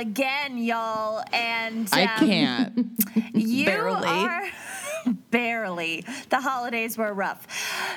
[0.00, 1.22] Again, y'all.
[1.32, 2.90] And I um, can't.
[3.34, 4.08] You Barely.
[4.08, 4.42] are
[5.30, 6.04] barely.
[6.30, 7.46] The holidays were rough.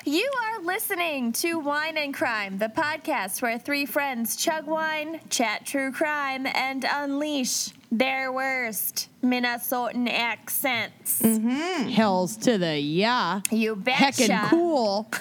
[0.06, 5.66] You are listening to Wine and Crime, the podcast where three friends chug wine, chat
[5.66, 11.22] true crime, and unleash their worst Minnesotan accents.
[11.22, 13.42] Hells to the yeah.
[13.52, 14.24] You betcha.
[14.24, 15.12] Heckin' cool.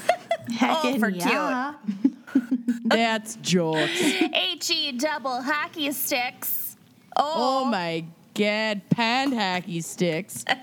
[0.50, 1.74] Heckin' for yeah.
[2.84, 4.00] That's jokes.
[4.62, 6.61] He double hockey sticks.
[7.16, 7.32] Oh.
[7.34, 10.44] oh my god, pan hacky sticks.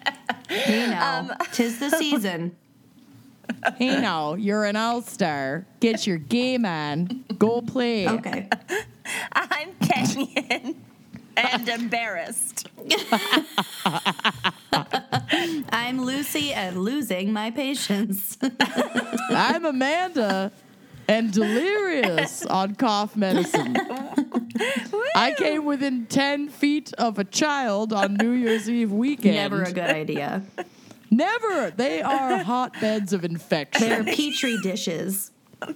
[0.67, 2.55] You know, um, tis the season.
[3.77, 5.65] Hey now, you're an all-star.
[5.79, 7.25] Get your game on.
[7.37, 8.07] Go play.
[8.07, 8.47] Okay.
[9.33, 10.81] I'm Kenyon
[11.35, 12.67] and embarrassed.
[15.71, 18.37] I'm Lucy and losing my patience.
[19.29, 20.51] I'm Amanda
[21.09, 23.75] and delirious on cough medicine.
[25.15, 29.35] I came within 10 feet of a child on New Year's Eve weekend.
[29.35, 30.43] Never a good idea.
[31.09, 31.71] Never.
[31.71, 33.89] They are hotbeds of infection.
[33.89, 35.31] They're petri dishes.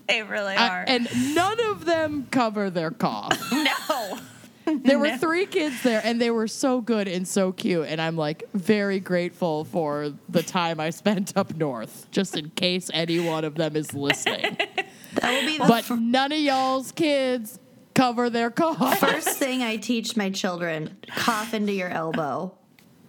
[0.08, 0.86] They really I- are.
[0.88, 3.38] and none of them cover their cough.
[3.52, 4.20] no.
[4.84, 7.88] There were three kids there, and they were so good and so cute.
[7.88, 12.90] And I'm like very grateful for the time I spent up north, just in case
[12.94, 14.58] any one of them is listening.
[15.16, 17.60] That will be the but none of y'all's kids
[17.94, 18.98] cover their cough.
[19.00, 22.58] first thing I teach my children cough into your elbow.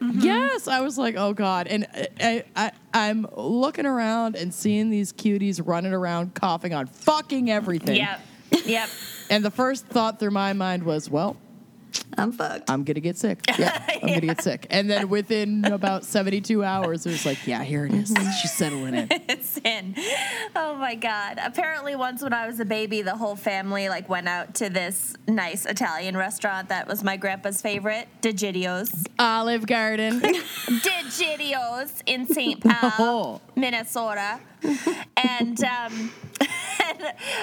[0.00, 0.20] Mm-hmm.
[0.20, 1.86] Yes, I was like, oh god, and
[2.20, 7.96] I, I, I'm looking around and seeing these cuties running around coughing on fucking everything.
[7.96, 8.20] Yep.
[8.66, 8.88] Yep.
[9.30, 11.36] And the first thought through my mind was, well,
[12.16, 12.70] I'm fucked.
[12.70, 13.40] I'm gonna get sick.
[13.58, 14.66] Yeah, I'm gonna get sick.
[14.70, 18.14] And then within about 72 hours, it was like, yeah, here it is.
[18.40, 19.08] She's settling in.
[19.28, 19.94] it's in.
[20.54, 21.38] Oh my god.
[21.42, 25.14] Apparently once when I was a baby, the whole family like went out to this
[25.26, 29.04] nice Italian restaurant that was my grandpa's favorite, DeGidio's.
[29.18, 30.20] Olive Garden.
[31.00, 32.60] DeGidio's in St.
[32.62, 33.40] Paul, Oh.
[33.56, 34.40] Minnesota.
[35.16, 36.12] And um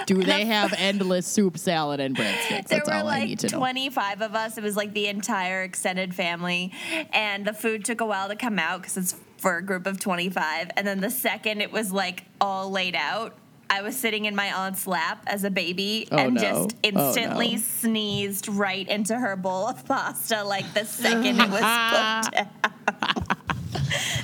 [0.06, 2.67] Do they have endless soup, salad, and breadsticks?
[2.67, 3.57] there That's were all I like need to know.
[3.59, 4.57] 25 of us.
[4.57, 6.72] It was like the entire extended family.
[7.13, 10.00] And the food took a while to come out because it's for a group of
[10.00, 10.72] 25.
[10.78, 13.38] And then the second it was like all laid out,
[13.69, 16.41] I was sitting in my aunt's lap as a baby Oh, and no.
[16.41, 17.06] just Oh, no.
[17.07, 21.61] instantly sneezed right into her bowl of pasta like the second it was put
[22.34, 22.50] down.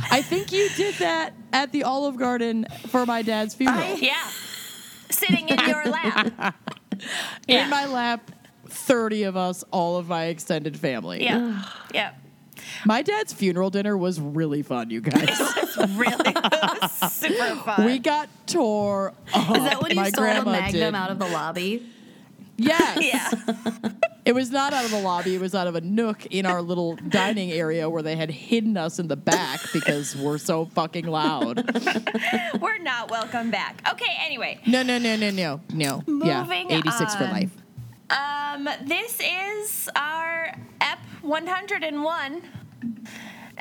[0.09, 3.97] I think you did that at the Olive Garden for my dad's funeral.
[3.97, 4.13] Yeah.
[5.17, 6.55] Sitting in your lap.
[7.47, 7.63] yeah.
[7.63, 8.31] In my lap,
[8.67, 11.23] 30 of us, all of my extended family.
[11.23, 11.63] Yeah.
[11.93, 12.13] Yeah.
[12.85, 15.29] My dad's funeral dinner was really fun, you guys.
[15.95, 16.33] Really
[17.09, 17.85] super fun.
[17.85, 19.55] we got tore up.
[19.55, 20.95] Is that when you my sold a magnum did.
[20.95, 21.87] out of the lobby?
[22.57, 23.33] Yes.
[23.45, 23.91] yeah.
[24.25, 25.35] It was not out of the lobby.
[25.35, 28.75] It was out of a nook in our little dining area where they had hidden
[28.75, 31.63] us in the back because we're so fucking loud.
[32.59, 33.81] We're not welcome back.
[33.89, 34.59] Okay, anyway.
[34.67, 36.03] No, no, no, no, no, no.
[36.25, 37.51] yeah, Moving 86 for life.
[38.09, 42.41] Um, this is our EP 101.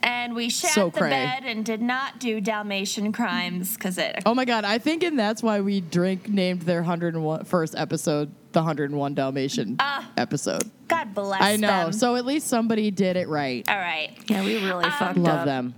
[0.02, 1.10] And we shat So the cray.
[1.10, 4.22] bed and did not do Dalmatian crimes because it.
[4.26, 8.32] Oh my god, I think and that's why we drink named their 101 first episode
[8.52, 10.70] the 101 Dalmatian uh, episode.
[10.88, 11.66] God bless I know.
[11.66, 11.92] them.
[11.92, 13.68] So at least somebody did it right.
[13.68, 14.16] All right.
[14.28, 15.44] Yeah, we really um, fucked Love up.
[15.44, 15.74] them.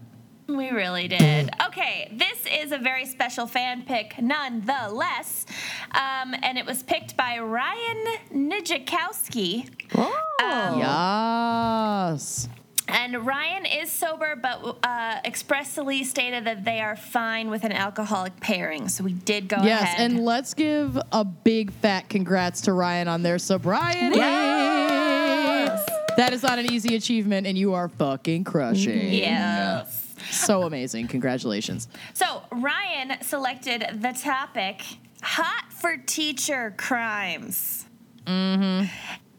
[0.47, 1.51] We really did.
[1.67, 5.45] Okay, this is a very special fan pick, nonetheless.
[5.91, 9.69] Um, and it was picked by Ryan Nijakowski.
[9.95, 10.21] Oh.
[10.43, 12.49] Um, yes.
[12.89, 18.39] And Ryan is sober, but uh, expressly stated that they are fine with an alcoholic
[18.41, 18.89] pairing.
[18.89, 19.99] So we did go Yes, ahead.
[19.99, 24.17] Yes, and let's give a big fat congrats to Ryan on their sobriety.
[24.17, 25.87] Yes!
[26.17, 29.13] That is not an easy achievement, and you are fucking crushing.
[29.13, 30.07] yes.
[30.31, 31.07] So amazing.
[31.09, 31.89] Congratulations.
[32.15, 34.83] So Ryan selected the topic
[35.23, 37.87] hot for teacher crimes.
[38.27, 38.87] Mm-hmm.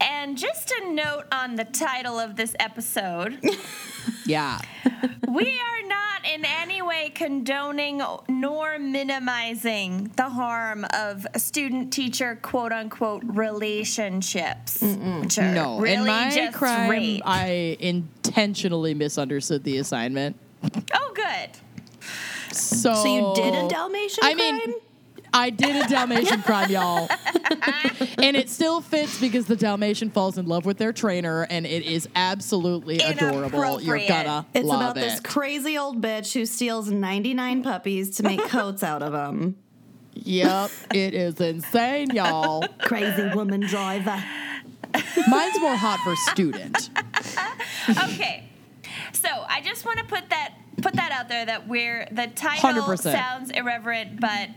[0.01, 3.39] And just a note on the title of this episode.
[4.25, 4.59] Yeah.
[5.27, 12.71] we are not in any way condoning nor minimizing the harm of student teacher quote
[12.71, 14.81] unquote relationships.
[14.81, 15.79] Which are No.
[15.79, 17.21] really in my just crime, rape.
[17.25, 20.35] I intentionally misunderstood the assignment.
[20.93, 21.49] oh, good.
[22.55, 24.57] So, So you did a Dalmatian I crime?
[24.57, 24.73] mean,
[25.33, 27.09] I did a Dalmatian crime, y'all.
[28.17, 31.83] and it still fits because the Dalmatian falls in love with their trainer, and it
[31.83, 33.81] is absolutely adorable.
[33.81, 35.01] You're gonna it's love about it.
[35.01, 39.57] this crazy old bitch who steals 99 puppies to make coats out of them.
[40.13, 42.65] Yep, it is insane, y'all.
[42.79, 44.21] Crazy woman driver.
[45.27, 46.89] Mine's more hot for student.
[47.89, 48.49] Okay.
[49.13, 52.83] So I just want to put that put that out there that we're the title
[52.83, 52.99] 100%.
[52.99, 54.49] sounds irreverent, but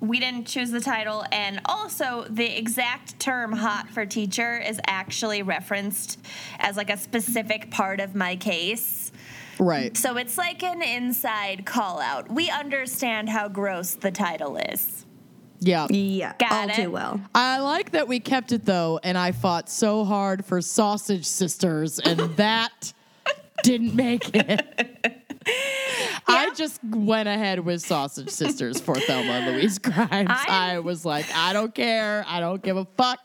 [0.00, 5.42] we didn't choose the title, and also the exact term "hot for teacher" is actually
[5.42, 6.18] referenced
[6.58, 9.12] as like a specific part of my case.
[9.58, 9.94] Right.
[9.96, 12.30] So it's like an inside call out.
[12.32, 15.04] We understand how gross the title is.
[15.60, 15.86] Yeah.
[15.90, 16.74] Yeah, Got all it.
[16.74, 17.20] too well.
[17.34, 21.98] I like that we kept it though, and I fought so hard for Sausage Sisters,
[21.98, 22.94] and that
[23.62, 25.16] didn't make it.
[26.26, 30.28] I just went ahead with Sausage Sisters for Thelma and Louise Crimes.
[30.30, 32.24] I- I was like, I don't care.
[32.26, 33.18] I don't give a fuck.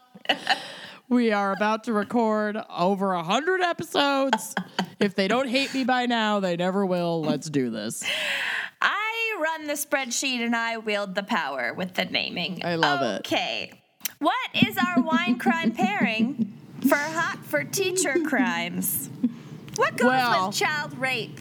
[1.08, 4.56] We are about to record over a hundred episodes.
[5.00, 7.22] If they don't hate me by now, they never will.
[7.22, 8.04] Let's do this.
[8.82, 12.62] I run the spreadsheet and I wield the power with the naming.
[12.66, 13.20] I love it.
[13.20, 13.72] Okay.
[14.20, 16.54] What is our wine crime pairing
[16.88, 19.10] for hot for teacher crimes?
[19.76, 21.40] What goes Well- with child rape?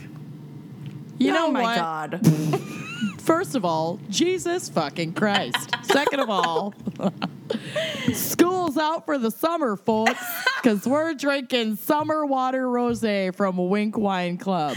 [1.19, 1.76] You oh know oh my what?
[1.76, 2.26] god.
[3.20, 5.70] First of all, Jesus fucking Christ.
[5.84, 6.75] Second of all,
[8.12, 10.22] school's out for the summer, folks,
[10.62, 14.76] because we're drinking summer water rosé from Winc Wine Club.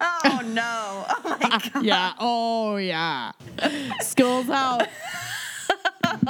[0.00, 1.04] Oh, oh no.
[1.08, 1.84] Oh my god.
[1.84, 3.32] Yeah, oh yeah.
[4.00, 4.88] School's out.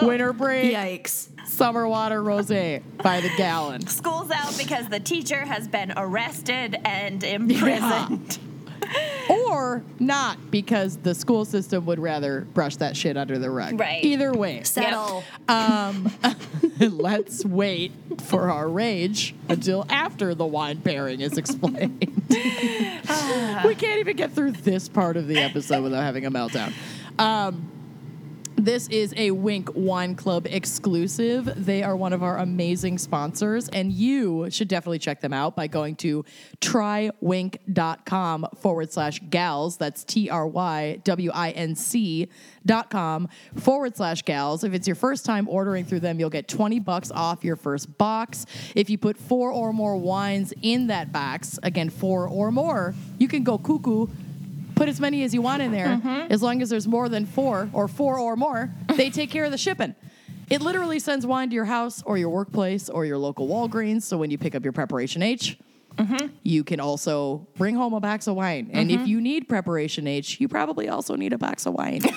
[0.03, 1.29] Winter break, Yikes.
[1.47, 3.87] summer water rosé by the gallon.
[3.87, 8.39] School's out because the teacher has been arrested and imprisoned.
[9.29, 13.79] Or not, because the school system would rather brush that shit under the rug.
[13.79, 14.03] Right.
[14.03, 14.63] Either way.
[14.63, 15.23] Settle.
[15.49, 16.11] Um,
[16.81, 17.93] let's wait
[18.23, 22.01] for our rage until after the wine pairing is explained.
[22.31, 26.73] we can't even get through this part of the episode without having a meltdown.
[27.19, 27.71] Um,
[28.59, 31.65] this is a Winc Wine Club exclusive.
[31.65, 35.69] They are one of our amazing sponsors, and you should definitely check them out by
[35.69, 36.25] going to
[36.61, 39.77] trywinc.com forward slash gals.
[39.77, 42.29] That's T R Y W I N C
[42.67, 44.65] dot com forward slash gals.
[44.65, 47.97] If it's your first time ordering through them, you'll get 20 bucks off your first
[47.97, 48.45] box.
[48.75, 53.29] If you put four or more wines in that box, again, four or more, you
[53.29, 54.09] can go cuckoo
[54.79, 55.89] put as many as you want in there.
[55.89, 56.33] Mm-hmm.
[56.33, 59.51] As long as there's more than four or four or more they take care of
[59.51, 59.95] the shipping.
[60.49, 64.03] It literally sends wine to your house or your workplace or your local walgreens.
[64.03, 65.59] So when you pick up your preparation h
[65.97, 66.29] mm-hmm.
[66.43, 68.71] you can also bring home a box of wine.
[68.73, 69.09] And if mm-hmm.
[69.09, 72.03] you need preparation h you probably also need a box of wine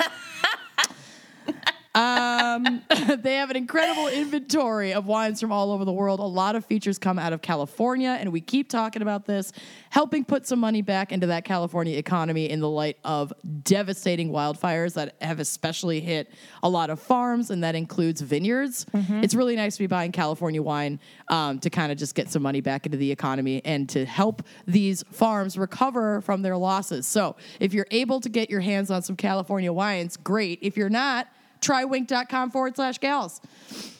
[1.93, 2.81] um,
[3.19, 6.19] they have an incredible inventory of wines from all over the world.
[6.19, 9.51] A lot of features come out of California, and we keep talking about this,
[9.89, 13.33] helping put some money back into that California economy in the light of
[13.63, 16.31] devastating wildfires that have especially hit
[16.63, 18.85] a lot of farms, and that includes vineyards.
[19.23, 22.41] It's really nice to be buying California wine um, to kind of just get some
[22.41, 27.05] money back into the economy and to help these farms recover from their losses.
[27.05, 30.59] So, if you're able to get your hands on some California wines, great.
[30.61, 31.27] If you're not,
[31.61, 33.41] trywinc.com forward slash gals.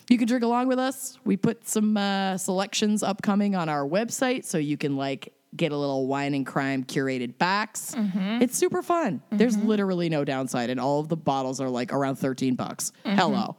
[0.09, 1.17] You can drink along with us.
[1.23, 5.77] We put some uh, selections upcoming on our website so you can like get a
[5.77, 7.93] little wine and crime curated box.
[7.95, 8.41] Mm-hmm.
[8.41, 9.21] It's super fun.
[9.31, 9.67] There's mm-hmm.
[9.67, 12.91] literally no downside, and all of the bottles are like around 13 bucks.
[13.05, 13.17] Mm-hmm.
[13.17, 13.55] Hello.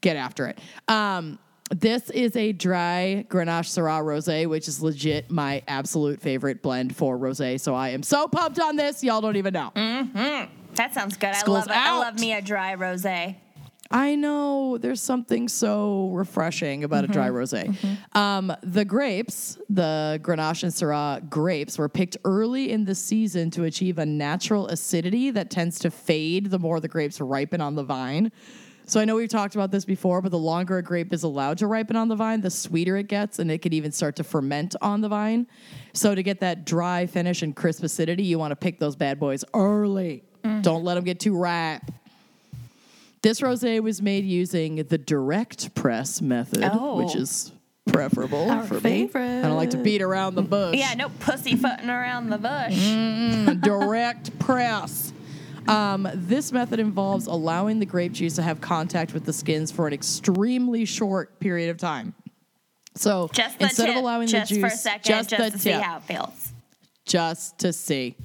[0.00, 0.58] Get after it.
[0.86, 1.38] Um,
[1.70, 7.18] this is a dry Grenache Syrah rosé, which is legit my absolute favorite blend for
[7.18, 7.60] rosé.
[7.60, 9.04] So I am so pumped on this.
[9.04, 9.72] Y'all don't even know.
[10.74, 11.34] That sounds good.
[11.34, 11.72] I love it.
[11.72, 13.36] I love me a dry rosé.
[13.90, 17.74] I know there's something so refreshing about a dry rosé.
[18.14, 23.64] Um, the grapes, the Grenache and Syrah grapes, were picked early in the season to
[23.64, 27.82] achieve a natural acidity that tends to fade the more the grapes ripen on the
[27.82, 28.30] vine.
[28.84, 31.58] So I know we've talked about this before, but the longer a grape is allowed
[31.58, 34.24] to ripen on the vine, the sweeter it gets, and it can even start to
[34.24, 35.46] ferment on the vine.
[35.92, 39.18] So to get that dry finish and crisp acidity, you want to pick those bad
[39.18, 40.24] boys early.
[40.62, 41.82] Don't let them get too ripe.
[43.22, 47.02] This rosé was made using the direct press method, Oh.
[47.02, 47.50] which is
[47.86, 48.80] preferable Our for me.
[48.80, 49.40] favorite.
[49.40, 50.76] I don't like to beat around the bush.
[50.76, 52.78] Yeah, no pussyfooting around the bush.
[52.78, 53.60] Mm.
[53.60, 55.12] direct press.
[55.66, 59.86] Um, this method involves allowing the grape juice to have contact with the skins for
[59.86, 62.14] an extremely short period of time.
[62.94, 65.58] So Just instead tip, of allowing the juice, for a second, just, just, the to
[65.58, 66.52] see how it feels.
[67.04, 68.16] just to see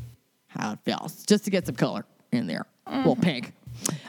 [0.57, 3.07] how it feels, just to get some color in there, a Mm-hmm.
[3.07, 3.53] little pink.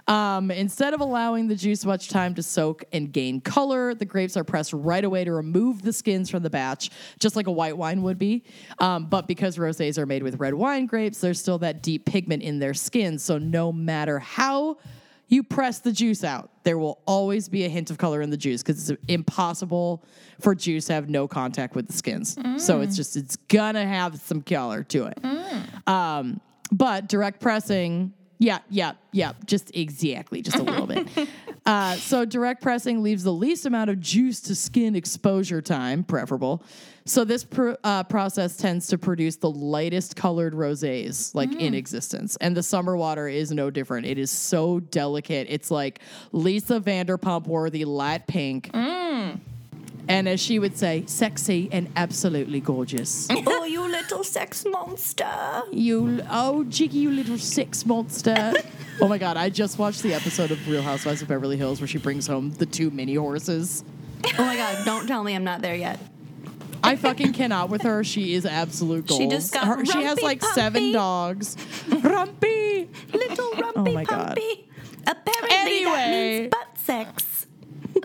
[0.07, 4.37] Um, instead of allowing the juice much time to soak and gain color, the grapes
[4.37, 7.77] are pressed right away to remove the skins from the batch, just like a white
[7.77, 8.45] wine would be.
[8.81, 12.43] Um, but because rosés are made with red wine grapes, there's still that deep pigment
[12.43, 13.23] in their skins.
[13.25, 14.77] So no matter how
[15.29, 18.37] you press the juice out, there will always be a hint of color in the
[18.37, 20.05] juice because it's impossible
[20.41, 22.37] for juice to have no contact with the skins.
[22.59, 25.19] So it's just it's gonna have some color to it.
[25.89, 26.41] Um,
[26.73, 31.09] but direct pressing, yeah, yeah, yeah, just exactly, just a little bit.
[31.67, 36.63] Uh, so direct pressing leaves the least amount of juice to skin exposure time, preferable.
[37.07, 42.37] So this pr- uh, process tends to produce the lightest colored rosés like in existence,
[42.41, 44.07] and the summer water is no different.
[44.07, 45.47] It is so delicate.
[45.51, 46.01] It's like
[46.33, 48.71] Lisa Vanderpump worthy light pink.
[50.07, 53.27] And as she would say, sexy and absolutely gorgeous.
[53.31, 55.63] oh, you little sex monster.
[55.73, 58.53] You, oh, Giggy, you little sex monster.
[59.01, 61.89] oh my God, I just watched the episode of Real Housewives of Beverly Hills where
[61.89, 63.83] she brings home the two mini horses.
[64.39, 65.99] Oh my god, don't tell me I'm not there yet.
[66.85, 68.05] I fucking cannot with her.
[68.05, 69.21] She is absolute gold.
[69.21, 70.93] She just got her, she has rumpy like seven pumpy.
[70.93, 71.57] dogs.
[71.89, 72.89] Rumpy.
[73.13, 74.37] Little rumpy Oh my God.
[74.37, 74.65] pumpy.
[75.07, 75.91] Apparently Anyway.
[75.93, 77.47] that means butt sex.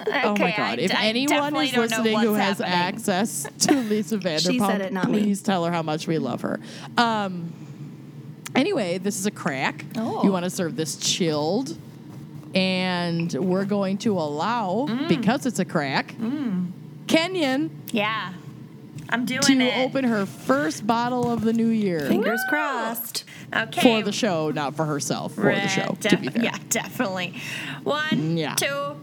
[0.07, 0.79] Oh my God.
[0.79, 2.73] I- if I anyone is listening who has happening.
[2.73, 5.19] access to Lisa Vanderpump, said it, not me.
[5.19, 6.59] please tell her how much we love her.
[6.97, 7.51] Um,
[8.55, 9.83] anyway, this is a crack.
[9.97, 10.23] Oh.
[10.23, 11.77] You want to serve this chilled.
[12.55, 15.07] And we're going to allow, Mm.
[15.07, 16.15] because it's a crack,
[17.07, 18.33] Kenyon Yeah,
[19.09, 19.85] I'm doing to it.
[19.85, 23.23] open her first bottle of the new year Fingers crossed.
[23.55, 23.81] okay.
[23.81, 26.43] for the show, not for herself, for the Right, show, to def- be fair.
[26.43, 27.33] Yeah, definitely.
[27.83, 28.53] One, mm, Yeah.
[28.55, 28.95] two,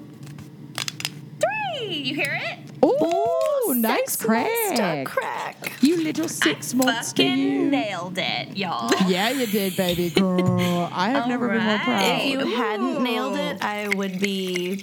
[1.41, 1.95] three.
[1.97, 2.59] You hear it?
[2.85, 5.07] Ooh, nice Sex crack.
[5.07, 5.73] crack.
[5.81, 7.71] You little six monster, Fucking you.
[7.71, 8.91] nailed it, y'all.
[9.09, 10.89] Yeah, you did, baby girl.
[10.93, 12.21] I have All never been more proud.
[12.21, 12.55] If you Ooh.
[12.57, 14.81] hadn't nailed it, I would be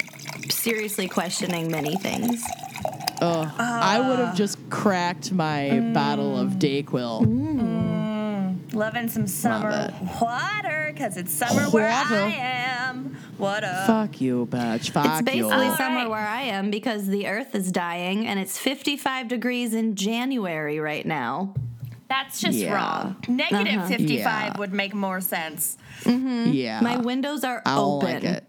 [0.50, 2.44] seriously questioning many things.
[3.22, 6.60] Ugh, I would have just cracked my bottle of mm.
[6.86, 7.26] Dayquil.
[7.26, 8.74] Mm.
[8.74, 12.16] Loving some summer water because it's summer where Water.
[12.16, 13.16] I am.
[13.38, 13.88] What up?
[13.88, 14.90] Fuck you, bitch.
[14.90, 15.52] Fuck It's basically you.
[15.52, 19.96] All summer where I am because the earth is dying and it's 55 degrees in
[19.96, 21.54] January right now.
[22.10, 22.74] That's just Yeah.
[22.74, 23.16] wrong.
[23.28, 23.88] Negative Uh-huh.
[23.88, 24.18] 55
[24.54, 24.58] Yeah.
[24.58, 25.78] would make more sense.
[26.04, 26.52] Mm-hmm.
[26.52, 26.80] Yeah.
[26.82, 28.14] My windows are I don't open.
[28.14, 28.44] like it.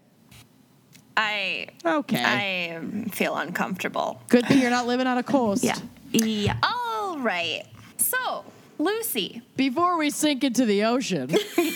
[1.17, 2.21] I Okay.
[2.23, 4.21] I feel uncomfortable.
[4.29, 5.63] Good thing you're not living on a coast.
[5.63, 5.75] Yeah.
[6.11, 6.57] Yeah.
[6.63, 7.63] All right.
[7.97, 8.45] So,
[8.77, 9.41] Lucy.
[9.55, 11.27] Before we sink into the ocean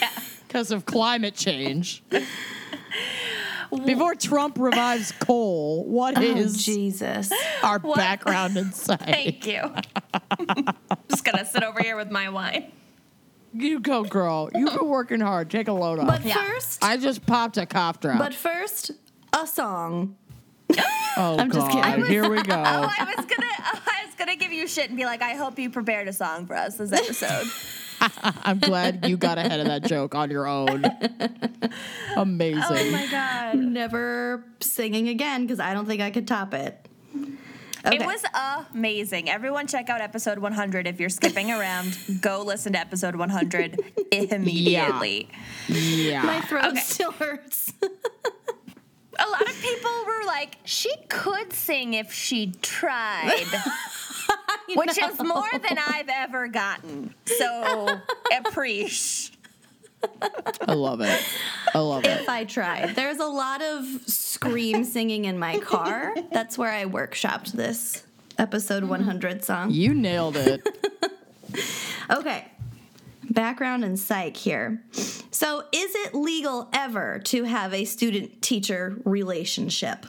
[0.48, 2.03] because of climate change.
[3.86, 7.31] Before Trump revives coal, what Oh, is Jesus.
[7.62, 7.98] our What?
[7.98, 8.98] background inside?
[9.05, 9.62] Thank you.
[10.39, 10.65] I'm
[11.08, 12.72] Just gonna sit over here with my wine.
[13.53, 14.50] You go, girl.
[14.55, 15.51] You've been working hard.
[15.51, 16.08] Take a load off.
[16.08, 16.36] But Yeah.
[16.36, 18.17] first, I just popped a cough drop.
[18.17, 18.91] but first,
[19.34, 20.16] a song.
[20.72, 20.78] oh
[21.40, 21.84] I'm just God!
[21.84, 22.06] kidding.
[22.06, 22.54] Here we Oh, go.
[22.56, 25.58] I was gonna, oh, I was gonna give you shit and be like, I hope
[25.60, 27.48] you prepared a song for us this episode.
[28.46, 30.86] I'm glad you got ahead of that joke on your own.
[32.16, 32.64] Amazing.
[32.66, 36.86] oh my god, Never singing again because I don't think I could top it.
[37.86, 37.96] Okay.
[37.98, 38.24] it was
[38.74, 39.30] amazing.
[39.30, 40.86] Everyone, check out episode 100.
[40.88, 43.80] If you're skipping around, go listen to episode 100
[44.12, 45.30] immediately.
[45.68, 46.24] yeah.
[46.24, 46.80] My throat Okay.
[46.80, 47.74] still hurts.
[49.22, 53.46] A lot of people were like, she could sing if she tried.
[54.76, 57.14] Which is more than I've ever gotten.
[57.26, 57.88] So,
[58.38, 59.36] appreciate.
[60.66, 61.22] I love it.
[61.74, 62.22] I love it.
[62.22, 62.96] if I tried.
[62.96, 66.16] There's a lot of scream singing in my car.
[66.32, 68.04] That's where I workshopped this
[68.38, 69.72] episode 100 song.
[69.72, 70.66] You nailed it.
[72.10, 72.46] Okay.
[73.30, 74.84] Background and psych here.
[75.32, 80.06] So, is it legal ever to have a student teacher relationship?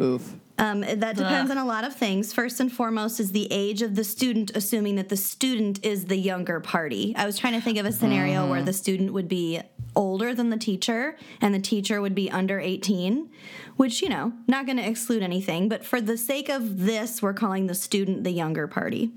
[0.00, 0.34] Oof.
[0.58, 2.32] Um, that depends on a lot of things.
[2.32, 6.16] First and foremost is the age of the student, assuming that the student is the
[6.16, 7.14] younger party.
[7.16, 9.60] I was trying to think of a scenario where the student would be
[9.94, 13.28] older than the teacher and the teacher would be under 18,
[13.76, 15.68] which, you know, not going to exclude anything.
[15.68, 19.10] But for the sake of this, we're calling the student the younger party.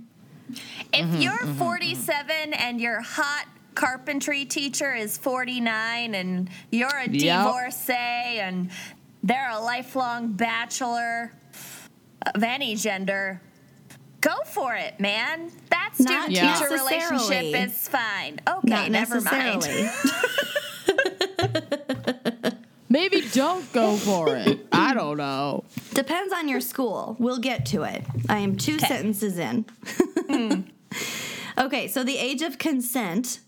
[0.94, 2.54] If mm-hmm, you're mm-hmm, 47 mm-hmm.
[2.54, 7.46] and your hot carpentry teacher is 49 and you're a Yep.
[7.46, 8.70] divorcee and
[9.24, 11.34] they're a lifelong bachelor,
[12.36, 13.42] of any gender,
[14.22, 15.52] go for it, man.
[15.70, 18.40] That student teacher relationship is fine.
[18.48, 19.64] Okay, Not never mind.
[22.90, 23.22] necessarily.
[23.22, 24.68] Maybe don't go for it.
[24.72, 25.64] I don't know.
[25.94, 27.16] Depends on your school.
[27.20, 28.04] We'll get to it.
[28.28, 29.66] I am two sentences in.
[31.58, 33.40] okay, so the age of consent.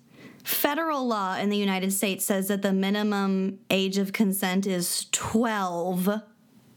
[0.44, 6.10] Federal law in the United States says that the minimum age of consent is 12.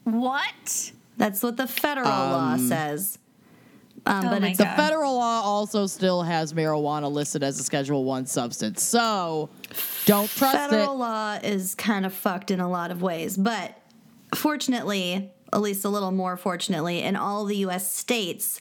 [0.05, 0.93] What?
[1.17, 3.19] That's what the federal law um, says.
[4.07, 7.63] Um, Oh but my it's The federal law also still has marijuana listed as a
[7.63, 9.49] Schedule One substance, so
[10.05, 10.83] don't trust federal it.
[10.83, 13.37] Federal law is kind of fucked in a lot of ways.
[13.37, 13.79] But
[14.35, 18.61] fortunately, at least a little more fortunately, in all the US states,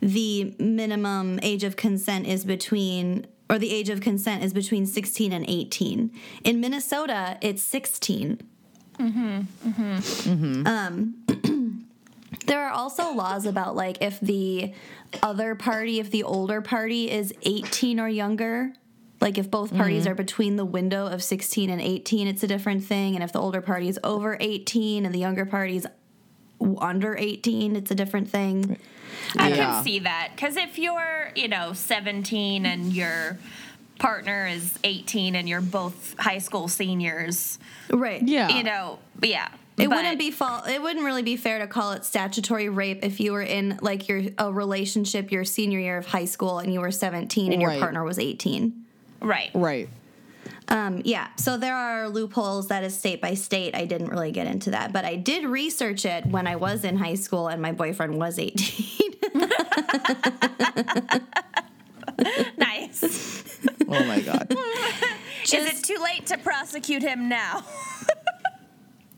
[0.00, 5.30] the minimum age of consent is between or the age of consent is between 16
[5.32, 6.10] and 18.
[6.44, 8.40] In Minnesota, it's 16.
[10.66, 11.14] Um,
[12.46, 14.72] there are also laws about like if the
[15.22, 18.72] other party, if the older party is 18 or younger,
[19.20, 20.12] like if both parties mm-hmm.
[20.12, 23.14] are between the window of 16 and 18, it's a different thing.
[23.14, 25.86] And if the older party is over 18 and the younger party is
[26.78, 28.78] under 18, it's a different thing.
[29.38, 29.56] I Yeah.
[29.56, 33.38] can see that because if you're, you know, 17 and your
[33.98, 37.58] partner is 18 and you're both high school seniors,
[37.90, 38.22] Right.
[38.26, 38.48] Yeah.
[38.48, 39.48] you know, yeah.
[39.82, 40.68] It But- wouldn't be fault.
[40.68, 44.08] It wouldn't really be fair to call it statutory rape if you were in like
[44.08, 47.78] your a relationship your senior year of high school and you were 17 and your
[47.78, 48.84] partner was 18.
[49.20, 49.50] right.
[49.54, 49.88] Right.
[50.68, 53.74] Um, yeah, so there are loopholes that is state by state.
[53.74, 56.96] I didn't really get into that, but I did research it when I was in
[56.96, 59.14] high school and my boyfriend was 18.
[62.56, 63.58] Nice.
[63.88, 64.54] Oh my god.
[65.44, 67.64] Is it too late to prosecute him now?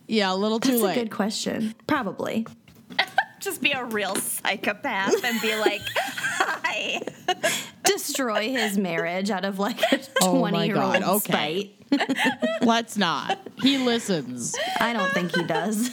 [0.06, 0.96] Yeah, a little too That's late.
[0.96, 1.74] a good question.
[1.86, 2.46] Probably.
[3.40, 7.00] Just be a real psychopath and be like, hi.
[7.84, 11.72] Destroy his marriage out of like a Oh my 20 year old okay.
[11.90, 12.40] spite.
[12.62, 13.38] Let's not.
[13.62, 14.54] He listens.
[14.80, 15.90] I don't think he does.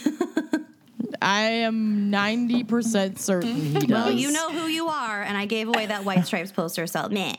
[1.22, 3.90] I am 90% certain he does.
[3.90, 7.08] well, you know who you are, and I gave away that White Stripes poster, so
[7.10, 7.36] meh.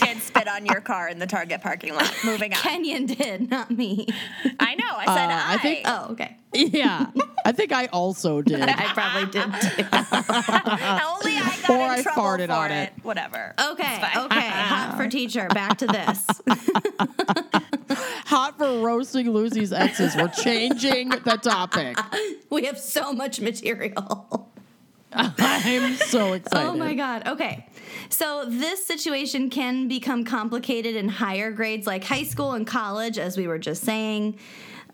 [0.00, 2.12] And I did spit on your car in the Target parking lot.
[2.24, 2.60] Moving on.
[2.60, 4.06] Kenyon did, not me.
[4.60, 4.84] I know.
[4.96, 5.54] I said Uh, I.
[5.54, 6.36] I think- Oh, okay.
[6.56, 7.06] Yeah.
[7.44, 8.60] I think I also did.
[8.62, 9.84] I probably did too.
[9.92, 12.92] Only I got Or in I trouble farted for on it.
[12.96, 13.04] it.
[13.04, 13.54] Whatever.
[13.72, 14.48] Okay, okay.
[14.48, 15.48] Hot for teacher.
[15.48, 16.24] Back to this.
[18.26, 20.14] Hot for roasting Lucy's exes.
[20.16, 21.98] We're changing the topic.
[22.50, 24.48] We have so much material.
[25.12, 26.68] I'm so excited.
[26.68, 27.26] Oh my God.
[27.28, 27.66] Okay.
[28.08, 33.36] So this situation can become complicated in higher grades like high school and college, as
[33.36, 34.38] we were just saying.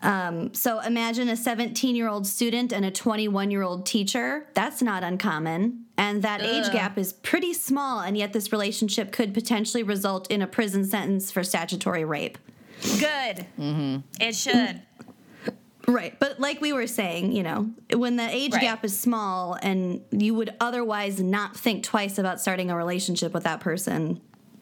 [0.01, 4.47] Um, so imagine a 17 year old student and a 21 year old teacher.
[4.53, 5.85] That's not uncommon.
[5.97, 10.41] And that age gap is pretty small, and yet this relationship could potentially result in
[10.41, 12.39] a prison sentence for statutory rape.
[12.81, 13.45] Good.
[13.59, 13.97] Mm-hmm.
[14.19, 14.81] It should.
[15.93, 16.17] Right.
[16.19, 18.61] But like we were saying, you know, when the age Right.
[18.61, 23.43] gap is small and you would otherwise not think twice about starting a relationship with
[23.43, 24.21] that person.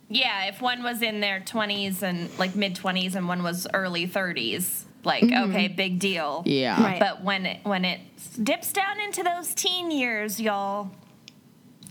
[0.10, 4.08] Yeah, if one was in their 20s and like mid 20s and one was early
[4.08, 5.52] 30s, like Mm-hmm.
[5.52, 6.44] okay, big deal.
[6.46, 6.82] Yeah.
[6.84, 7.00] Right.
[7.00, 8.00] But when it when it
[8.44, 10.90] dips down into those teen years, y'all,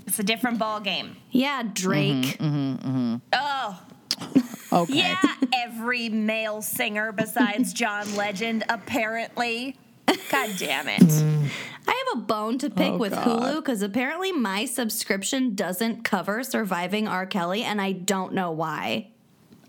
[0.06, 1.16] it's a different ball game.
[1.30, 2.36] Yeah, Drake.
[2.40, 3.80] Oh,
[4.70, 4.92] Okay.
[4.98, 5.16] yeah,
[5.54, 9.76] every male singer besides John Legend apparently.
[10.30, 11.02] God damn it.
[11.86, 13.26] I have a bone to pick Oh, with God.
[13.26, 17.24] Hulu because apparently my subscription doesn't cover surviving R.
[17.26, 19.08] Kelly, and I don't know why.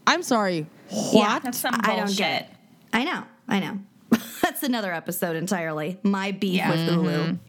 [0.06, 0.66] I'm sorry.
[0.90, 1.44] Yeah, What?
[1.44, 2.18] That's some I don't bullshit.
[2.18, 2.48] get it.
[2.92, 3.80] I know, I know.
[4.42, 5.98] That's another episode entirely.
[6.04, 6.72] My beef Yeah.
[6.72, 7.40] with Hulu.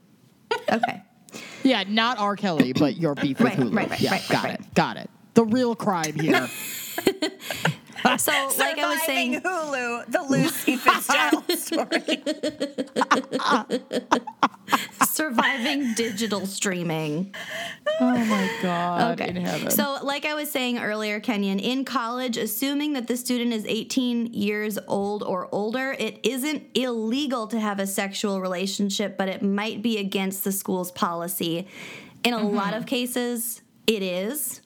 [0.50, 0.74] Mm-hmm.
[0.74, 1.02] okay.
[1.64, 2.36] Yeah, not R.
[2.36, 3.74] Kelly, but your beef with Right, Hulu.
[3.74, 4.74] right, right, yeah, right, got right, it.
[4.74, 5.10] Got it.
[5.40, 6.50] The real crime here.
[8.16, 12.22] So, like I was saying, Hulu, the Lucy Fitzgerald story.
[15.06, 17.34] surviving digital streaming.
[18.00, 19.20] oh my God.
[19.20, 19.28] Okay.
[19.28, 19.70] In heaven.
[19.70, 24.32] So, like I was saying earlier, Kenyon, in college, assuming that the student is 18
[24.32, 29.82] years old or older, it isn't illegal to have a sexual relationship, but it might
[29.82, 31.68] be against the school's policy.
[32.24, 32.78] In a lot mm-hmm.
[32.78, 34.62] of cases, it is.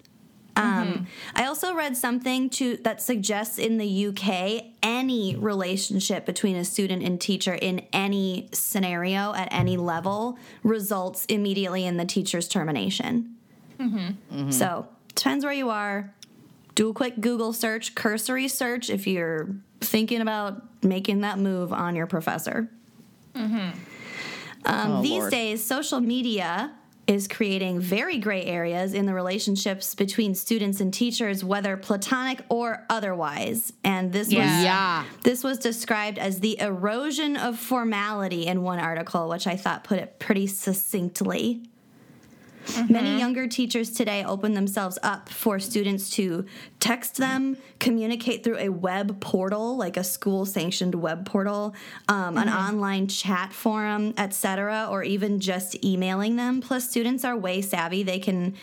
[0.56, 6.64] Um, I also read something to that suggests in the UK any relationship between a
[6.64, 13.34] student and teacher in any scenario at any level results immediately in the teacher's termination.
[14.50, 16.14] So depends where you are.
[16.76, 19.48] Do a quick Google search, cursory search if you're
[19.80, 22.68] thinking about making that move on your professor.
[23.34, 23.72] Um,
[24.66, 25.30] Oh, these Lord.
[25.30, 26.72] days, social media
[27.06, 32.86] is creating very gray areas in the relationships between students and teachers, whether platonic or
[32.88, 33.72] otherwise.
[33.84, 34.38] And this Yeah.
[34.56, 35.04] was Yeah.
[35.22, 39.98] this was described as the erosion of formality in one article, which I thought put
[39.98, 41.62] it pretty succinctly.
[42.88, 46.46] Many younger teachers today open themselves up for students to
[46.80, 51.74] text them, communicate through a web portal, like a school sanctioned web portal,
[52.08, 56.60] um, an online chat forum, etc., or even just emailing them.
[56.60, 58.02] Plus, students are way savvy.
[58.02, 58.54] They can,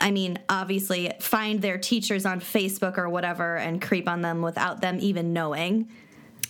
[0.00, 4.80] I mean, obviously, find their teachers on Facebook or whatever and creep on them without
[4.80, 5.88] them even knowing.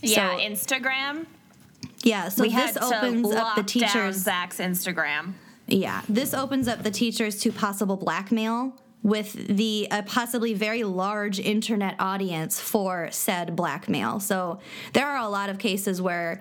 [0.03, 1.27] Yeah, So- Instagram.
[2.03, 4.17] Yeah, so we this opens up the teachers.
[4.17, 5.35] Zach's Instagram.
[5.71, 11.39] Yeah, this opens up the teachers to possible blackmail with the a possibly very large
[11.39, 14.21] internet audience for said blackmail.
[14.21, 14.61] So
[14.93, 16.41] there are a lot of cases where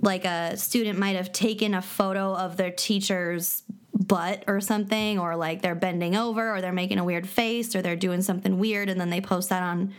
[0.00, 5.34] like a student might have taken a photo of their teacher's butt or something or
[5.34, 8.88] like they're bending over or they're making a weird face or they're doing something weird
[8.88, 9.92] and then they post that on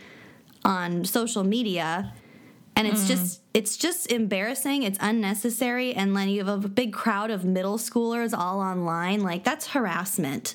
[0.64, 2.12] on social media
[2.86, 7.30] and it's just it's just embarrassing it's unnecessary and then you have a big crowd
[7.30, 10.54] of middle schoolers all online like that's harassment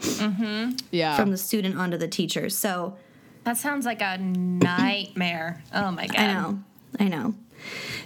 [0.00, 0.76] mm-hmm.
[0.90, 1.16] Yeah.
[1.16, 2.96] from the student onto the teacher so
[3.44, 5.62] That sounds like a nightmare.
[5.74, 6.18] Oh my god.
[6.18, 6.58] i know
[7.00, 7.34] i know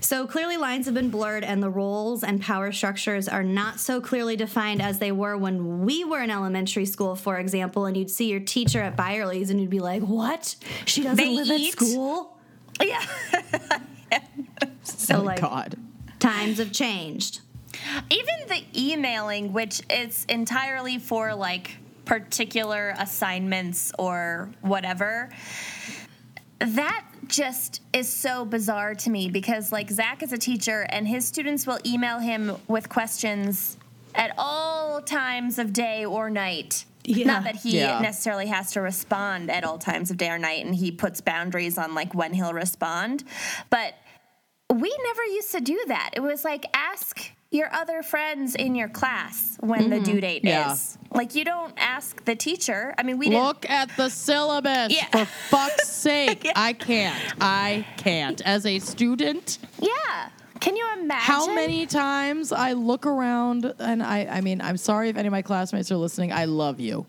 [0.00, 4.00] so clearly lines have been blurred and the roles and power structures are not so
[4.00, 8.10] clearly defined as they were when we were in elementary school for example and you'd
[8.10, 10.54] see your teacher at byerly's and you'd be like what
[10.86, 11.74] she doesn't They live eat?
[11.74, 12.37] at school
[12.82, 13.04] Yeah.
[14.82, 15.76] so oh, like God.
[16.18, 17.40] times have changed
[18.10, 25.30] Even the emailing, which is entirely for like particular assignments or whatever,
[26.58, 31.26] that just is so bizarre to me because like Zach is a teacher and his
[31.26, 33.76] students will email him with questions
[34.14, 36.84] at all times of day or night.
[37.08, 37.26] Yeah.
[37.26, 38.00] Not that he Yeah.
[38.00, 41.78] necessarily has to respond at all times of day or night and he puts boundaries
[41.78, 43.24] on like when he'll respond.
[43.70, 43.94] But
[44.70, 46.10] we never used to do that.
[46.12, 50.04] It was like ask your other friends in your class when the mm-hmm.
[50.04, 50.72] due date Yeah.
[50.72, 50.98] is.
[51.10, 52.94] Like you don't ask the teacher.
[52.98, 53.42] I mean, we didn't.
[53.42, 54.92] Look at the syllabus.
[54.92, 55.06] Yeah.
[55.06, 56.46] For fuck's sake.
[56.54, 57.34] I can't.
[57.40, 58.42] I can't.
[58.42, 60.28] As a student, Yeah.
[60.60, 61.22] Can you imagine?
[61.24, 65.32] how many times I look around and I I mean, I'm sorry if any of
[65.32, 66.32] my classmates are listening.
[66.32, 67.06] I love you.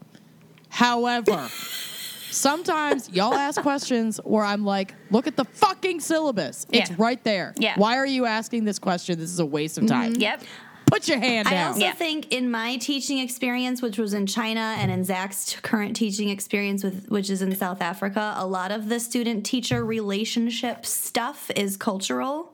[0.70, 1.50] However,
[2.32, 6.66] sometimes y'all ask questions where I'm like, look at the fucking syllabus.
[6.72, 6.96] It's Yeah.
[7.00, 7.54] right there.
[7.58, 7.74] Yeah.
[7.78, 9.18] Why are you asking this question?
[9.20, 10.14] This is a waste of time.
[10.14, 10.22] Mm-hmm.
[10.22, 10.44] Yep.
[10.86, 11.60] Put your hand I down.
[11.60, 11.92] I also Yeah.
[11.94, 16.84] think in my teaching experience, which was in China, and in Zach's current teaching experience,
[16.84, 22.49] with which is in South Africa, a lot of the student-teacher relationship stuff is cultural.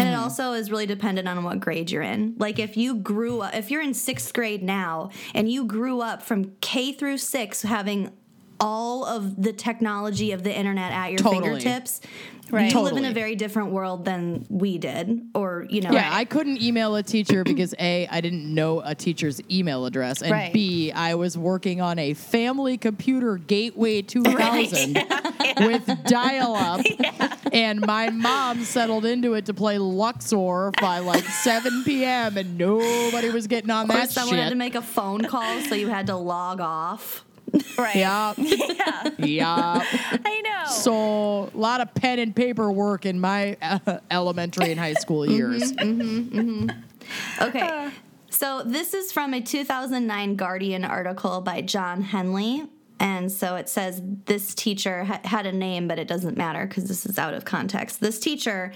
[0.00, 0.22] And it mm-hmm.
[0.22, 2.34] also is really dependent on what grade you're in.
[2.38, 6.22] Like if you grew up, if you're in sixth grade now and you grew up
[6.22, 8.12] from K through six having
[8.60, 11.60] all of the technology of the internet at your Totally.
[11.60, 12.00] fingertips,
[12.50, 12.72] Right.
[12.72, 15.22] you live in a very different world than we did.
[15.36, 18.92] Or, you know, Yeah, I couldn't email a teacher because A, I didn't know a
[18.94, 20.52] teacher's email address, and Right.
[20.52, 24.98] B, I was working on a family computer gateway 2000
[25.60, 26.80] with dial up,
[27.52, 33.30] and my mom settled into it to play Luxor by like 7 p.m., and nobody
[33.30, 36.08] was getting on or that someone had to make a phone call, so you had
[36.08, 37.24] to log off.
[37.78, 37.96] Right.
[37.96, 38.36] Yup.
[39.18, 39.82] Yup.
[40.24, 40.70] I know.
[40.70, 45.22] So, a lot of pen and paper work in my uh, elementary and high school
[45.22, 45.72] mm-hmm, years.
[45.72, 47.42] Mm-hmm, mm-hmm.
[47.42, 47.60] Okay.
[47.60, 47.90] Uh.
[48.30, 52.64] So this is from a 2009 Guardian article by Jon Henley.
[53.00, 56.84] And so it says this teacher ha- had a name, but it doesn't matter because
[56.84, 58.00] this is out of context.
[58.00, 58.72] This teacher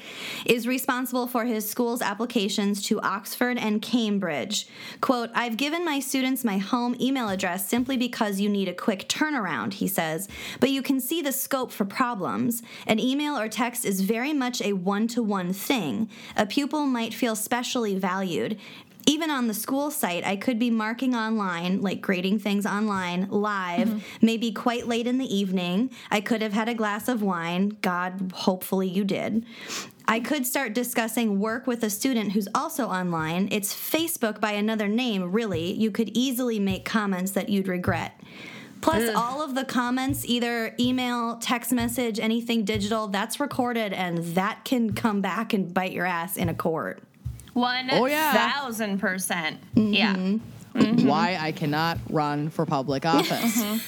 [0.47, 4.67] is responsible for his school's applications to Oxford and Cambridge.
[5.03, 9.09] Quote, I've given my students my home email address simply because you need a quick
[9.11, 10.27] turnaround, he says,
[10.59, 12.63] but you can see the scope for problems.
[12.87, 16.09] An email or text is very much a one to one thing.
[16.35, 18.59] A pupil might feel specially valued.
[19.07, 23.89] Even on the school site, I could be marking online, like grading things online, live,
[23.89, 23.99] mm-hmm.
[24.23, 25.91] maybe quite late in the evening.
[26.11, 27.77] I could have had a glass of wine.
[27.83, 29.45] God, hopefully you did.
[30.07, 33.49] I could start discussing work with a student who's also online.
[33.51, 35.73] It's Facebook by another name, really.
[35.73, 38.21] You could easily make comments that you'd regret.
[38.81, 44.63] Plus, all of the comments, either email, text message, anything digital, that's recorded and that
[44.67, 47.03] can come back and bite your ass in a court.
[47.55, 48.51] One Oh, yeah.
[48.53, 49.59] thousand percent.
[49.75, 49.93] Mm-hmm.
[49.93, 51.07] Yeah.
[51.09, 53.81] why I cannot run for public office.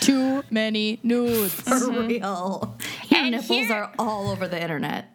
[0.00, 1.54] Too many nudes.
[1.54, 2.76] For real.
[3.10, 5.06] And And nipples here- are all over the internet.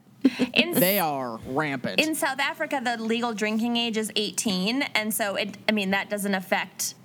[0.54, 2.00] In They are rampant.
[2.00, 5.56] in South Africa, the legal drinking age is 18, and so it.
[5.70, 6.96] I mean, that doesn't affect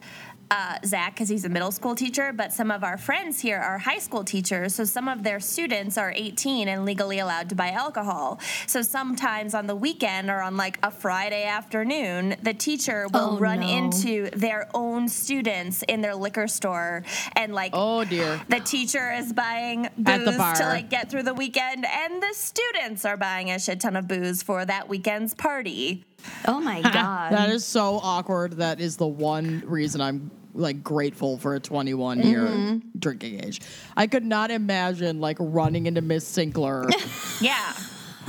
[0.50, 2.32] uh, Zach because he's a middle school teacher.
[2.32, 5.96] But some of our friends here are high school teachers, so some of their students
[5.96, 8.40] are 18 and legally allowed to buy alcohol.
[8.66, 13.38] So sometimes on the weekend or on like a Friday afternoon, the teacher will Oh,
[13.38, 13.68] run no.
[13.68, 17.04] into their own students in their liquor store
[17.36, 18.40] and like oh dear.
[18.48, 23.16] the teacher is buying booze to like get through the weekend, and the students are
[23.16, 26.04] buying a shit ton of booze for that weekend's party.
[26.44, 27.32] Oh my god.
[27.32, 28.58] That is so awkward.
[28.58, 32.98] That is the one reason I'm like grateful for a 21 year Mm-hmm.
[32.98, 33.60] drinking age.
[33.96, 36.90] I could not imagine like running into Miss Sinkler
[37.40, 37.72] Yeah,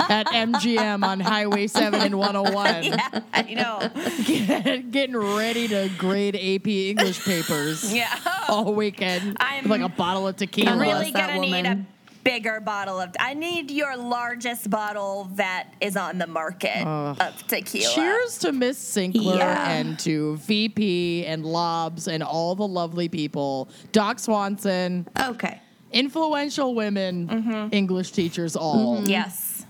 [0.08, 4.82] at MGM on Highway 7 and 101, yeah, I know.
[4.90, 8.08] getting ready to grade AP English papers Yeah,
[8.48, 10.76] all weekend I'm like a bottle of tequila.
[10.76, 11.84] Bless really gonna need a.
[12.24, 13.10] bigger bottle of.
[13.18, 17.90] I need your largest bottle that is on the market of tequila.
[17.94, 19.70] Cheers to Miss Sinkler Yeah.
[19.70, 23.68] and to VP and Lobs and all the lovely people.
[23.92, 25.60] Doc Swanson, okay.
[25.92, 27.68] influential women, Mm-hmm.
[27.74, 29.02] English teachers, all.
[29.04, 29.64] Yes.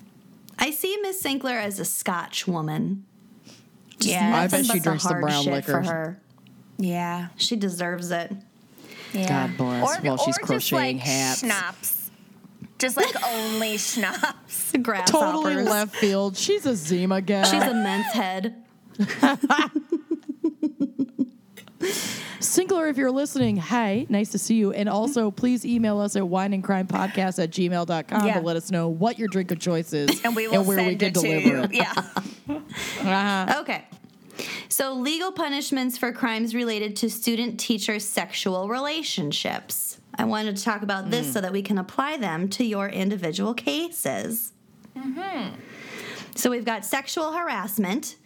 [0.58, 3.04] I see Miss Sinkler as a Scotch woman.
[3.98, 4.36] Just Yeah.
[4.36, 5.82] I bet she drinks the brown liquor.
[5.82, 6.20] For her.
[6.78, 7.28] Yeah.
[7.36, 8.32] She deserves it.
[9.12, 9.46] Yeah.
[9.48, 11.40] God bless, while she's just crocheting like hats.
[11.40, 12.01] Schnapps.
[12.82, 14.72] Just like only schnapps.
[14.82, 15.12] Grasshoppers.
[15.12, 16.36] Totally left field.
[16.36, 17.44] She's a Zima gal.
[17.44, 18.56] She's a men's head.
[22.40, 24.72] Sinkler, if you're listening, hi, nice to see you.
[24.72, 28.34] And also, please email us at wineandcrimepodcast at gmail.com Yeah.
[28.34, 30.88] to let us know what your drink of choice is And we will where send
[30.88, 31.62] we can it to deliver you.
[31.62, 31.72] it.
[31.72, 31.92] Yeah.
[32.48, 33.60] Uh-huh.
[33.60, 33.84] Okay.
[34.68, 39.91] So, legal punishments for crimes related to student teacher sexual relationships.
[40.16, 43.54] I wanted to talk about this so that we can apply them to your individual
[43.54, 44.52] cases.
[46.34, 48.16] So, we've got sexual harassment,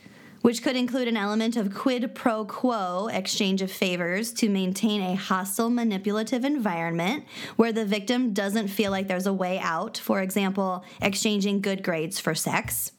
[0.42, 5.14] which could include an element of quid pro quo exchange of favors to maintain a
[5.14, 7.24] hostile, manipulative environment
[7.56, 9.96] where the victim doesn't feel like there's a way out.
[9.96, 12.92] For example, exchanging good grades for sex.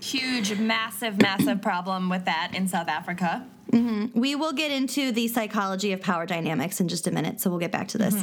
[0.00, 3.46] Huge, massive, massive problem with that in South Africa.
[4.14, 7.58] We will get into the psychology of power dynamics in just a minute, so we'll
[7.58, 8.14] get back to this.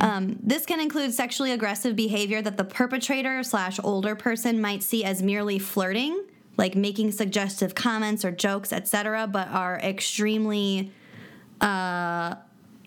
[0.00, 5.04] Um, this can include sexually aggressive behavior that the perpetrator slash older person might see
[5.04, 6.24] as merely flirting,
[6.56, 10.90] like making suggestive comments or jokes, etc., but are extremely,
[11.60, 12.34] uh,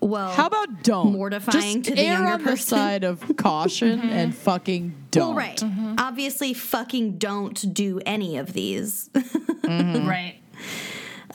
[0.02, 1.12] well, How about don't?
[1.14, 2.68] Mortifying Just to the err younger on the person.
[2.68, 4.10] side of caution mm-hmm.
[4.10, 5.30] and fucking don't.
[5.30, 5.58] well, right?
[5.58, 5.96] Mm-hmm.
[5.98, 9.10] Obviously, fucking don't do any of these.
[9.68, 10.08] Mm-hmm.
[10.08, 10.36] Right.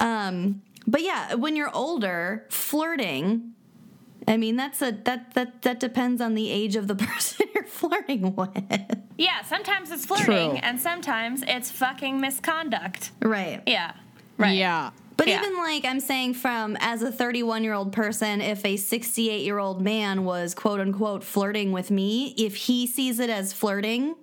[0.01, 3.53] Um, But yeah, when you're older, flirting.
[4.27, 7.65] I mean, that's a that that that depends on the age of the person you're
[7.65, 8.97] flirting with.
[9.19, 10.59] Yeah, sometimes it's flirting True.
[10.63, 13.11] and sometimes it's fucking misconduct.
[13.21, 13.63] Right.
[13.67, 13.93] Yeah.
[14.39, 14.57] Right.
[14.57, 14.91] Yeah.
[15.17, 15.41] But Yeah.
[15.41, 19.59] even like I'm saying from as a 31 year old person, if a 68 year
[19.59, 24.15] old man was quote unquote flirting with me, if he sees it as flirting,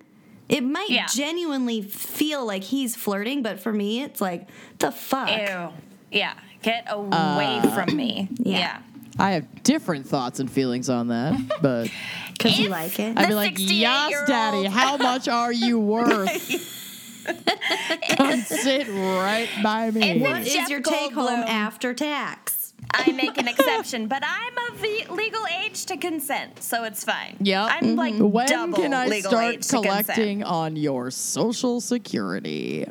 [0.48, 1.06] it might Yeah.
[1.06, 4.48] genuinely feel like he's flirting, but for me, it's like
[4.78, 5.30] the fuck.
[5.30, 5.68] Ew.
[6.10, 6.34] Yeah.
[6.62, 8.28] Get away uh, from me.
[8.38, 8.58] yeah.
[8.58, 8.78] Yeah.
[9.18, 11.88] I have different thoughts and feelings on that, but
[12.32, 13.16] Because you like it.
[13.18, 16.89] I'd be like, yes, daddy, how much are you worth?
[18.16, 20.10] Come sit right by me.
[20.10, 22.60] If What it's is your take home after tax?
[22.92, 27.36] I make an exception, but I'm of the legal age to consent, so it's fine.
[27.40, 28.30] Yeah, I'm like mm-hmm.
[28.30, 32.86] when double can I legal start age collecting on your social security?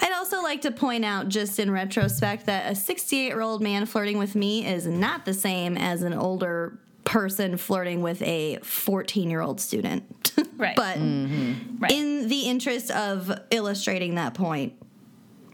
[0.00, 3.86] I'd also like to point out, just in retrospect, that a 68 year old man
[3.86, 9.30] flirting with me is not the same as an older person flirting with a 14
[9.30, 10.04] year old student.
[10.58, 10.74] Right.
[10.76, 11.90] but Right.
[11.92, 14.74] in the interest of illustrating that point,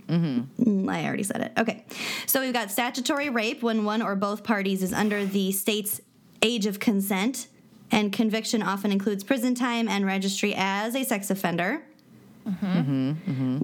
[0.08, 1.52] Mm, I already said it.
[1.58, 1.84] Okay.
[2.26, 6.00] So we've got statutory rape when one or both parties is under the state's
[6.42, 7.48] age of consent,
[7.90, 11.82] and conviction often includes prison time and registry as a sex offender.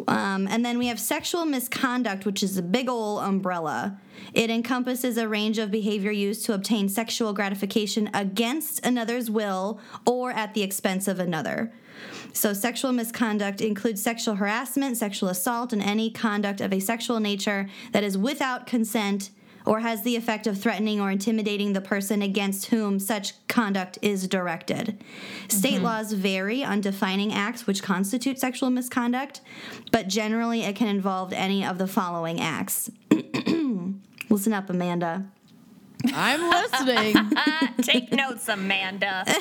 [0.09, 3.99] Um, and then we have sexual misconduct, which is a big ol' umbrella.
[4.33, 10.31] It encompasses a range of behavior used to obtain sexual gratification against another's will or
[10.33, 11.73] at the expense of another.
[12.33, 17.69] So, sexual misconduct includes sexual harassment, sexual assault, and any conduct of a sexual nature
[17.93, 19.31] that is without consent
[19.71, 24.27] or has the effect of threatening or intimidating the person against whom such conduct is
[24.27, 25.01] directed.
[25.47, 25.85] State mm-hmm.
[25.85, 29.41] laws vary on defining acts which constitute sexual misconduct,
[29.93, 32.91] but generally it can involve any of the following acts.
[34.29, 35.27] Listen up, Amanda.
[36.15, 37.15] I'm listening.
[37.83, 39.25] Take notes, Amanda.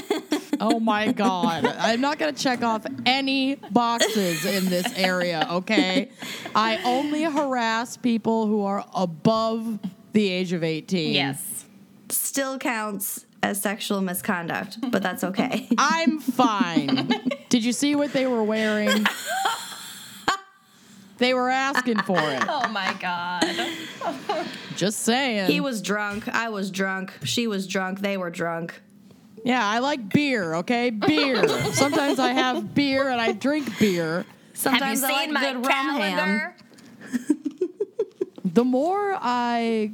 [0.61, 1.65] Oh my God.
[1.65, 6.11] I'm not going to check off any boxes in this area, okay?
[6.53, 9.79] I only harass people who are above
[10.13, 11.13] the age of 18.
[11.13, 11.65] Yes.
[12.09, 15.67] Still counts as sexual misconduct, but that's okay.
[15.77, 17.09] I'm fine.
[17.49, 19.05] Did you see what they were wearing?
[21.17, 22.43] They were asking for it.
[22.49, 23.43] Oh my god.
[24.77, 25.49] Just saying.
[25.51, 26.27] he was drunk.
[26.29, 27.11] I was drunk.
[27.25, 27.99] She was drunk.
[27.99, 28.81] They were drunk.
[29.43, 30.89] yeah, I like beer, okay?
[30.91, 31.45] Beer.
[31.73, 34.25] Sometimes I have beer and I drink beer.
[34.53, 36.53] Sometimes Have you I seen like my good rum ham.
[38.41, 38.53] Calendar?
[38.53, 39.91] The more I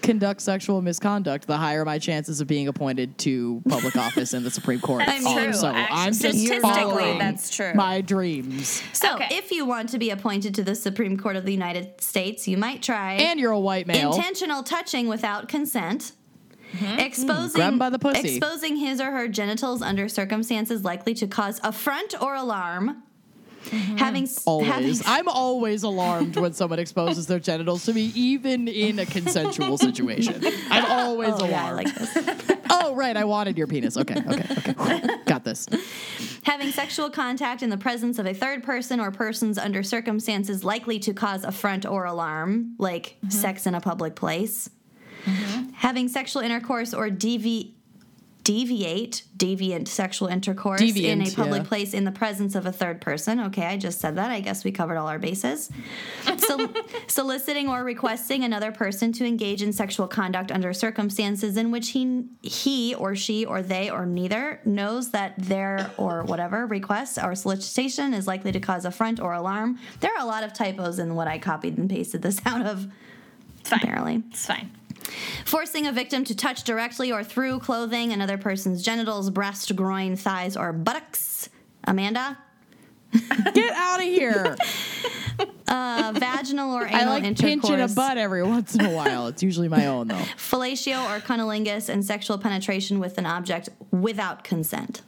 [0.00, 4.50] conduct sexual misconduct, the higher my chances of being appointed to public office in the
[4.50, 5.02] Supreme Court.
[5.04, 5.44] That's are.
[5.44, 5.52] true.
[5.52, 7.74] So Actually, I'm just statistically, following that's true.
[7.74, 8.82] my dreams.
[8.92, 9.26] So, Okay.
[9.32, 12.56] if you want to be appointed to the Supreme Court of the United States, you
[12.56, 14.12] might try And you're a white male.
[14.14, 16.12] intentional touching without consent.
[16.76, 16.98] Mm-hmm.
[17.00, 18.36] Exposing, Grab 'em by the pussy.
[18.36, 23.02] exposing his or her genitals under circumstances likely to cause affront or alarm.
[23.68, 23.96] Mm-hmm.
[23.96, 25.02] Having s- having Always.
[25.06, 30.42] I'm always alarmed when someone exposes their genitals to me, even in a consensual situation.
[30.70, 31.50] I'm always oh, alarmed.
[31.50, 32.56] yeah, I like this.
[32.70, 33.16] oh, right.
[33.16, 33.96] I wanted your penis.
[33.96, 35.08] Okay, okay, okay.
[35.26, 35.66] Got this.
[36.44, 40.98] Having sexual contact in the presence of a third person or persons under circumstances likely
[41.00, 43.30] to cause affront or alarm, like mm-hmm.
[43.30, 44.70] sex in a public place.
[45.24, 45.70] Mm-hmm.
[45.74, 47.77] Having sexual intercourse or devi-
[48.48, 51.68] deviate, deviant sexual intercourse in a public yeah.
[51.68, 53.38] place in the presence of a third person.
[53.40, 54.30] Okay, I just said that.
[54.30, 55.70] I guess we covered all our bases.
[56.38, 56.68] Sol-
[57.08, 62.24] soliciting or requesting another person to engage in sexual conduct under circumstances in which he
[62.40, 68.14] he or she or they or neither knows that their or whatever request or solicitation
[68.14, 69.78] is likely to cause affront or alarm.
[70.00, 72.90] There are a lot of typos in what I copied and pasted this out of.
[73.64, 73.80] Fine.
[73.82, 74.22] Apparently.
[74.30, 74.77] It's fine.
[75.44, 80.56] Forcing a victim to touch directly or through clothing another person's genitals, breast, groin, thighs,
[80.56, 81.48] or buttocks.
[81.84, 82.38] Amanda?
[83.54, 84.56] Get out of here.
[85.68, 87.68] Uh, vaginal or anal I anal like intercourse.
[87.68, 89.26] pinching a butt every once in a while.
[89.26, 90.14] It's usually my own, though.
[90.36, 95.02] Fellatio or cunnilingus and sexual penetration with an object without consent.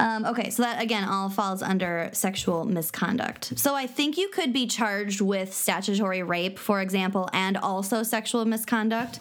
[0.00, 3.52] Um, okay, so that again all falls under sexual misconduct.
[3.58, 8.44] So I think you could be charged with statutory rape, for example, and also sexual
[8.44, 9.20] misconduct.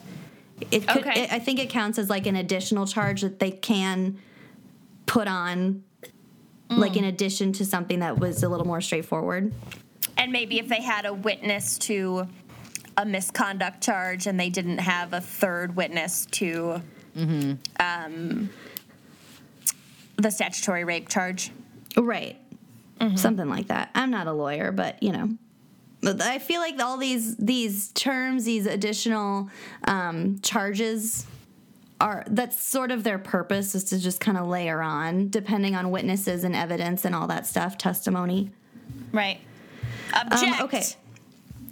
[0.71, 1.23] It could, Okay.
[1.23, 4.17] it- I think it counts as like an additional charge that they can
[5.05, 5.83] put on,
[6.69, 9.53] like in addition to something that was a little more straightforward.
[10.17, 12.27] And maybe if they had a witness to
[12.97, 16.81] a misconduct charge and they didn't have a third witness to
[17.79, 18.49] um,
[20.23, 21.51] the statutory rape charge.
[21.95, 22.39] Right.
[23.15, 23.89] Something like that.
[23.93, 25.29] I'm not a lawyer, but you know.
[26.05, 29.49] I feel like all these these terms, these additional
[29.85, 31.25] um, charges
[31.99, 35.91] are that's sort of their purpose is to just kind of layer on depending on
[35.91, 38.51] witnesses and evidence and all that stuff, testimony.
[39.11, 39.39] Right.
[40.13, 40.59] Object.
[40.59, 40.83] Um, okay.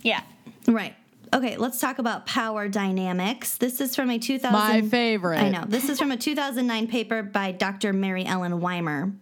[0.03, 0.21] Yeah.
[0.67, 0.95] Right.
[1.33, 3.57] Okay, let's talk about power dynamics.
[3.57, 5.39] This is from a 2000 My favorite.
[5.39, 5.63] I know.
[5.65, 7.93] This is from a 2009 paper by Dr.
[7.93, 9.13] Mary Ellen Weimer.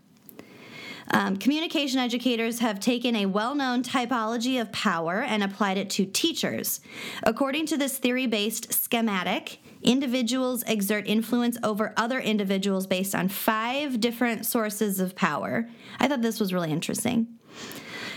[1.12, 6.06] Um, communication educators have taken a well known typology of power and applied it to
[6.06, 6.82] teachers.
[7.24, 14.00] According to this theory based schematic, individuals exert influence over other individuals based on five
[14.00, 15.68] different sources of power.
[16.00, 17.28] I thought this was really interesting.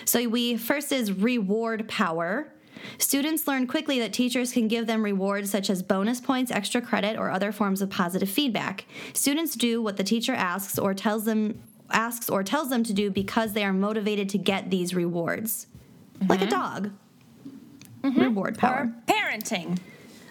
[0.04, 2.52] So we first is reward power.
[2.98, 7.18] Students learn quickly that teachers can give them rewards such as bonus points, extra credit,
[7.18, 8.84] or other forms of positive feedback.
[9.12, 13.10] Students do what the teacher asks or tells them asks or tells them to do
[13.10, 15.66] because they are motivated to get these rewards.
[16.28, 16.50] Like a mm-hmm.
[16.50, 16.90] dog.
[18.02, 18.20] Mm-hmm.
[18.20, 18.92] Reward power.
[19.08, 19.78] Or parenting.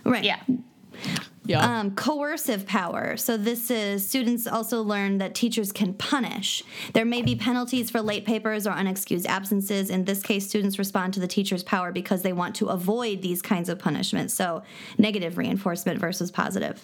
[0.03, 0.23] right.
[0.23, 0.41] Yeah.
[1.45, 1.79] Yeah.
[1.79, 3.17] Um, coercive power.
[3.17, 6.63] So this is students also learn that teachers can punish.
[6.93, 9.89] There may be penalties for late papers or unexcused absences.
[9.89, 13.41] In this case, students respond to the teacher's power because they want to avoid these
[13.41, 14.33] kinds of punishments.
[14.35, 14.61] So
[14.99, 16.83] negative reinforcement versus positive.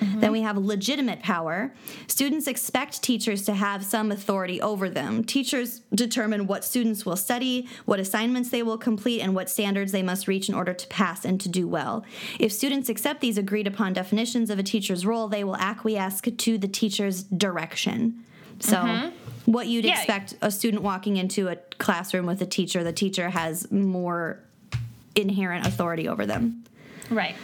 [0.00, 0.20] Mm-hmm.
[0.20, 1.72] Then we have legitimate power.
[2.06, 5.24] Students expect teachers to have some authority over them.
[5.24, 10.02] Teachers determine what students will study, what assignments they will complete, and what standards they
[10.02, 12.04] must reach in order to pass and to do well.
[12.38, 16.58] If students accept these agreed upon definitions of a teacher's role, they will acquiesce to
[16.58, 18.24] the teacher's direction.
[18.60, 19.52] So, mm-hmm.
[19.52, 19.96] what you'd Yeah.
[19.96, 24.40] expect a student walking into a classroom with a teacher, the teacher has more
[25.16, 26.64] inherent authority over them
[27.10, 27.34] Right.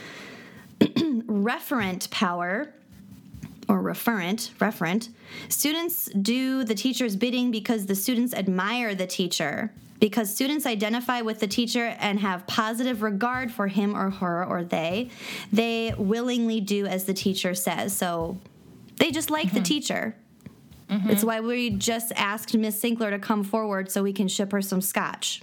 [1.27, 2.73] referent power
[3.69, 5.09] or referent referent
[5.47, 11.39] students do the teacher's bidding because the students admire the teacher because students identify with
[11.39, 15.09] the teacher and have positive regard for him or her or they
[15.53, 18.37] they willingly do as the teacher says so
[19.01, 19.63] They just like the mm-hmm.
[19.63, 20.15] teacher.
[20.87, 21.09] Mm-hmm.
[21.09, 24.61] It's why we just asked Miss Sinkler to come forward so we can ship her
[24.61, 25.41] some scotch.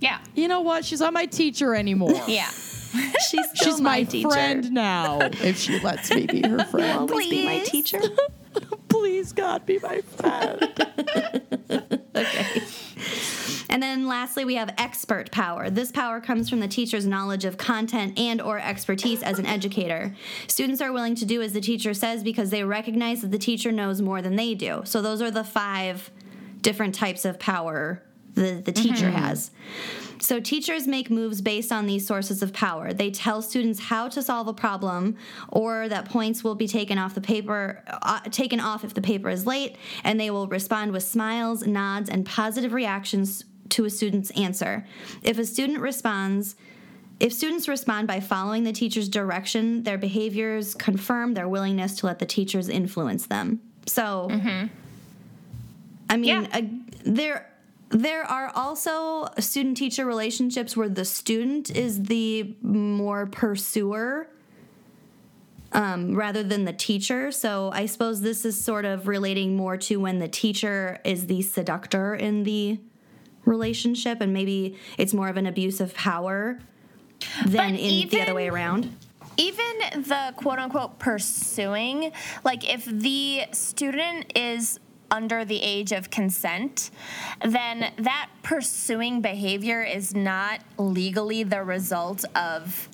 [0.00, 0.18] Yeah.
[0.34, 0.84] You know what?
[0.84, 2.20] She's not my teacher anymore.
[2.26, 2.50] Yeah.
[3.30, 4.30] She's still She's my, teacher.
[4.30, 5.18] friend now.
[5.42, 7.10] If she lets me be her friend.
[7.10, 8.00] Always be my teacher.
[8.88, 10.62] Please, God, be my friend.
[12.14, 12.62] Okay.
[13.68, 15.68] And then lastly, we have expert power.
[15.68, 20.14] This power comes from the teacher's knowledge of content and or expertise as an educator.
[20.46, 23.72] Students are willing to do as the teacher says because they recognize that the teacher
[23.72, 24.80] knows more than they do.
[24.84, 26.10] So those are the five
[26.62, 28.02] different types of power
[28.34, 29.16] the, the teacher mm-hmm.
[29.16, 29.50] has.
[30.18, 32.92] So teachers make moves based on these sources of power.
[32.92, 35.16] They tell students how to solve a problem
[35.48, 39.28] or that points will be taken off the paper uh, taken off if the paper
[39.28, 44.30] is late and they will respond with smiles, nods and positive reactions to a student's
[44.32, 44.86] answer.
[45.22, 46.56] If a student responds
[47.18, 52.18] if students respond by following the teacher's direction, their behaviors confirm their willingness to let
[52.18, 53.60] the teachers influence them.
[53.86, 54.28] So
[56.08, 56.46] I mean, Yeah.
[56.52, 56.62] uh,
[57.04, 57.50] there
[57.90, 64.28] there are also student teacher relationships where the student is the more pursuer
[65.72, 67.30] um, rather than the teacher.
[67.30, 71.42] So I suppose this is sort of relating more to when the teacher is the
[71.42, 72.80] seductor in the
[73.44, 76.58] relationship, and maybe it's more of an abuse of power
[77.44, 78.90] than But in the other way around.
[79.36, 82.12] even the quote unquote pursuing,
[82.42, 84.80] like if the student is
[85.10, 86.90] under the age of consent,
[87.44, 92.88] then that pursuing behavior is not legally the result of.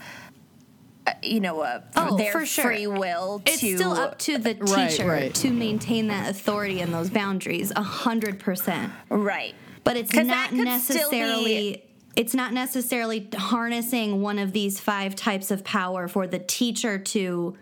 [1.06, 2.64] uh, You know, uh, Oh, their for sure.
[2.64, 5.34] free will It's to still up to the teacher right.
[5.36, 8.92] to maintain that authority and those boundaries, a hundred percent.
[9.08, 9.54] right.
[9.84, 11.82] but it's not necessarily
[12.14, 17.56] it's not necessarily harnessing one of these five types of power for the teacher to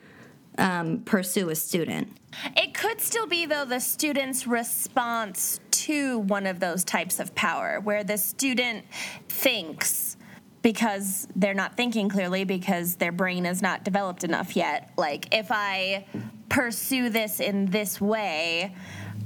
[0.58, 2.18] um, pursue a student
[2.56, 7.80] It could still be, though, the student's response to one of those types of power,
[7.80, 8.84] where the student
[9.28, 10.16] thinks
[10.62, 14.90] because they're not thinking clearly because their brain is not developed enough yet.
[14.96, 16.06] Like, if I
[16.48, 18.74] pursue this in this way,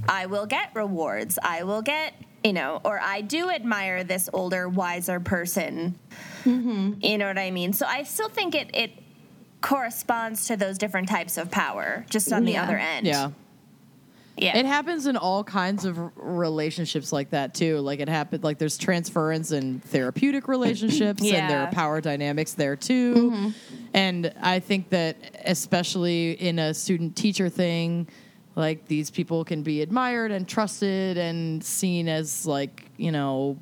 [0.08, 1.38] I will get rewards.
[1.42, 2.14] I will get,
[2.44, 5.98] you know, or I do admire this older, wiser person.
[7.00, 7.72] You know what I mean?
[7.72, 8.92] So I still think it, it
[9.64, 13.06] corresponds to those different types of power, just on the other end.
[13.06, 13.30] Yeah.
[14.36, 14.58] Yeah.
[14.58, 17.78] It happens in all kinds of relationships like that too.
[17.78, 22.76] Like it happened like there's transference in therapeutic relationships and there are power dynamics there
[22.76, 23.14] too.
[23.14, 23.50] Mm-hmm.
[23.94, 28.08] And I think that especially in a student teacher thing,
[28.56, 33.56] like these people can be admired and trusted and seen as like, you know,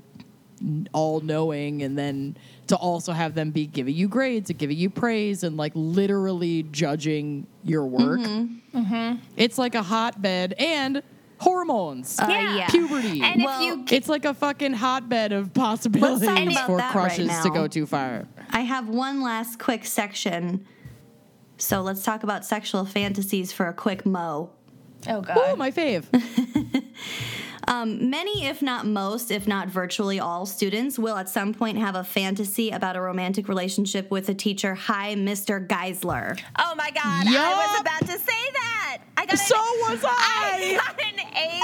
[0.93, 2.37] all knowing and then
[2.73, 6.63] to also have them be giving you grades and giving you praise and like literally
[6.63, 8.21] judging your work.
[8.21, 9.17] Mm-hmm.
[9.37, 11.03] It's like a hotbed and
[11.37, 12.19] hormones.
[12.19, 12.57] Uh, Yeah.
[12.57, 12.67] yeah.
[12.69, 13.21] Puberty.
[13.21, 16.27] And Well, if you it's like a fucking hotbed of possibilities
[16.61, 18.27] for that right crushes to go too far.
[18.51, 20.65] i have one last quick section
[21.59, 24.49] so let's talk about sexual fantasies for a quick mo
[25.11, 26.05] oh god, Oh, my fave.
[27.69, 31.95] Um, many, if not most, if not virtually all students will at some point have
[31.95, 34.75] a fantasy about a romantic relationship with a teacher.
[34.75, 35.65] Hi, Mr.
[35.67, 36.41] Geisler.
[36.59, 38.99] oh my god, I was about to say that.
[39.17, 40.77] I got So an, was I.
[40.77, 41.61] got an A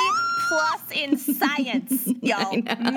[0.49, 2.53] plus in science, y'all.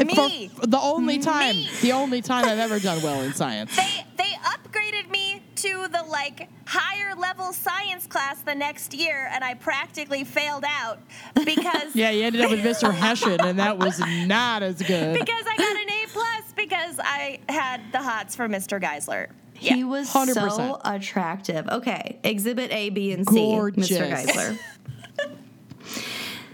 [0.06, 0.48] Me.
[0.50, 1.70] For the only time, Me.
[1.82, 3.76] the only time I've ever done well in science.
[3.76, 5.31] They they upgraded me
[5.62, 11.00] to the like higher level science class the next year, and I practically failed out
[11.46, 12.94] because Yeah, you ended up with Mr.
[12.94, 15.14] Hessian, and that was not as good.
[15.20, 18.82] because I got an A plus because I had the hots for Mr.
[18.82, 19.28] Geisler.
[19.60, 19.76] Yeah.
[19.76, 20.34] He was 100%.
[20.56, 21.68] so attractive.
[21.70, 23.36] Okay, exhibit A, B, and C.
[23.36, 23.90] Gorgeous.
[23.90, 24.10] Mr.
[24.12, 24.58] Geisler.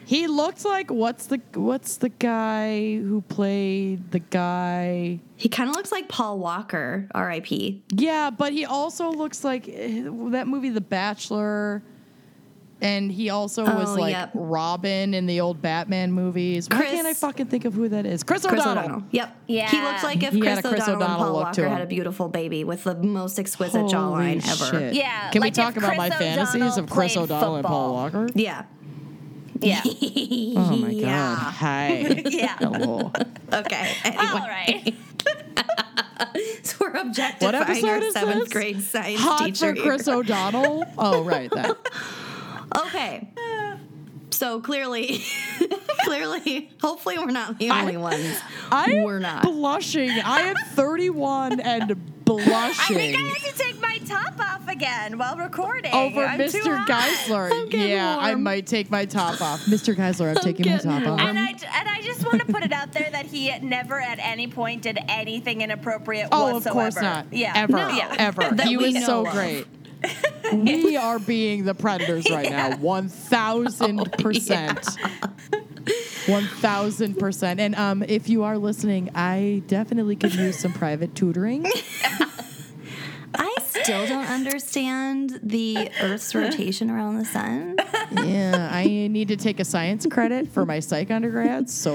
[0.08, 5.20] He looked like what's the what's the guy who played the guy?
[5.36, 7.84] He kind of looks like Paul Walker, R.I.P.
[7.92, 11.84] Yeah, but he also looks like eh, that movie The Bachelor.
[12.80, 14.30] And he also was Oh, like yep.
[14.36, 16.70] Robin in the old Batman movies.
[16.70, 18.22] Why Chris- can't I fucking think of who that is?
[18.24, 18.84] Chris, Chris O'Donnell.
[18.84, 19.04] O'Donnell.
[19.10, 19.36] Yep.
[19.48, 19.70] Yeah.
[19.72, 22.30] He looks like if He Chris, had Chris O'Donnell, and Paul Walker had a beautiful
[22.30, 24.94] baby with the most exquisite Holy jawline ever.
[24.94, 27.94] Yeah, Can we talk if about my Chris fantasies of Chris played O'Donnell and Paul.
[27.94, 28.30] Walker?
[28.36, 28.66] Yeah.
[29.62, 29.82] Yeah.
[29.86, 31.38] Oh my god.
[31.38, 32.22] Hi.
[32.26, 32.58] Yeah.
[33.54, 33.94] Okay.
[34.04, 34.24] Anyway.
[34.24, 34.94] All right.
[36.64, 38.54] So we're objectifying episode our is seventh this?
[38.54, 39.76] grade science Hot teacher.
[39.76, 40.08] for Chris.
[40.08, 40.86] O'Donnell?
[40.98, 41.50] Oh, right.
[41.52, 41.78] That.
[42.88, 43.28] Okay.
[44.38, 45.24] So clearly,
[46.04, 48.40] clearly, hopefully we're not the only ones.
[48.72, 49.42] I We're not.
[49.42, 50.12] blushing.
[50.12, 52.46] I am 31 and blushing.
[52.98, 55.92] I think I have to take my top off again while recording.
[55.92, 56.86] Over I'm Mr.
[56.86, 57.74] Geisler.
[57.74, 59.62] Yeah, I might take my top off.
[59.66, 59.96] Mr.
[59.96, 61.20] Geisler, I'm, taking my top off.
[61.20, 64.20] And I, and I just want to put it out there that he never at
[64.20, 66.70] any point did anything inappropriate Oh, whatsoever.
[66.70, 67.34] of course not.
[67.34, 67.54] Yeah.
[67.56, 67.74] Ever.
[67.74, 67.88] No.
[67.90, 68.16] Yeah.
[68.20, 68.54] Ever.
[68.62, 69.66] He was so great.
[70.54, 72.72] We are being the predators right now.
[72.72, 74.98] 1000%.
[76.26, 77.60] 1000%.
[77.60, 81.66] And um, if you are listening, I definitely could use some private tutoring.
[83.40, 87.76] I still don't understand the Earth's rotation around the sun.
[88.26, 91.70] yeah, I need to take a science credit for my psych undergrad.
[91.70, 91.94] So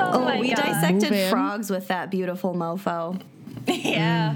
[0.00, 0.56] Oh, my we God.
[0.64, 1.30] dissected Move in.
[1.30, 3.20] frogs with that beautiful mofo.
[3.68, 4.34] Yeah.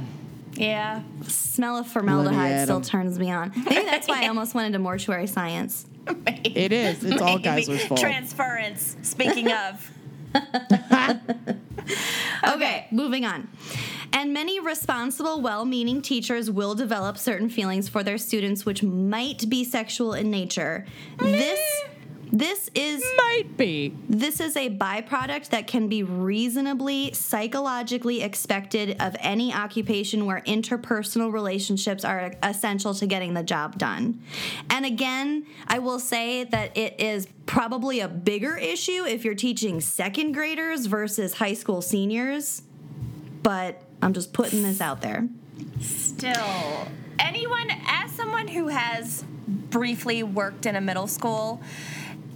[0.55, 1.03] Yeah.
[1.27, 3.53] Smell of formaldehyde still turns me on.
[3.57, 5.87] Maybe that's why I almost went into mortuary science.
[6.07, 7.05] it is.
[7.05, 7.43] It's all Maybe.
[7.43, 8.01] Geisler's fault.
[8.01, 8.97] Transference.
[9.03, 9.91] Speaking of.
[12.47, 13.49] Okay, moving on.
[14.13, 19.49] And many responsible, well meaning teachers will develop certain feelings for their students which might
[19.49, 20.87] be sexual in nature.
[21.19, 21.61] This
[22.33, 23.95] this is Might be.
[24.09, 31.33] this is a byproduct that can be reasonably psychologically expected of any occupation where interpersonal
[31.33, 34.23] relationships are essential to getting the job done.
[34.69, 39.81] And again, I will say that it is probably a bigger issue if you're teaching
[39.81, 42.63] second graders versus high school seniors,
[43.43, 45.29] but I'm just putting this out there.
[45.81, 46.87] Still,
[47.19, 51.61] anyone, as someone who has briefly worked in a middle school,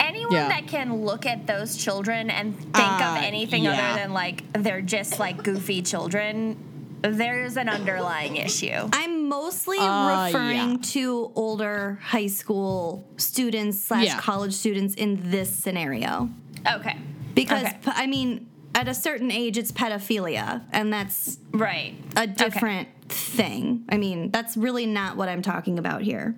[0.01, 0.49] anyone Yeah.
[0.49, 3.73] that can look at those children and think Uh, of anything yeah.
[3.73, 6.57] other than like they're just like goofy children,
[7.03, 8.89] there's an underlying issue.
[8.93, 10.77] I'm mostly Uh, referring yeah.
[10.83, 14.19] to older high school students slash Yeah.
[14.21, 16.31] college students in this scenario.
[16.71, 16.97] Okay.
[17.35, 17.77] Because Okay.
[17.85, 21.95] p- I mean, at a certain age, it's pedophilia, and that's Right.
[22.17, 23.85] a different thing.
[23.91, 26.35] I mean, that's really not what I'm talking about here.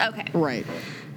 [0.00, 0.26] Okay.
[0.32, 0.66] Right.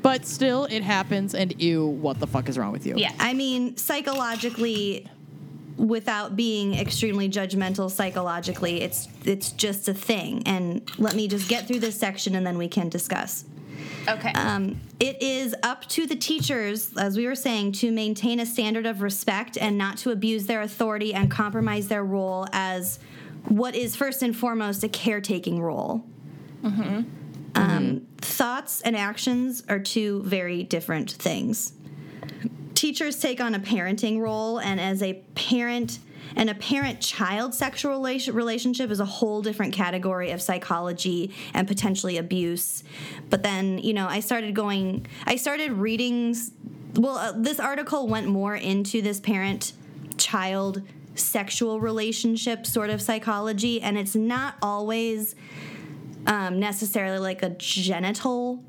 [0.01, 2.95] But still, it happens, and ew, what the fuck is wrong with you?
[2.97, 3.11] Yeah.
[3.19, 5.07] I mean, psychologically,
[5.77, 10.43] without being extremely judgmental psychologically, it's it's just a thing.
[10.45, 13.45] And let me just get through this section, and then we can discuss.
[14.07, 14.31] Okay.
[14.33, 18.85] Um, it is up to the teachers, as we were saying, to maintain a standard
[18.85, 22.99] of respect and not to abuse their authority and compromise their role as
[23.47, 26.03] what is first and foremost a caretaking role.
[27.55, 31.73] Um, thoughts and actions are two very different things.
[32.73, 35.99] Teachers take on a parenting role, and as a parent,
[36.35, 42.17] and a parent child sexual relationship is a whole different category of psychology and potentially
[42.17, 42.83] abuse.
[43.29, 46.35] But then, you know, I started going, I started reading,
[46.95, 49.73] well, uh, this article went more into this parent
[50.17, 50.81] child
[51.15, 55.35] sexual relationship sort of psychology, and it's not always
[56.28, 58.63] um, necessarily like a genital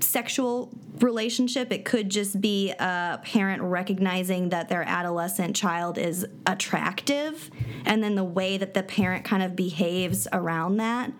[0.00, 1.72] sexual relationship.
[1.72, 7.50] It could just be a parent recognizing that their adolescent child is attractive
[7.84, 11.12] and then the way that the parent kind of behaves around that.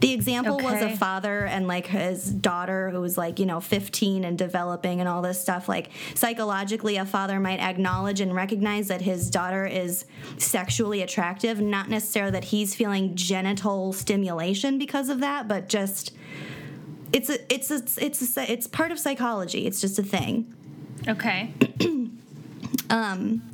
[0.00, 4.24] The example was a father and like his daughter who was like, you know, 15
[4.24, 5.68] and developing and all this stuff.
[5.68, 10.06] Like psychologically, a father might acknowledge and recognize that his daughter is
[10.38, 16.12] sexually attractive, not necessarily that he's feeling genital stimulation because of that, but just
[17.12, 19.66] it's a, it's a, it's a, it's part of psychology.
[19.66, 20.54] It's just a thing.
[21.08, 21.52] okay.
[22.90, 23.49] Um,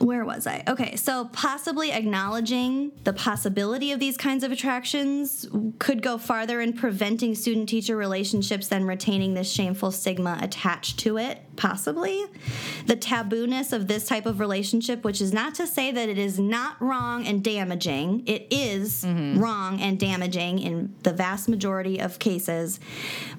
[0.00, 0.62] where was I?
[0.66, 5.46] Okay, so possibly acknowledging the possibility of these kinds of attractions
[5.78, 11.18] could go farther in preventing student teacher relationships than retaining this shameful stigma attached to
[11.18, 12.24] it, possibly.
[12.86, 16.38] The tabooness of this type of relationship, which is not to say that it is
[16.38, 22.80] not wrong and damaging, it is wrong and damaging in the vast majority of cases.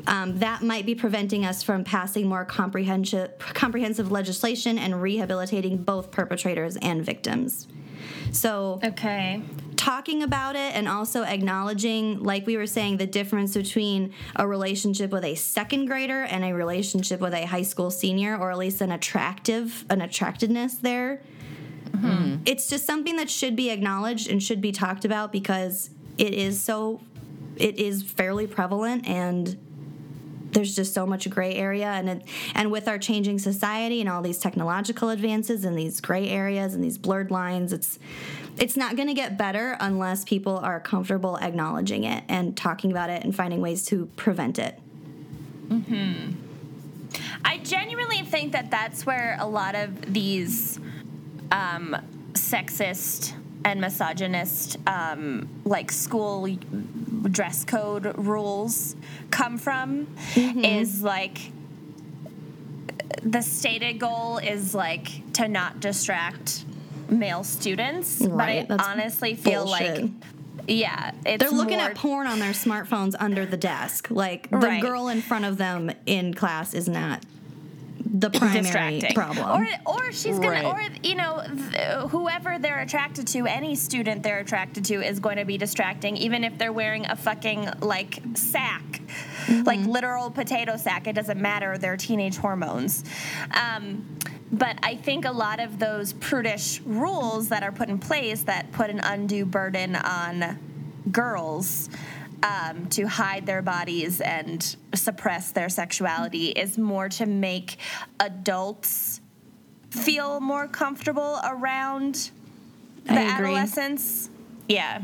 [0.06, 6.12] Um, that might be preventing us from passing more comprehensive, comprehensive legislation and rehabilitating both
[6.12, 7.68] perpetrators and victims.
[8.32, 9.42] So, Okay.
[9.76, 15.12] talking about it and also acknowledging, like we were saying, the difference between a relationship
[15.12, 18.82] with a second grader and a relationship with a high school senior, or at least
[18.82, 21.22] an attractive, an attractiveness there.
[21.92, 22.44] Mm-hmm.
[22.46, 26.62] It's just something that should be acknowledged and should be talked about because it is
[26.62, 27.02] so,
[27.58, 29.58] it is fairly prevalent and
[30.52, 31.88] there's just so much gray area.
[31.88, 32.24] And it,
[32.56, 36.84] and with our changing society and all these technological advances and these gray areas and
[36.84, 38.00] these blurred lines it's
[38.60, 43.10] it's not going to get better unless people are comfortable acknowledging it and talking about
[43.10, 44.78] it and finding ways to prevent it.
[45.70, 46.36] Mhm
[47.44, 50.80] I genuinely think that that's where a lot of these
[51.52, 51.96] um,
[52.34, 53.34] sexist
[53.66, 56.48] and misogynist, um, like school
[57.30, 58.96] dress code rules
[59.30, 60.66] come from Mm-hmm.
[60.66, 61.52] is like
[63.24, 66.64] the stated goal is like to not distract
[67.10, 70.02] male students Right, but that's i honestly feel bullshit.
[70.04, 70.12] like
[70.68, 74.08] yeah it's They're looking more- at porn on their smartphones under the desk.
[74.12, 74.82] Like the Right.
[74.82, 77.24] girl in front of them in class is not
[78.14, 79.62] the primary problem.
[79.62, 80.66] or or she's gonna Right.
[80.66, 81.42] or you know
[81.72, 86.18] th- whoever they're attracted to any student they're attracted to is going to be distracting
[86.18, 89.02] even if they're wearing a fucking like sack
[89.64, 93.04] like literal potato sack it doesn't matter they're teenage hormones
[93.52, 94.06] um,
[94.52, 98.74] but I think a lot of those prudish rules that are put in place that
[98.74, 100.60] put an undue burden on
[101.12, 101.90] girls
[102.44, 107.78] um, to hide their bodies and suppress their sexuality is more to make
[108.20, 109.22] adults
[109.90, 112.32] feel more comfortable around
[113.06, 114.30] the adolescents.
[114.68, 115.02] Yeah.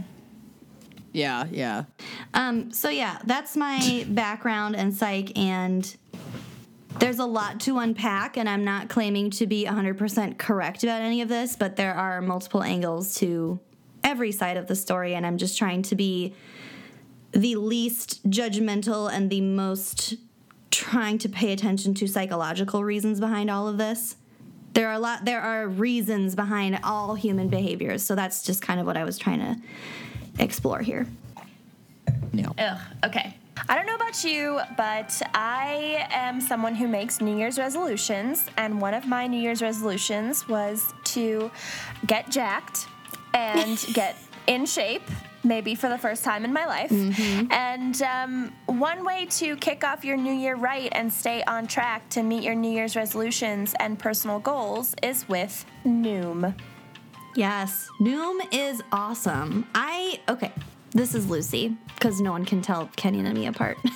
[1.14, 1.86] Yeah, yeah.
[2.34, 5.96] Um, so yeah, that's my background and psych, and
[7.00, 11.22] there's a lot to unpack, and I'm not claiming to be 100% correct about any
[11.22, 13.60] of this, but there are multiple angles to
[14.04, 16.34] every side of the story, and I'm just trying to be
[17.38, 20.16] the least judgmental and the most
[20.72, 24.16] trying to pay attention to psychological reasons behind all of this.
[24.74, 28.80] There are a lot there are reasons behind all human behaviors, so that's just kind
[28.80, 29.56] of what I was trying to
[30.40, 31.06] explore here.
[32.34, 32.50] Yeah.
[32.58, 33.36] Ugh, okay.
[33.70, 38.82] I don't know about you, but I am someone who makes New Year's resolutions, and
[38.82, 41.52] one of my New Year's resolutions was to
[42.06, 42.88] get jacked
[43.34, 44.16] and get
[44.48, 45.04] in shape,
[45.48, 46.91] maybe for the first time in my life.
[47.52, 52.10] And um, one way to kick off your New Year right and stay on track
[52.10, 56.56] to meet your New Year's resolutions and personal goals is with Noom.
[57.36, 59.68] Yes, Noom is awesome.
[59.76, 60.52] I okay.
[60.91, 63.78] This is Lucy because no one can tell Kenny and me apart.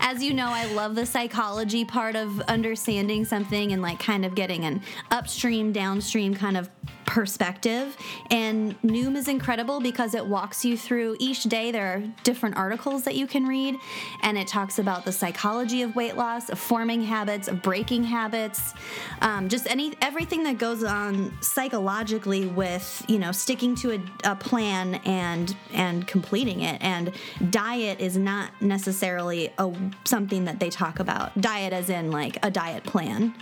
[0.00, 4.34] As you know, I love the psychology part of understanding something and like kind of
[4.34, 6.68] getting an upstream, downstream kind of
[7.06, 7.96] perspective.
[8.30, 11.70] And Noom is incredible because it walks you through each day.
[11.70, 13.76] There are different articles that you can read,
[14.22, 18.74] and it talks about the psychology of weight loss, of forming habits, of breaking habits,
[19.22, 24.36] um, just any everything that goes on psychologically with you know sticking to a, a
[24.36, 26.82] plan and and completing it.
[26.82, 27.12] And
[27.50, 29.72] diet is not necessarily a
[30.04, 31.40] something that they talk about.
[31.40, 33.34] Diet, as in like a diet plan.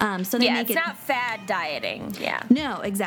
[0.00, 2.14] Um, so they Yeah, make it's it not fad dieting.
[2.20, 2.42] Yeah.
[2.48, 3.01] no, exactly.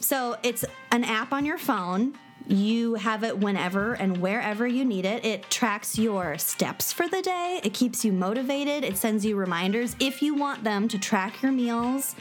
[0.00, 2.14] So it's an app on your phone.
[2.46, 5.24] You have it whenever and wherever you need it.
[5.24, 7.60] It tracks your steps for the day.
[7.62, 8.84] It keeps you motivated.
[8.84, 12.14] It sends you reminders if you want them to track your meals.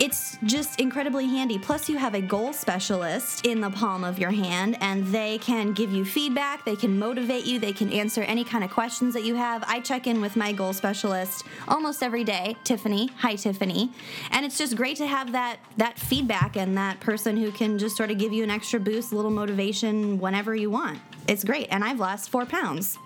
[0.00, 1.58] It's just incredibly handy.
[1.58, 5.72] Plus, you have a goal specialist in the palm of your hand, and they can
[5.72, 6.64] give you feedback.
[6.64, 7.58] They can motivate you.
[7.58, 9.62] They can answer any kind of questions that you have.
[9.66, 13.10] I check in with my goal specialist almost every day, Tiffany.
[13.18, 13.90] Hi, Tiffany.
[14.30, 17.96] And it's just great to have that that feedback and that person who can just
[17.96, 20.98] sort of give you an extra boost, a little motivation whenever you want.
[21.28, 22.98] It's great, and I've lost four pounds.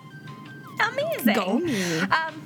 [0.79, 1.33] Amazing.
[1.33, 1.99] Go me.
[1.99, 2.41] Um,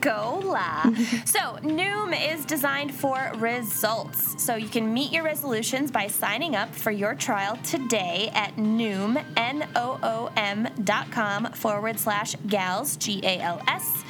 [0.00, 0.82] go la.
[1.24, 4.42] so, Noom is designed for results.
[4.42, 9.22] So, you can meet your resolutions by signing up for your trial today at Noom,
[9.36, 14.04] N O O M dot com forward slash gals, G A L S.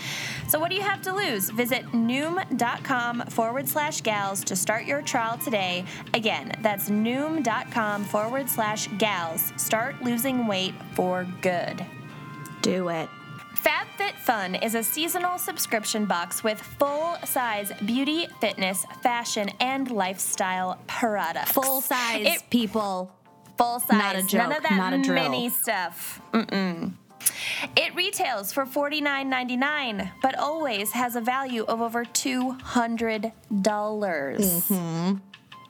[0.53, 1.49] So, what do you have to lose?
[1.49, 5.87] Visit Noom.com forward slash gals to start your trial today.
[6.12, 9.53] Again, that's Noom.com forward slash gals.
[9.57, 11.87] Start losing weight for good.
[12.61, 13.09] Do it.
[13.63, 21.53] FabFitFun is a seasonal subscription box with full-size beauty, fitness, fashion, and lifestyle products.
[21.53, 23.13] Full size It- people.
[23.59, 23.91] full size.
[23.93, 25.23] Not a None of that not a drill.
[25.23, 26.21] mini stuff.
[26.33, 26.95] Mm-mm.
[27.77, 33.33] It retails for $49.99, but always has a value of over $200.
[33.63, 35.19] dollars mm-hmm.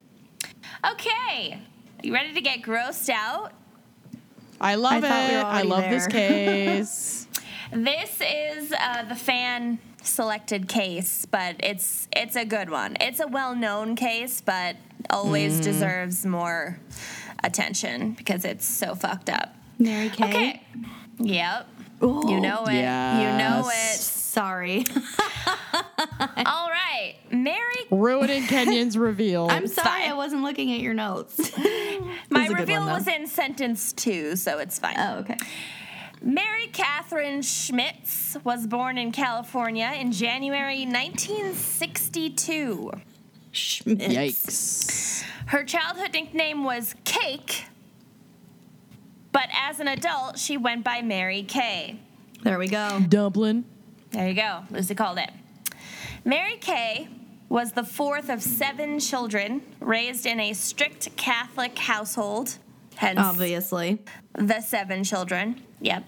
[0.88, 1.60] Okay.
[2.02, 3.52] You ready to get grossed out?
[4.60, 5.30] I love I it.
[5.30, 7.22] we I already love this case.
[7.72, 12.96] This is uh, the fan selected case, but it's it's a good one.
[13.00, 14.76] It's a well-known case, but
[15.10, 16.78] always deserves more
[17.42, 19.56] attention because it's so fucked up.
[19.80, 20.28] Mary Kay.
[20.28, 20.62] Okay.
[21.18, 21.68] Yep.
[22.04, 22.22] Ooh.
[22.28, 22.76] You know it.
[22.76, 22.82] You
[23.36, 24.25] know Yes.
[24.36, 24.84] Sorry.
[26.44, 27.14] All right.
[27.30, 29.46] Mary Ruining Kenyon's reveal.
[29.50, 30.10] I'm sorry fine.
[30.10, 31.56] I wasn't looking at your notes.
[32.28, 34.96] My reveal one, was in sentence 2, so it's fine.
[34.98, 35.38] oh, okay.
[36.20, 42.92] Mary Catherine Schmitz was born in California in January 1962.
[43.52, 44.04] Schmitz.
[44.04, 45.24] Yikes.
[45.46, 47.64] Her childhood nickname was Cake,
[49.32, 52.00] but as an adult, she went by Mary Kay.
[52.42, 53.00] There we go.
[53.08, 53.64] Dumpling.
[54.10, 54.62] There you go.
[54.70, 55.30] Lucy called it.
[56.24, 57.08] Mary Kay
[57.48, 62.58] was the fourth of seven children raised in a strict Catholic household.
[62.96, 63.98] Hence, Obviously.
[64.34, 65.62] the seven children.
[65.80, 66.04] Yep.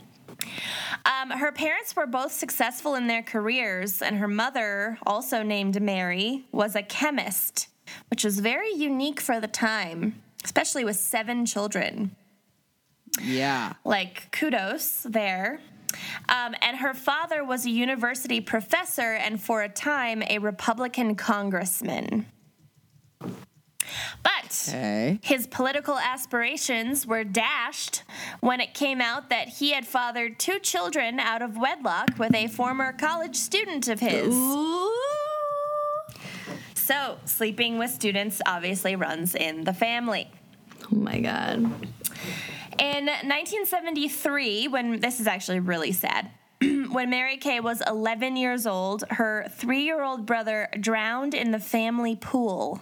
[1.04, 6.46] Um, her parents were both successful in their careers, and her mother, also named Mary,
[6.52, 7.68] was a chemist,
[8.10, 12.14] which was very unique for the time, especially with seven children.
[13.22, 13.74] Yeah.
[13.84, 15.60] Like, kudos there.
[16.28, 22.26] Um, and her father was a university professor and for a time a Republican congressman.
[24.22, 25.18] But Okay.
[25.22, 28.02] his political aspirations were dashed
[28.40, 32.48] when it came out that he had fathered two children out of wedlock with a
[32.48, 34.34] former college student of his.
[34.34, 34.92] Ooh.
[36.74, 40.30] So, sleeping with students obviously runs in the family.
[40.90, 41.70] Oh my god.
[42.78, 49.04] In 1973, when this is actually really sad, when Mary Kay was 11 years old,
[49.10, 52.80] her three year old brother drowned in the family pool.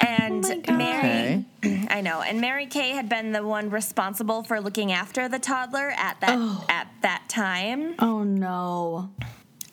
[0.00, 0.78] And oh my God.
[0.78, 1.44] Mary,
[1.88, 5.90] I know, and Mary Kay had been the one responsible for looking after the toddler
[5.96, 6.64] at that oh.
[6.68, 9.10] at that time, Oh no.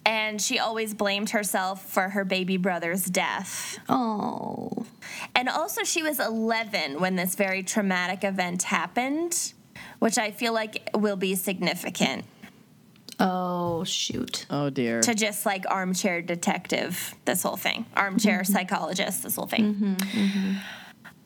[0.09, 3.77] And she always blamed herself for her baby brother's death.
[3.87, 4.71] Oh.
[5.35, 9.53] And also, she was 11 when this very traumatic event happened,
[9.99, 12.25] which I feel like will be significant
[13.19, 14.45] Oh shoot.
[14.49, 15.01] Oh dear.
[15.01, 18.53] to just like armchair detective, this whole thing, armchair mm-hmm.
[18.53, 19.75] psychologist, this whole thing.
[19.75, 20.53] Mm-hmm, mm-hmm.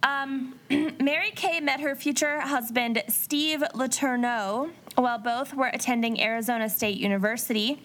[0.01, 0.55] Um,
[0.99, 7.79] Mary Kay met her future husband, Steve Letourneau, while both were attending Arizona State University.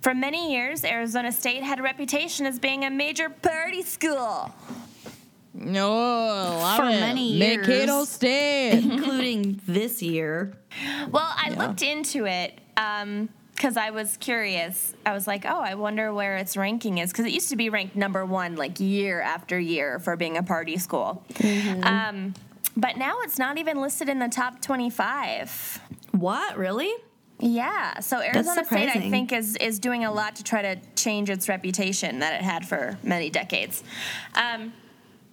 [0.00, 4.54] For many years, Arizona State had a reputation as being a major party school.
[5.56, 7.00] No, love For it.
[7.00, 7.66] many years.
[7.66, 8.72] Mankato State.
[8.82, 10.56] Including this year.
[11.10, 14.94] Well, I looked into it because I was curious.
[15.06, 17.68] I was like, oh, I wonder where its ranking is because it used to be
[17.70, 21.24] ranked number one like year after year for being a party school.
[21.82, 22.34] Um,
[22.76, 25.80] but now it's not even listed in the top 25.
[26.10, 26.58] What?
[26.58, 26.92] Really?
[27.40, 31.28] Yeah, so Arizona State, I think, is is doing a lot to try to change
[31.28, 33.82] its reputation that it had for many decades.
[34.34, 34.72] Um,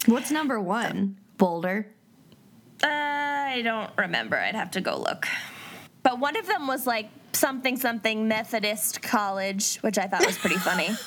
[0.08, 1.18] What's number one?
[1.38, 1.88] Boulder.
[2.84, 4.38] I don't remember.
[4.38, 5.28] I'd have to go look.
[6.04, 10.58] But one of them was like something something Methodist College, which I thought was pretty
[10.58, 10.90] funny.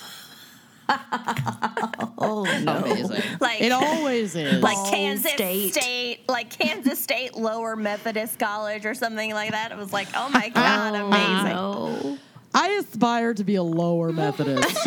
[2.16, 2.76] Oh no.
[2.78, 3.22] Amazing.
[3.40, 4.62] Like- it always is.
[4.62, 5.74] like Ball Kansas State.
[5.74, 6.20] State.
[6.28, 9.72] like Kansas State Lower Methodist College or something like that.
[9.72, 11.54] It was like, oh my oh, god, amazing.
[11.56, 12.18] No.
[12.54, 14.86] I aspire to be a lower Methodist.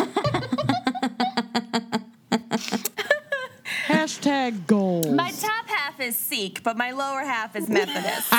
[3.86, 5.06] Hashtag goals.
[5.08, 8.32] My top half is Sikh, but my lower half is Methodist.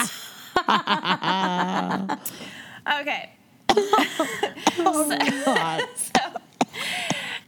[3.00, 3.30] okay.
[4.80, 5.84] Oh, god.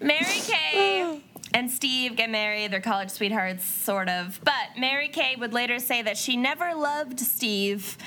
[0.02, 1.22] Mary Kay
[1.54, 2.72] and Steve get married.
[2.72, 4.40] They're college sweethearts, sort of.
[4.44, 7.98] But Mary Kay would later say that she never loved Steve,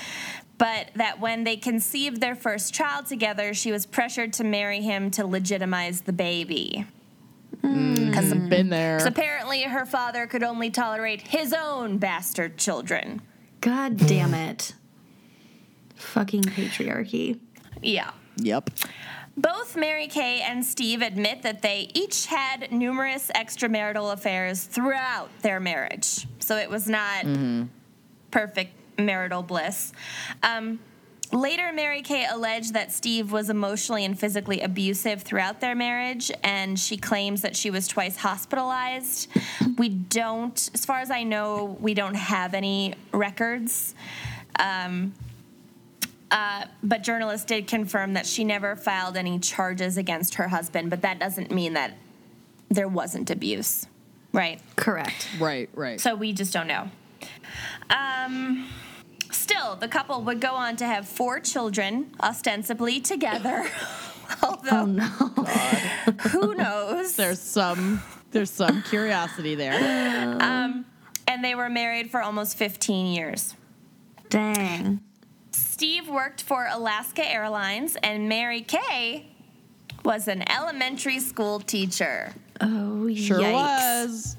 [0.59, 5.11] but that when they conceived their first child together, she was pressured to marry him
[5.13, 6.87] to legitimize the baby.
[7.63, 8.11] Mm.
[8.11, 9.01] Because I've been there.
[9.01, 13.23] So apparently, her father could only tolerate his own bastard children.
[13.61, 14.75] God damn it.
[15.95, 17.39] Fucking patriarchy.
[17.81, 18.11] Yeah.
[18.37, 18.71] Yep.
[19.37, 25.59] Both Mary Kay and Steve admit that they each had numerous extramarital affairs throughout their
[25.59, 26.27] marriage.
[26.39, 27.27] So it was not
[28.31, 29.93] perfect marital bliss.
[30.45, 30.79] Um,
[31.33, 36.79] later, Mary Kay alleged that Steve was emotionally and physically abusive throughout their marriage, and
[36.79, 39.29] she claims that she was twice hospitalized.
[39.79, 43.97] We don't, as far as I know, we don't have any records.
[44.61, 45.13] Um,
[46.35, 51.01] uh, but journalists did confirm that she never filed any charges against her husband, but
[51.03, 51.95] that doesn't mean that
[52.71, 53.87] there wasn't abuse,
[54.33, 54.61] right?
[54.75, 55.29] Correct.
[55.39, 56.01] Right, right.
[56.01, 56.91] So we just don't know.
[57.89, 58.69] Um,
[59.31, 63.67] still, the couple would go on to have four children, ostensibly together.
[64.43, 65.05] Although, Oh no.
[66.31, 67.15] who knows?
[67.15, 69.75] there's some there's some curiosity there.
[69.75, 73.55] and they were married for almost 15 years.
[74.31, 75.01] Dang.
[75.75, 79.27] Steve worked for Alaska Airlines, and Mary Kay
[80.05, 82.33] was an elementary school teacher.
[82.61, 83.53] Oh, Sure yikes.
[83.53, 84.37] was.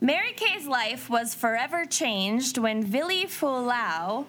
[0.00, 4.26] Mary Kay's life was forever changed when Vili Fualaau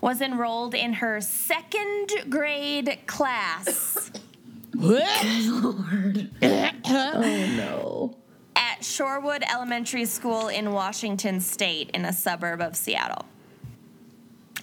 [0.00, 4.10] was enrolled in her second grade class
[4.80, 5.84] Oh
[6.40, 8.16] No.
[8.56, 13.26] at Shorewood Elementary School in Washington State in a suburb of Seattle.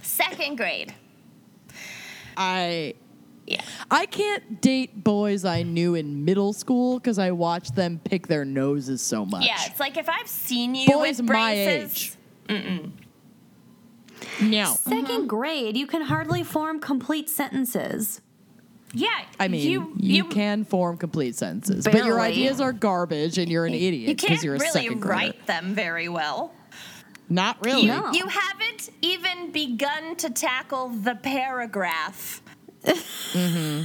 [0.01, 0.93] Second grade.
[2.37, 2.95] I
[3.47, 3.61] Yeah.
[3.89, 8.45] I can't date boys I knew in middle school because I watched them pick their
[8.45, 9.45] noses so much.
[9.45, 12.17] Yeah, it's like if I've seen you boys with my braces.
[12.49, 12.81] age.
[14.41, 14.73] No.
[14.73, 15.27] 2nd mm-hmm.
[15.27, 18.21] grade, you can hardly form complete sentences.
[18.93, 23.37] Yeah, I mean, you you, you, can form complete sentences, but your ideas are garbage
[23.37, 25.07] and you're an you idiot can't because you're a really second grader.
[25.07, 26.53] write them very well.
[27.31, 27.83] Not really.
[27.83, 28.11] You, No.
[28.11, 32.41] you haven't even begun to tackle the paragraph.
[32.83, 33.83] mm-hmm.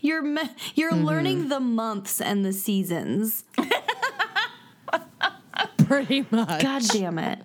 [0.00, 3.44] You're me- you're learning the months and the seasons.
[5.86, 6.60] Pretty much.
[6.62, 7.38] God damn it.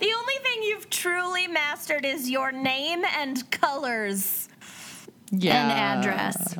[0.00, 4.48] The only thing you've truly mastered is your name and colors.
[5.30, 5.92] Yeah.
[5.92, 6.56] And address.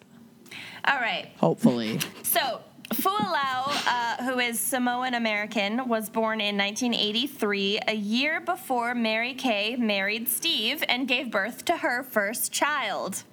[0.86, 1.30] All right.
[1.38, 2.00] Hopefully.
[2.22, 2.60] So,
[2.94, 9.76] Fualaau, uh, who is Samoan American, was born in 1983, a year before Mary Kay
[9.76, 13.24] married Steve and gave birth to her first child.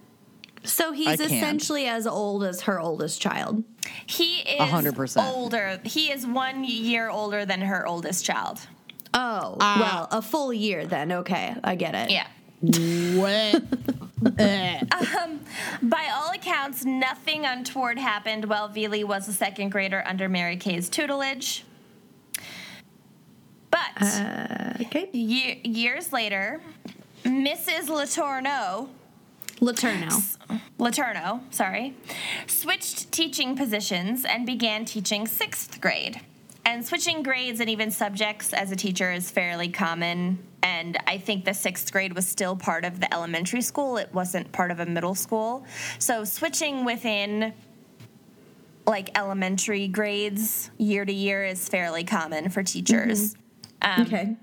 [0.64, 3.64] So he's essentially as old as her oldest child.
[4.06, 5.30] He is 100%.
[5.34, 5.80] older.
[5.84, 8.62] He is one year older than her oldest child.
[9.14, 11.12] Oh, well, a full year then.
[11.12, 12.10] Okay, I get it.
[12.12, 12.26] Yeah.
[12.64, 13.64] What?
[14.40, 14.80] Eh.
[15.82, 20.88] By all accounts, nothing untoward happened while Vili was a second grader under Mary Kay's
[20.90, 21.66] tutelage.
[23.70, 24.02] But
[24.82, 25.10] Okay.
[25.12, 26.62] ye- years later,
[27.26, 27.88] Mrs.
[27.90, 28.90] Letourneau,
[29.60, 30.10] Laterno.
[30.80, 31.96] Letourneau, sorry,
[32.48, 36.22] switched teaching positions and began teaching sixth grade.
[36.66, 40.40] And switching grades and even subjects as a teacher is fairly common.
[40.62, 44.52] And I think the sixth grade was still part of the elementary school, it wasn't
[44.52, 45.66] part of a middle school.
[46.00, 47.54] So switching within
[48.86, 53.36] like elementary grades year to year is fairly common for teachers.
[53.82, 54.02] Mm-hmm.
[54.02, 54.36] Um, okay.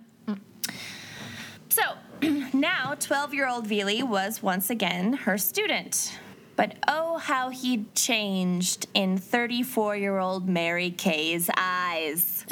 [1.70, 1.82] So
[2.52, 6.18] now 12 year old Vili was once again her student.
[6.60, 12.44] But oh, how he'd changed in 34 year old Mary Kay's eyes.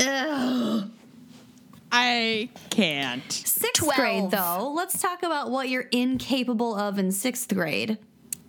[1.92, 3.30] I can't.
[3.30, 3.96] Sixth Twelve.
[3.96, 4.72] grade, though.
[4.74, 7.98] Let's talk about what you're incapable of in sixth grade.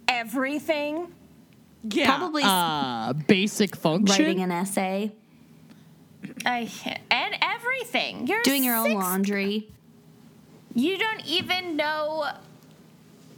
[0.08, 1.14] Everything.
[1.84, 2.16] Yeah.
[2.18, 4.26] Probably uh, basic function.
[4.26, 5.12] Writing an essay,
[6.46, 6.70] I,
[7.12, 8.28] and everything.
[8.28, 9.68] You're doing your own laundry.
[10.74, 12.30] You don't even know.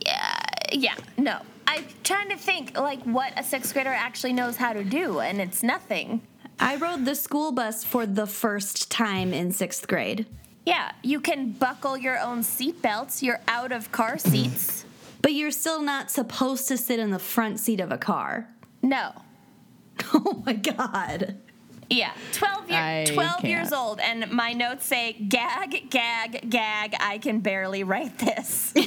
[0.06, 0.40] Yeah,
[0.72, 1.42] yeah, no.
[1.68, 5.40] I'm trying to think like what a sixth grader actually knows how to do, and
[5.42, 6.22] it's nothing.
[6.60, 10.26] I rode the school bus for the first time in sixth grade.
[10.66, 13.22] Yeah, you can buckle your own seatbelts.
[13.24, 14.86] You're out of car seats.
[15.22, 18.48] But you're still not supposed to sit in the front seat of a car.
[18.82, 19.12] No.
[20.14, 21.38] Oh my god.
[21.90, 23.82] Yeah, 12, year, I 12 years can't.
[23.82, 26.96] old, and my notes say gag, gag, gag.
[27.00, 28.74] I can barely write this.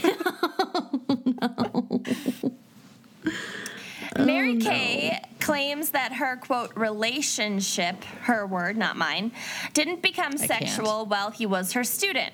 [1.42, 2.02] Oh,
[4.16, 9.32] Oh, Mary Kay claims that her quote relationship, her word, not mine,
[9.72, 12.32] didn't become sexual while he was her student.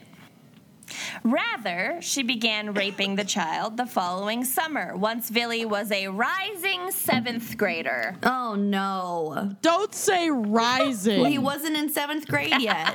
[1.22, 7.56] Rather, she began raping the child the following summer, once Vili was a rising seventh
[7.56, 8.16] grader.
[8.22, 9.56] Oh no.
[9.62, 11.20] Don't say rising.
[11.20, 12.94] Well, he wasn't in seventh grade yet.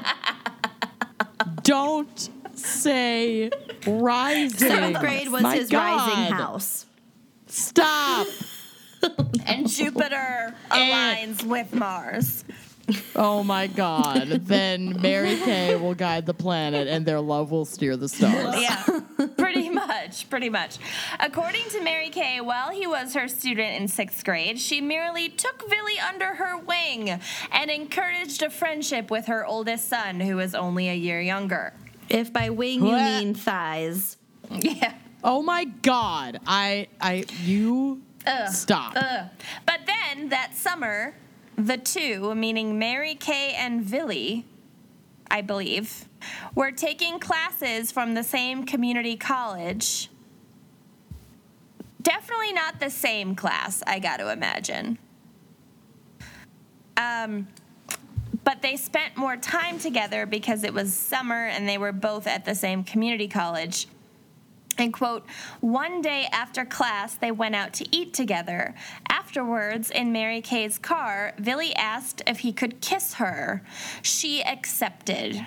[1.64, 3.50] Don't say
[3.88, 4.58] rising.
[4.58, 5.80] seventh grade was My his God.
[6.08, 6.85] rising house.
[7.56, 8.28] Stop.
[9.46, 10.76] And Jupiter oh.
[10.76, 12.44] aligns with Mars.
[13.16, 14.28] Oh my God.
[14.30, 18.60] then Mary Kay will guide the planet and their love will steer the stars.
[18.60, 18.84] Yeah,
[19.38, 20.78] pretty much, pretty much.
[21.20, 25.70] According to Mary Kay, while he was her student in sixth grade, she merely took
[25.70, 27.20] Vili under her wing
[27.52, 31.74] and encouraged a friendship with her oldest son, who was only a year younger.
[32.10, 34.18] If by wing you mean thighs.
[34.50, 34.94] Yeah.
[35.26, 36.40] Oh my God.
[36.46, 38.52] I, I, you Ugh.
[38.52, 38.94] stop.
[38.96, 39.26] Ugh.
[39.66, 41.16] But then that summer,
[41.58, 44.46] the two, meaning Mary Kay and Vili,
[45.32, 46.06] I believe,
[46.54, 50.12] were taking classes from the same community college.
[52.04, 55.00] Definitely not the same class, I got to imagine.
[56.98, 57.48] Um,
[58.44, 62.46] but they spent more time together because it was summer and they were both at
[62.46, 63.88] the same community college.
[64.78, 65.26] And quote,
[65.62, 68.76] one day after class, they went out to eat together.
[69.10, 73.64] Afterwards, in Mary Kay's car, Vili asked if he could kiss her.
[74.02, 75.46] She accepted.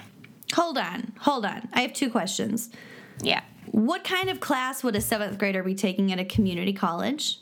[0.55, 1.69] Hold on, hold on.
[1.73, 2.71] I have two questions.
[3.23, 3.43] Yeah.
[3.71, 7.41] What kind of class would a seventh grader be taking at a community college?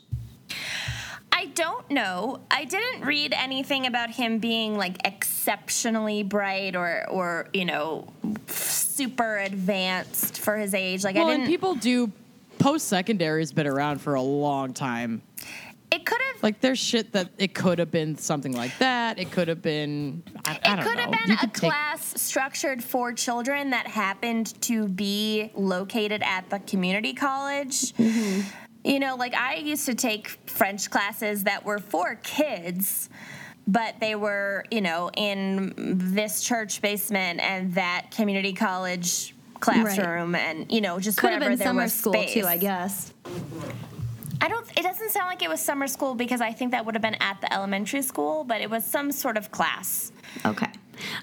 [1.37, 2.39] I don't know.
[2.49, 8.07] I didn't read anything about him being like exceptionally bright or or you know
[8.47, 11.03] super advanced for his age.
[11.03, 11.41] Like well, I didn't.
[11.43, 12.11] Well, people do.
[12.57, 15.21] Post secondary has been around for a long time.
[15.91, 16.41] it could have.
[16.41, 19.19] Like there's shit that it could have been something like that.
[19.19, 20.23] It could have been.
[20.43, 21.01] I, I It don't could know.
[21.03, 26.23] have been You a could take- class structured for children that happened to be located
[26.23, 27.93] at the community college.
[27.93, 28.41] Mm-hmm.
[28.87, 33.09] You know, like I used to take French classes that were for kids,
[33.67, 40.71] but they were, you know, in this church basement and that community college classroom and,
[40.71, 42.33] you know, just Could have been there summer was school space.
[42.33, 43.13] too, I guess.
[44.39, 44.65] I don't.
[44.77, 47.15] It doesn't sound like it was summer school because I think that would have been
[47.15, 50.11] at the elementary school, but it was some sort of class.
[50.45, 50.67] Okay.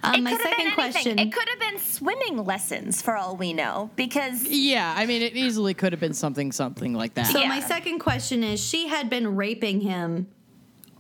[0.03, 1.19] Um, my second question.
[1.19, 5.37] It could have been swimming lessons for all we know, because Yeah, I mean, it
[5.37, 7.27] easily could have been something, something like that.
[7.29, 7.49] So Yeah.
[7.49, 10.29] my second question is she had been raping him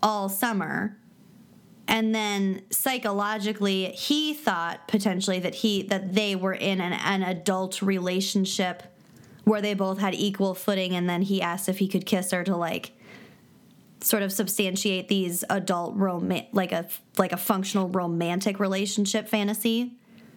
[0.03, 0.97] all summer.
[1.87, 7.83] And then psychologically he thought potentially that he that they were in an, an adult
[7.83, 8.83] relationship
[9.45, 12.43] where they both had equal footing and then he asked if he could kiss her
[12.45, 12.93] to like
[14.05, 16.86] sort of substantiate these adult rom like a
[17.16, 19.92] like a functional romantic relationship fantasy.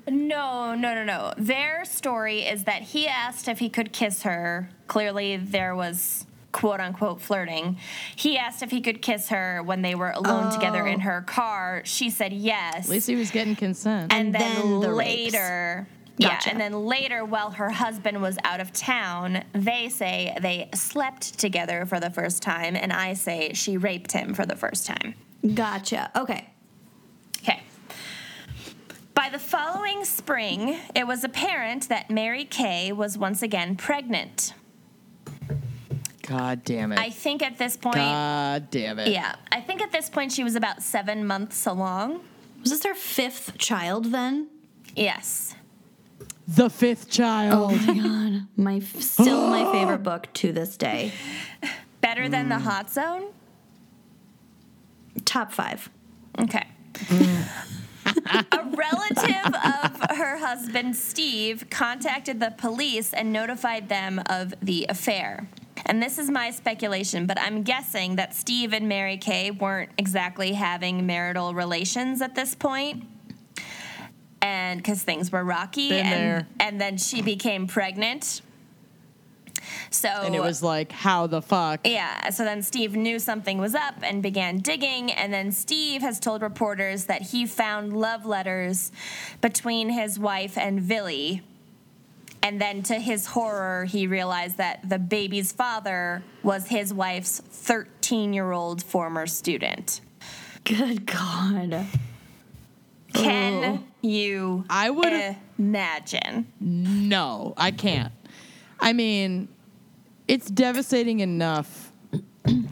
[0.08, 1.34] no, no, no, no.
[1.38, 4.70] Their story is that he asked if he could kiss her.
[4.88, 7.78] Clearly, there was quote unquote flirting.
[8.16, 10.56] He asked if he could kiss her when they were alone oh.
[10.56, 11.82] together in her car.
[11.84, 12.86] She said yes.
[12.86, 14.14] At least he was getting consent.
[14.14, 15.34] and, And then, then the rapes.
[16.20, 16.50] Later Gotcha.
[16.50, 21.38] yeah and then later while her husband was out of town they say they slept
[21.40, 25.14] together for the first time and i say she raped him for the first time
[25.54, 26.12] Gotcha.
[26.16, 26.50] Okay.
[27.44, 27.62] okay
[29.14, 34.54] by the following spring it was apparent that mary kay was once again pregnant
[36.24, 37.00] God damn it.
[37.00, 39.10] i think at this point God damn it.
[39.10, 42.22] yeah i think at this point she was about seven months along
[42.62, 44.50] Was this her fifth child then?
[44.96, 45.54] yes
[46.48, 47.74] The fifth child.
[47.74, 48.48] Oh my god.
[48.56, 51.12] My still my favorite book to this day.
[52.02, 52.62] better than the mm.
[52.62, 53.34] hot zone
[55.26, 55.90] Top 5.
[56.44, 56.68] Okay.
[57.12, 65.50] a relative of her husband, Steve, contacted the police and notified them of the affair.
[65.86, 70.54] And this is my speculation, but I'm guessing that Steve and Mary Kay weren't exactly
[70.54, 73.04] having marital relations at this point.
[74.42, 76.48] And because things were rocky, Been and, there.
[76.60, 78.42] and then she became pregnant.
[79.90, 81.82] So And it was like, how the fuck?
[81.86, 85.12] yeah, so then Steve knew something was up and began digging.
[85.12, 88.92] And then Steve has told reporters that he found love letters
[89.42, 91.42] between his wife and Vili.
[92.44, 98.34] And then to his horror, he realized that the baby's father was his wife's 13
[98.34, 100.02] year old former student.
[100.64, 101.88] Good god.
[103.24, 106.48] Can you I would imagine?
[106.60, 108.14] No, I can't.
[108.80, 109.48] I mean,
[110.28, 111.92] it's devastating enough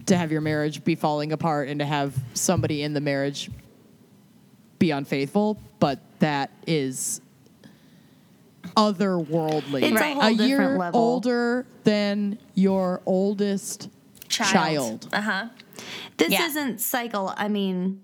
[0.05, 3.49] to have your marriage be falling apart and to have somebody in the marriage
[4.79, 7.21] be unfaithful, but that is
[8.77, 9.83] otherworldly.
[9.83, 10.13] It's a Right.
[10.15, 10.99] whole different year level.
[10.99, 13.89] older than your oldest
[14.27, 15.07] child.
[15.13, 15.45] Uh huh.
[16.17, 16.45] This Yeah.
[16.47, 17.33] isn't cycle.
[17.37, 18.01] I mean,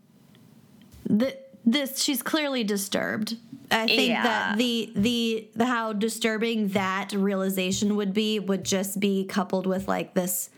[1.07, 3.37] th- this she's clearly disturbed.
[3.69, 4.23] I think Yeah.
[4.23, 9.87] that the, the the how disturbing that realization would be would just be coupled with
[9.87, 10.49] like this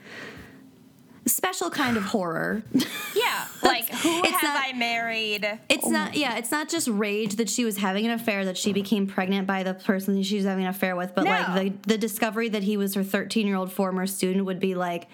[1.26, 2.64] special kind of horror.
[3.16, 3.46] Yeah.
[3.64, 5.48] Like, who It's have not- I married?
[5.70, 8.58] It's not oh yeah, it's not just rage that she was having an affair that
[8.58, 11.32] she became pregnant by the person that she was having an affair with, but No.
[11.32, 15.08] like the the discovery that he was her 13-year-old former student would be like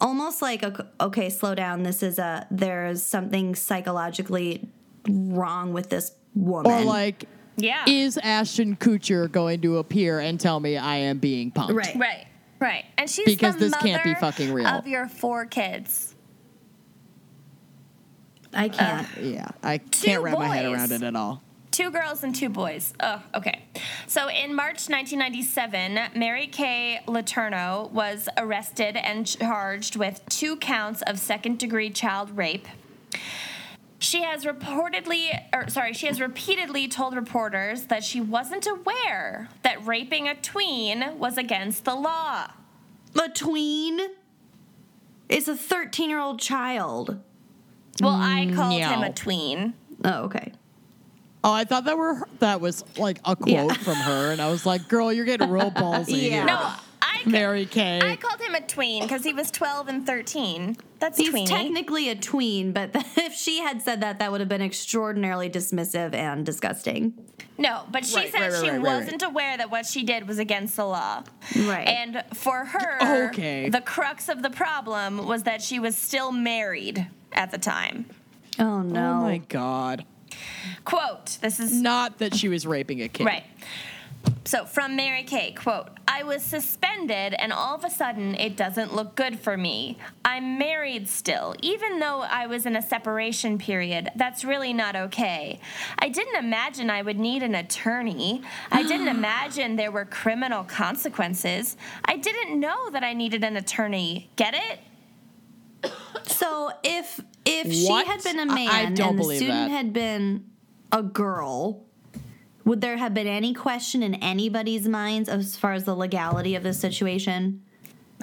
[0.00, 1.82] almost like a, okay, slow down.
[1.82, 4.68] This is a there's something psychologically
[5.08, 6.70] wrong with this woman.
[6.70, 7.24] Or like,
[7.56, 7.84] Yeah.
[7.86, 11.74] is Ashton Kutcher going to appear and tell me I am being punked?
[11.74, 11.96] right.
[11.96, 12.26] right.
[12.58, 12.84] Right.
[12.96, 14.66] And she's Because the this can't be fucking real.
[14.66, 16.14] Of your four kids.
[18.54, 19.06] I can't.
[19.20, 21.42] Yeah, I can't wrap my head around it at all.
[21.70, 22.94] Two girls and two boys.
[23.00, 23.64] Oh, okay.
[24.06, 31.18] So in March 1997, Mary Kay Letourneau was arrested and charged with two counts of
[31.18, 32.66] second degree child rape.
[34.06, 39.84] She has reportedly, or sorry, she has repeatedly told reporters that she wasn't aware that
[39.84, 42.46] raping a tween was against the law.
[43.20, 43.98] a tween
[45.28, 47.18] is a 13-year-old child.
[48.00, 49.74] Well, I called him a tween.
[50.04, 50.52] Oh, okay.
[51.42, 53.72] Oh, I thought that were that was like a quote Yeah.
[53.72, 56.28] from her, and I was like, "Girl, you're getting real ballsy Yeah.
[56.30, 56.72] here." No,
[57.02, 58.00] I Mary Kay.
[58.02, 60.76] I called him a tween because he was 12 and 13.
[60.98, 61.46] That's He's tweeny.
[61.46, 66.14] technically a tween, but if she had said that, that would have been extraordinarily dismissive
[66.14, 67.14] and disgusting.
[67.58, 70.02] No, but she Right, said right, right, she right, right, wasn't aware that what she
[70.04, 71.22] did was against the law.
[71.56, 71.86] Right.
[71.88, 73.68] And for her, Okay.
[73.70, 78.06] the crux of the problem was that she was still married at the time.
[78.58, 79.12] oh no.
[79.18, 80.04] Oh my god!
[80.84, 83.24] Quote, this is Not that she was raping a kid.
[83.24, 83.44] Right.
[84.44, 88.94] So from Mary Kay, quote, I was suspended and all of a sudden it doesn't
[88.94, 89.98] look good for me.
[90.24, 94.10] I'm married still, even though I was in a separation period.
[94.14, 95.60] That's really not okay.
[95.98, 98.42] I didn't imagine I would need an attorney.
[98.70, 101.76] I didn't imagine there were criminal consequences.
[102.04, 104.30] I didn't know that I needed an attorney.
[104.36, 105.92] Get it?
[106.28, 109.70] So if if she had been a man I don't and the student that.
[109.70, 110.46] had been
[110.92, 111.85] a girl,
[112.66, 116.62] would there have been any question in anybody's minds as far as the legality of
[116.62, 117.62] this situation?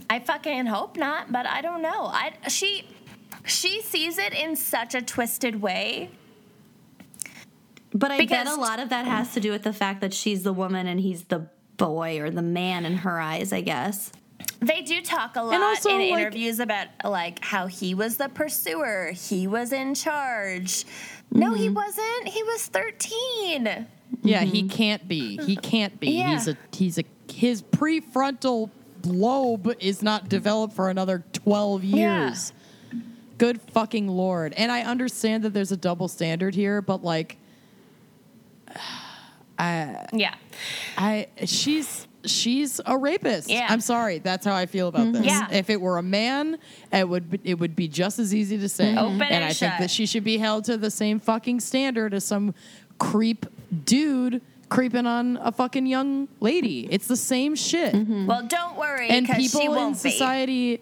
[0.10, 2.06] I fucking hope not, but I don't know.
[2.06, 2.88] I she
[3.46, 6.10] she sees it in such a twisted way
[7.94, 10.44] But I bet a lot of that has to do with the fact that she's
[10.44, 14.12] the woman and he's the boy or the man in her eyes, I guess.
[14.60, 18.30] They do talk a lot also, in like- interviews about like how he was the
[18.30, 20.86] pursuer, he was in charge.
[21.32, 21.74] No, he Mm-hmm.
[21.76, 22.28] wasn't.
[22.30, 23.88] He was 13.
[24.24, 24.70] Yeah, he mm-hmm.
[24.70, 25.38] can't be.
[25.38, 26.12] He can't be.
[26.12, 26.32] Yeah.
[26.32, 28.70] He's a he's a his prefrontal
[29.06, 32.28] lobe is not developed for another 12 Yeah.
[32.28, 32.54] years.
[33.38, 34.54] Good fucking lord.
[34.54, 37.38] And I understand that there's a double standard here, but like
[39.60, 40.36] I Yeah.
[40.98, 43.50] I she's she's a rapist.
[43.50, 43.68] Yeah.
[43.70, 44.20] I'm sorry.
[44.20, 45.24] That's how I feel about mm-hmm.
[45.24, 45.26] this.
[45.26, 45.48] Yeah.
[45.52, 46.58] If it were a man,
[46.92, 48.86] it would be, it would be just as easy to say.
[48.86, 48.98] Mm-hmm.
[48.98, 52.14] Open and and I think that she should be held to the same fucking standard
[52.14, 52.54] as some
[53.00, 56.88] creep dude creeping on a fucking young lady.
[56.90, 57.94] It's the same shit.
[57.94, 60.10] Well, don't worry And because she people in won't be.
[60.12, 60.82] society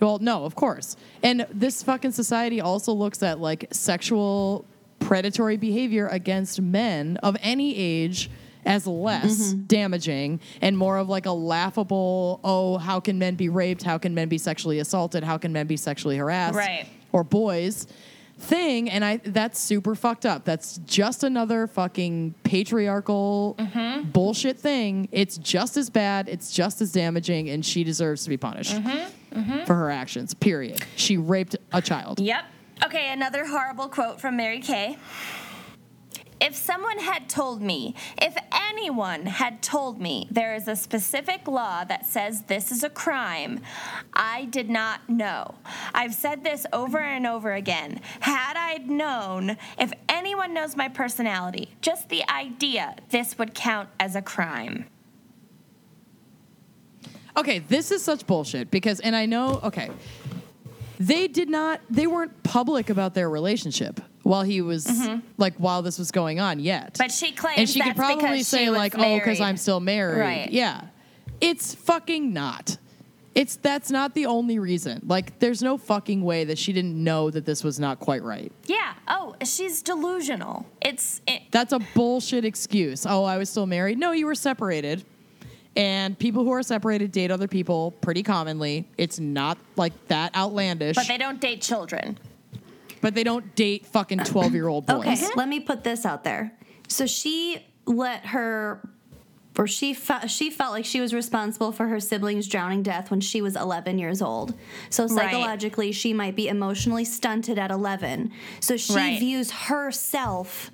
[0.00, 0.96] well, no, of course.
[1.22, 4.66] And this fucking society also looks at like sexual
[4.98, 8.28] predatory behavior against men of any age
[8.66, 9.62] as less Mm-hmm.
[9.62, 13.82] damaging and more of like a laughable, oh, how can men be raped?
[13.82, 15.22] How can men be sexually assaulted?
[15.24, 16.54] How can men be sexually harassed?
[16.56, 16.86] Right.
[17.12, 17.86] Or boys
[18.44, 20.44] thing and I that's super fucked up.
[20.44, 24.10] That's just another fucking patriarchal Mm-hmm.
[24.10, 25.08] bullshit thing.
[25.12, 29.64] It's just as bad, it's just as damaging and she deserves to be punished Mm-hmm.
[29.64, 30.34] for her actions.
[30.34, 30.84] Period.
[30.96, 32.20] She raped a child.
[32.20, 32.44] Yep.
[32.86, 34.96] Okay, another horrible quote from Mary Kay.
[36.40, 41.84] If someone had told me, if anyone had told me there is a specific law
[41.84, 43.60] that says this is a crime,
[44.12, 45.54] I did not know.
[45.94, 48.00] I've said this over and over again.
[48.20, 54.16] Had I known, if anyone knows my personality, just the idea this would count as
[54.16, 54.86] a crime.
[57.36, 59.90] Okay, this is such bullshit because, and I know, okay,
[61.00, 65.98] they did not, they weren't public about their relationship while he was, like, while this
[65.98, 66.94] was going on yet.
[66.94, 67.04] Mm-hmm.
[67.04, 69.40] But she claims and she could probably say, she was like, oh, because.
[69.40, 70.18] I'm still married.
[70.18, 70.50] Right.
[70.50, 70.86] Yeah.
[71.40, 72.78] It's fucking not.
[73.34, 75.02] It's that's not the only reason.
[75.06, 78.52] Like, there's no fucking way that she didn't know that this was not quite right.
[78.66, 78.94] Yeah.
[79.08, 80.66] Oh, she's delusional.
[80.80, 83.04] It's it, That's a bullshit excuse.
[83.06, 83.98] Oh, I was still married.
[83.98, 85.04] No, you were separated.
[85.76, 88.88] And people who are separated date other people pretty commonly.
[88.96, 90.94] It's not like that outlandish.
[90.94, 92.16] but they don't date children.
[93.04, 95.06] But they don't date fucking 12 year old boys.
[95.06, 96.52] Okay, let me put this out there.
[96.88, 98.80] So she let her,
[99.58, 103.20] or she fe- she felt like she was responsible for her siblings' drowning death when
[103.20, 104.54] she was 11 years old.
[104.88, 105.10] So Right.
[105.10, 108.30] psychologically, she might be emotionally stunted at 11.
[108.60, 109.18] So she Right.
[109.18, 110.70] views herself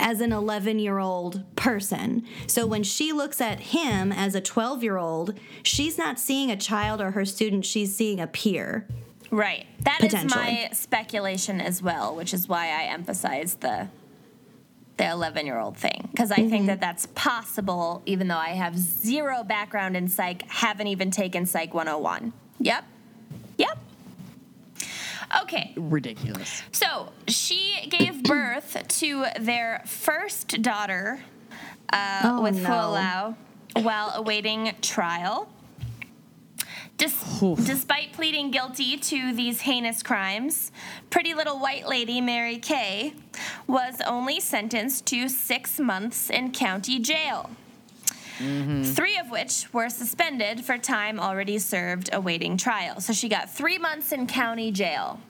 [0.00, 2.22] as an 11 year old person.
[2.46, 6.56] So when she looks at him as a 12 year old, she's not seeing a
[6.56, 8.86] child or her student, she's seeing a peer.
[9.30, 9.66] Right.
[9.80, 13.88] That is my speculation as well, which is why I emphasize the
[14.96, 18.78] the 11 year old thing because I think that that's possible even though I have
[18.78, 22.32] zero background in psych, haven't even taken psych 101.
[22.60, 22.84] Yep.
[23.58, 23.78] Yep.
[25.42, 25.72] Okay.
[25.76, 26.62] Ridiculous.
[26.72, 31.20] So she gave birth to their first daughter
[31.92, 33.36] uh, Oh, with no.
[33.76, 35.48] While awaiting trial.
[36.96, 40.72] Des- despite pleading guilty to these heinous crimes,
[41.10, 43.12] pretty little white lady Mary Kay
[43.66, 47.50] was only sentenced to six months in county jail.
[48.38, 48.82] Mm-hmm.
[48.84, 53.00] Three of which were suspended for time already served awaiting trial.
[53.00, 55.20] So she got three months in county jail.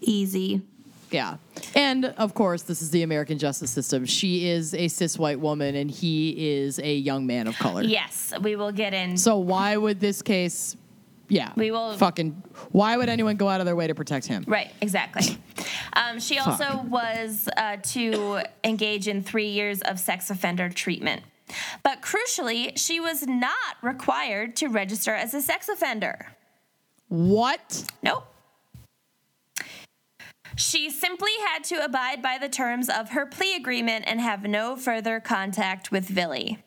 [0.00, 0.62] Easy.
[1.10, 1.36] Yeah.
[1.74, 4.04] And of course, this is the American justice system.
[4.06, 7.82] She is a cis white woman and he is a young man of color.
[7.82, 9.16] Yes, we will get in.
[9.16, 10.76] So why would this case
[11.30, 11.52] yeah.
[11.56, 12.42] We will- fucking
[12.72, 14.44] why would anyone go out of their way to protect him?
[14.46, 15.38] Right, exactly.
[15.92, 21.22] Um, she also was uh, to engage in three years of sex offender treatment.
[21.82, 26.32] But crucially, she was not required to register as a sex offender.
[27.08, 27.84] What?
[28.02, 28.29] Nope.
[30.60, 34.76] She simply had to abide by the terms of her plea agreement and have no
[34.76, 36.58] further contact with Vili.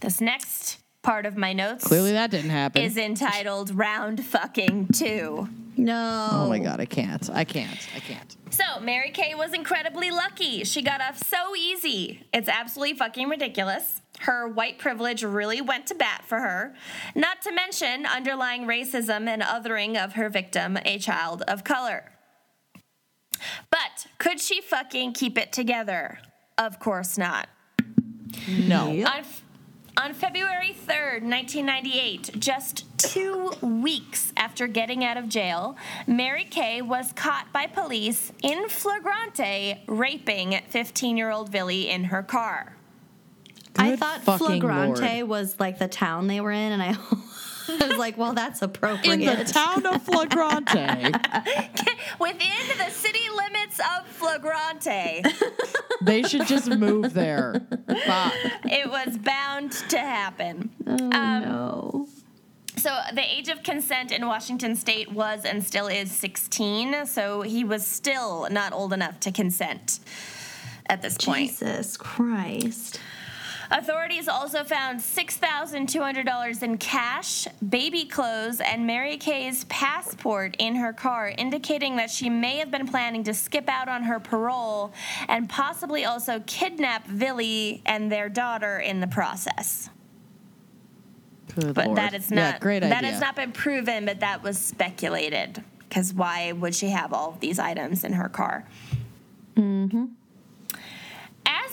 [0.00, 2.82] This next part of my notes Clearly that didn't happen.
[2.82, 5.48] is entitled Round Fucking Two.
[5.76, 6.28] No.
[6.30, 7.28] oh my god, I can't.
[7.30, 7.88] I can't.
[7.96, 8.36] I can't.
[8.54, 10.62] So, Mary Kay was incredibly lucky.
[10.62, 12.24] She got off so easy.
[12.32, 14.00] It's absolutely fucking ridiculous.
[14.20, 16.72] Her white privilege really went to bat for her.
[17.16, 22.12] Not to mention underlying racism and othering of her victim, a child of color.
[23.70, 26.20] But could she fucking keep it together?
[26.56, 27.48] Of course not.
[28.48, 29.04] No.
[29.04, 29.24] On,
[29.96, 35.76] on February 3rd, 1998, just two weeks after getting out of jail,
[36.06, 42.22] Mary Kay was caught by police in flagrante raping 15 year old Vili in her
[42.22, 42.76] car.
[43.76, 45.28] I thought Flagrante Lord.
[45.28, 46.96] was like the town they were in, and I,
[47.80, 49.20] I was like, well, that's appropriate.
[49.20, 51.12] In the town of Flagrante,
[52.20, 55.22] Within the city limits of Flagrante,
[56.02, 57.66] they should just move there.
[58.06, 58.34] Fuck.
[58.64, 60.70] it was bound to happen.
[60.86, 62.06] oh, um, no.
[62.76, 67.64] So the age of consent in Washington state was and still is 16, so he
[67.64, 70.00] was still not old enough to consent
[70.86, 71.50] at this point.
[71.50, 73.00] Jesus Christ.
[73.76, 81.34] Authorities also found $6,200 in cash, baby clothes, and Mary Kay's passport in her car,
[81.36, 84.92] indicating that she may have been planning to skip out on her parole
[85.28, 89.90] and possibly also kidnap Vili and their daughter in the process.
[91.56, 91.98] Good But Lord.
[91.98, 95.64] that is Yeah, not great that has not been proven, but that was speculated.
[95.80, 98.66] Because why would she have all of these items in her car?
[99.56, 100.04] Mm-hmm.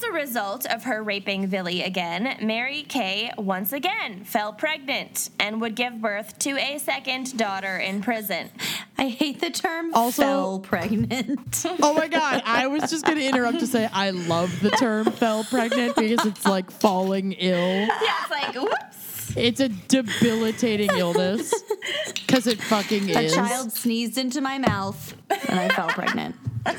[0.01, 5.61] As a result of her raping Vili again, Mary Kay once again fell pregnant and
[5.61, 8.49] would give birth to a second daughter in prison.
[8.97, 11.65] I hate the term Also- fell pregnant.
[11.83, 15.43] Oh my god, I was just gonna interrupt to say I love the term fell
[15.43, 17.57] pregnant because it's like falling ill.
[17.57, 17.87] Yeah,
[18.21, 19.10] it's like, whoops.
[19.35, 21.53] It's a debilitating illness.
[22.27, 23.33] Cause it fucking A is.
[23.33, 25.15] A child sneezed into my mouth,
[25.49, 26.35] and I fell pregnant.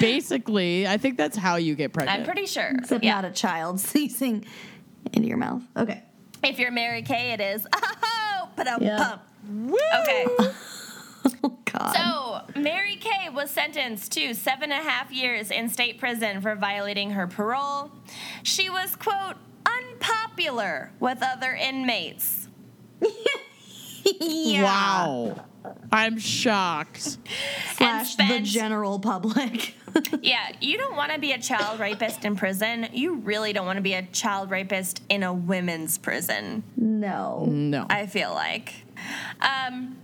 [0.00, 2.20] Basically, I think that's how you get pregnant.
[2.20, 2.72] I'm pretty sure.
[2.78, 3.14] Except Yeah.
[3.14, 4.44] not a child sneezing
[5.12, 5.62] into your mouth.
[5.76, 6.02] Okay.
[6.42, 7.66] If you're Mary Kay, it is.
[7.74, 8.96] Oh, but Yeah.
[8.98, 9.22] pump.
[10.00, 10.26] Okay.
[11.44, 11.94] Oh, God.
[12.54, 16.54] So, Mary Kay was sentenced to seven and a half years in state prison for
[16.56, 17.92] violating her parole.
[18.42, 19.36] She was, quote,
[19.66, 22.48] unpopular with other inmates.
[24.20, 24.64] Yeah.
[24.64, 25.44] Wow.
[25.92, 27.18] I'm shocked.
[27.76, 29.74] Slash the general public.
[30.22, 32.88] Yeah, you don't want to be a child rapist in prison.
[32.94, 36.62] You really don't want to be a child rapist in a women's prison.
[36.76, 37.44] no.
[37.46, 37.86] No.
[37.90, 38.72] I feel like.
[39.42, 39.98] Um,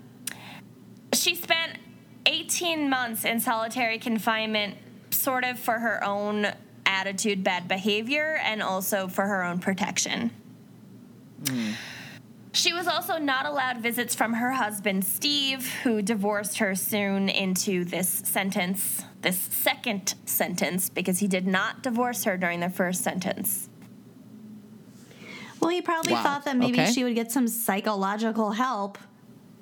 [1.15, 1.79] she spent
[2.27, 4.75] 18 months in solitary confinement,
[5.11, 6.53] sort of for her own
[6.89, 10.31] attitude, bad behavior, and also for her own protection.
[12.53, 17.85] She was also not allowed visits from her husband, Steve, who divorced her soon into
[17.85, 23.69] this sentence, this second sentence, because he did not divorce her during the first sentence.
[25.61, 26.23] Well, he probably Wow.
[26.23, 26.91] thought that maybe Okay.
[26.93, 28.97] she would get some psychological help.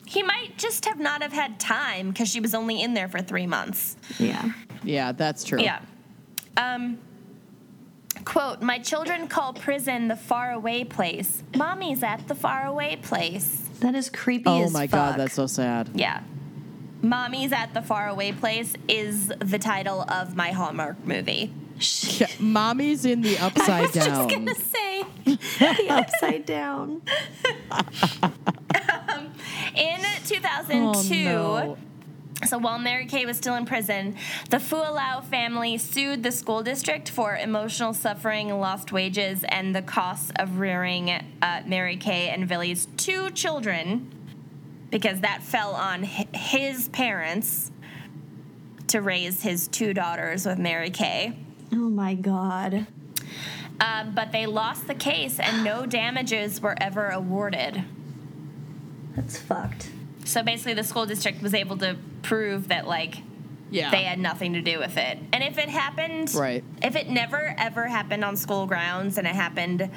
[0.06, 3.20] He might just have not have had time because she was only in there for
[3.20, 3.96] three months.
[4.18, 4.50] Yeah.
[4.84, 5.60] yeah, that's true.
[5.60, 5.80] Yeah.
[6.56, 6.98] Um,
[8.26, 11.42] quote, my children call prison the faraway place.
[11.56, 13.62] Mommy's at the faraway place.
[13.80, 15.12] That is creepy Oh as my fuck.
[15.12, 15.90] god, that's so sad.
[15.94, 16.20] Yeah.
[17.02, 21.52] Mommy's at the faraway place is the title of my Hallmark movie.
[22.18, 24.28] Yeah, mommy's in the upside Just down.
[24.28, 27.02] Just gonna say the upside down.
[29.08, 29.32] Um,
[29.74, 31.76] in 2002, Oh, no.
[32.44, 34.14] So while Mary Kay was still in prison,
[34.50, 40.30] the Fualaau family sued the school district for emotional suffering, lost wages, and the costs
[40.36, 44.12] of rearing uh, Mary Kay and Vili's two children,
[44.90, 47.72] because that fell on his parents
[48.88, 51.36] to raise his two daughters with Mary Kay.
[51.72, 52.86] Oh my god.
[53.80, 57.82] Um, but they lost the case, and no damages were ever awarded.
[59.16, 59.90] That's fucked.
[60.26, 63.18] So basically, the school district was able to prove that, like,
[63.70, 63.90] Yeah.
[63.90, 65.18] they had nothing to do with it.
[65.32, 66.64] And if it happened, Right.
[66.82, 69.88] If it never ever happened on school grounds and it happened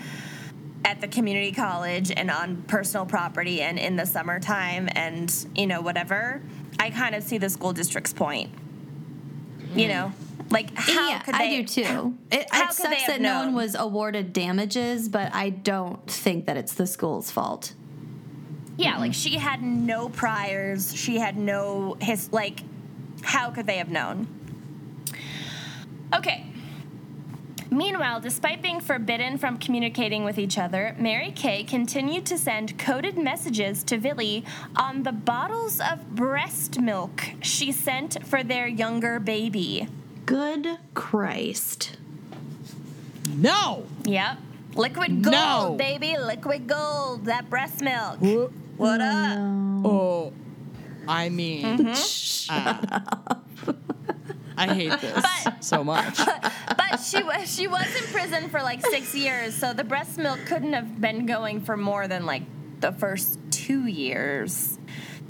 [0.86, 5.82] at the community college and on personal property and in the summertime and you know
[5.82, 6.42] whatever,
[6.80, 8.50] I kind of see the school district's point.
[9.76, 9.90] You mm.
[9.90, 10.14] know,
[10.50, 11.58] like how yeah, could they?
[11.58, 12.18] I do too.
[12.32, 15.50] It, how it could they sucks have that no one was awarded damages, but I
[15.50, 17.74] don't think that it's the school's fault.
[18.80, 19.12] Yeah, like mm-hmm.
[19.12, 20.96] she had no priors.
[20.96, 22.62] She had no his like.
[23.22, 24.28] How could they have known?
[26.16, 26.46] Okay.
[27.70, 33.18] Meanwhile, despite being forbidden from communicating with each other, Mary Kay continued to send coded
[33.18, 34.46] messages to Vili
[34.78, 39.90] on the bottles of breast milk she sent for their younger baby.
[40.26, 41.98] Good Christ.
[43.36, 43.86] No.
[44.06, 44.38] Yep.
[44.76, 45.76] Liquid gold, No.
[45.78, 46.16] baby.
[46.18, 47.26] Liquid gold.
[47.26, 48.20] That breast milk.
[48.80, 49.38] Wh- What up?
[49.86, 50.34] Oh,
[51.08, 52.50] I mean, Mm-hmm.
[52.50, 53.74] uh,
[54.58, 56.18] I hate this But- so much.
[56.18, 60.40] but she was she was in prison for like six years, so the breast milk
[60.48, 62.44] couldn't have been going for more than like
[62.80, 64.79] the first two years.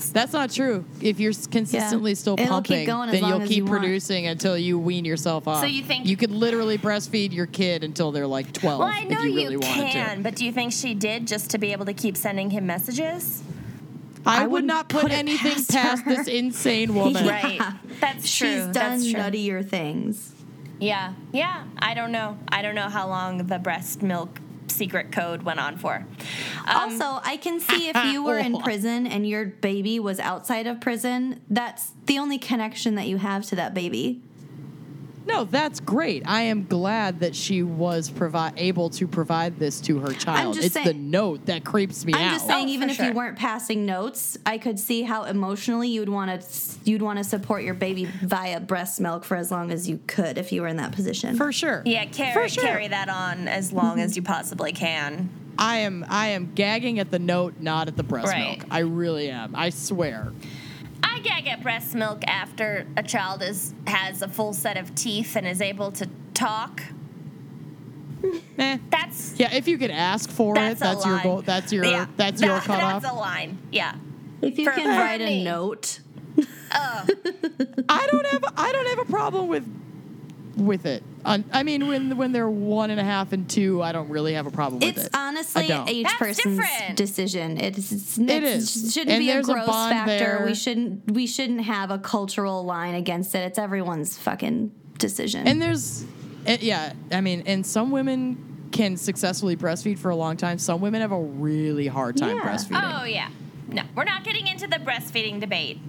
[0.07, 0.85] That's not true.
[1.01, 3.79] If you're s- consistently still It'll pumping, then you'll keep you want.
[3.81, 5.59] producing until you wean yourself off.
[5.59, 9.03] So you think- you could literally breastfeed your kid until they're like 12 Well, I
[9.03, 11.57] know if you you, really wanted can, but do you think she did just to
[11.57, 13.43] be able to keep sending him messages?
[14.25, 17.25] I, I would wouldn't put, put anything past past, this insane woman.
[17.25, 17.31] Yeah.
[17.43, 17.61] Right.
[18.01, 18.49] That's true.
[18.53, 19.19] She's done That's true.
[19.19, 20.33] nuttier things.
[20.79, 21.13] Yeah.
[21.31, 21.63] Yeah.
[21.79, 22.37] I don't know.
[22.49, 24.39] I don't know how long the breast milk
[24.69, 26.05] secret code went on for.
[26.65, 30.67] Um, also, I can see if you were in prison and your baby was outside
[30.67, 34.21] of prison, that's the only connection that you have to that baby.
[35.29, 36.23] No, that's great.
[36.25, 40.55] I am glad that she was provi- able to provide this to her child.
[40.55, 42.19] just It's the note that creeps me out.
[42.19, 43.05] I'm just saying, Oh, even if sure.
[43.05, 46.47] you weren't passing notes, I could see how emotionally you'd want to
[46.83, 50.37] you'd want to support your baby via breast milk for as long as you could
[50.37, 51.35] if you were in that position.
[51.37, 51.83] For sure.
[51.85, 52.63] yeah, carry, sure.
[52.63, 55.29] carry that on as long as you possibly can.
[55.57, 58.57] I am I am gagging at the note, not at the breast Right.
[58.59, 58.65] milk.
[58.71, 59.55] I really am.
[59.55, 60.31] I swear.
[61.03, 65.35] I gag at breast milk after a child is has a full set of teeth
[65.35, 66.81] and is able to talk.
[68.57, 68.77] Eh.
[68.91, 71.41] That's Yeah, if you could ask for that's it, that's a your goal.
[71.41, 73.01] That's your Yeah, that's your that- cutoff.
[73.01, 73.57] That's a line.
[73.71, 73.95] Yeah.
[74.41, 75.41] if you For- can write me.
[75.41, 76.01] a note,
[76.71, 79.65] I don't have I don't have a problem with
[80.59, 81.03] with it.
[81.25, 84.33] I, I mean, when when they're one and a half and two, I don't really
[84.33, 85.05] have a problem with it's it.
[85.07, 85.89] It's honestly I don't.
[85.89, 86.95] each That's person's different.
[86.97, 87.57] decision.
[87.59, 90.17] It's, it's, It it's- shouldn't And be a there's a gross bond factor.
[90.17, 90.43] there.
[90.45, 93.39] We shouldn't we shouldn't have a cultural line against it.
[93.39, 95.47] It's everyone's fucking decision.
[95.47, 96.05] And there's,
[96.45, 100.57] eh, yeah, I mean, and some women can successfully breastfeed for a long time.
[100.59, 102.43] Some women have a really hard time Yeah.
[102.43, 102.99] breastfeeding.
[103.01, 103.29] Oh yeah.
[103.67, 105.79] No, we're not getting into the breastfeeding debate.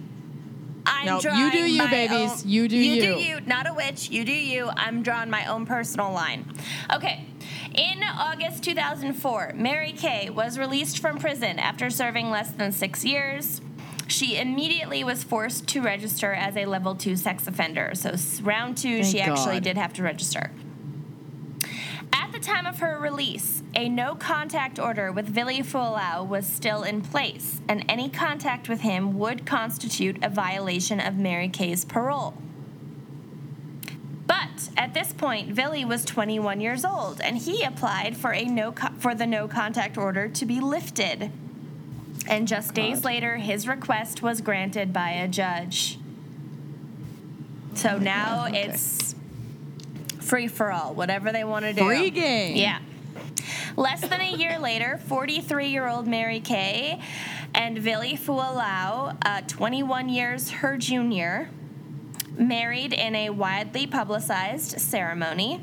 [0.85, 2.43] I'm No, you do you, babies.
[2.43, 3.41] own- You do You You do you.
[3.41, 4.09] Not a witch.
[4.09, 4.69] You do you.
[4.75, 6.45] I'm drawing my own personal line.
[6.93, 7.25] Okay.
[7.73, 13.61] In August 2004, Mary Kay was released from prison after serving less than six years.
[14.07, 17.91] She immediately was forced to register as a level two sex offender.
[17.95, 20.51] So, round two, Thank she actually did have to register.
[22.41, 26.81] At the time of her release, a no contact order with Vili Fualaau was still
[26.81, 32.33] in place, and any contact with him would constitute a violation of Mary Kay's parole.
[34.25, 38.71] But at this point, Vili was 21 years old, and he applied for a no
[38.71, 41.29] co- for the no contact order to be lifted.
[42.27, 45.99] And just days later, his request was granted by a judge.
[47.75, 48.63] So now okay.
[48.63, 49.13] it's
[50.21, 51.85] free for all, whatever they want to do.
[51.85, 52.55] Free game.
[52.55, 52.79] Yeah.
[53.75, 57.01] Less than a year later, 43 year old Mary Kay
[57.53, 61.49] and Vili Fualaau, uh, 21 years her junior,
[62.37, 65.61] married in a widely publicized ceremony.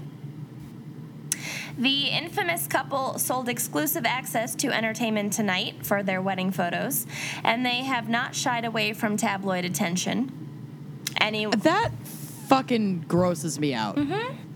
[1.77, 7.07] The infamous couple sold exclusive access to Entertainment Tonight for their wedding photos,
[7.45, 10.33] and they have not shied away from tabloid attention.
[11.21, 11.91] Any That
[12.49, 13.97] fucking grosses me out.
[13.97, 14.48] Mm-hmm.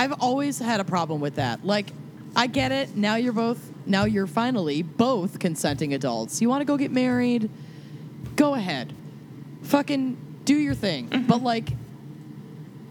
[0.00, 1.62] I've always had a problem with that.
[1.64, 1.90] Like,
[2.34, 2.96] I get it.
[2.96, 6.40] Now you're both, now you're finally both consenting adults.
[6.40, 7.50] You want to go get married?
[8.34, 8.94] Go ahead.
[9.62, 10.16] Fucking
[10.46, 11.10] do your thing.
[11.10, 11.26] Mm-hmm.
[11.26, 11.66] But, like,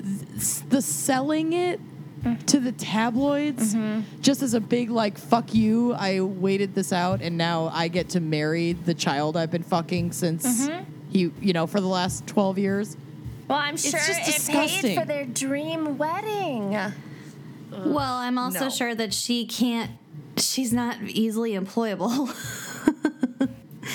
[0.04, 1.80] th- the selling it
[2.20, 2.46] Mm.
[2.48, 4.20] to the tabloids Mm-hmm.
[4.22, 8.10] just as a big, like, fuck you, I waited this out and now I get
[8.10, 10.84] to marry the child I've been fucking since Mm-hmm.
[11.12, 12.98] he, you know, for the last 12 years.
[13.50, 16.72] Well, I'm sure just it paid for their dream wedding.
[17.72, 18.70] Well, I'm also no.
[18.70, 19.92] sure that she can't.
[20.38, 22.30] She's not easily employable.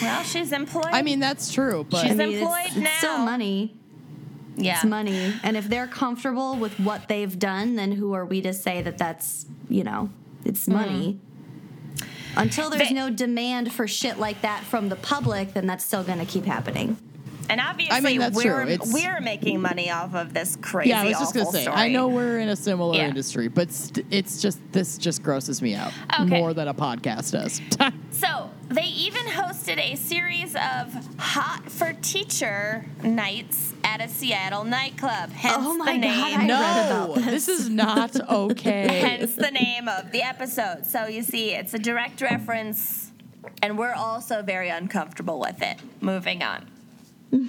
[0.02, 0.86] Well, she's employed.
[0.86, 3.24] I mean, that's true, but She's I mean, employed it's, it's still now.
[3.24, 3.74] money.
[4.56, 4.76] yeah.
[4.76, 8.52] It's money, and if they're comfortable with what they've done, then who are we to
[8.52, 10.10] say that that's you know
[10.44, 10.74] it's mm.
[10.74, 11.20] money?
[12.36, 16.02] Until there's They- no demand for shit like that from the public, then that's still
[16.02, 16.96] going to keep happening.
[17.48, 18.72] And obviously, I mean, that's we're true.
[18.72, 21.62] It's- we're making money off of this crazy, yeah, I was just gonna say.
[21.62, 21.76] story.
[21.76, 23.08] I know we're in a similar Yeah.
[23.08, 26.40] industry, but st- it's just this just grosses me out Okay.
[26.40, 27.60] more than a podcast does.
[28.14, 35.30] So they even hosted a series of hot for teacher nights at a Seattle nightclub.
[35.32, 36.38] Hence Oh my the God, name.
[36.40, 37.48] I- no, read about this.
[37.48, 39.00] is not okay.
[39.00, 40.86] Hence the name of the episode.
[40.86, 43.10] So you see, it's a direct reference,
[43.62, 45.78] and we're also very uncomfortable with it.
[46.00, 46.66] Moving on.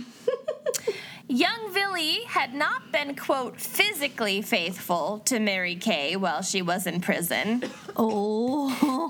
[1.28, 7.02] Young Vili had not been, quote, physically faithful to Mary Kay while she was in
[7.02, 7.64] prison.
[7.98, 9.10] Oh,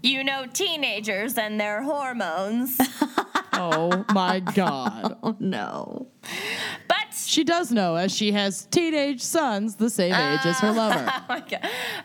[0.00, 2.78] You know, teenagers and their hormones.
[3.52, 5.18] oh my god.
[5.24, 6.06] oh no!
[6.86, 11.04] But She does know, as she has teenage sons the same age as her lover.
[11.28, 11.44] Oh.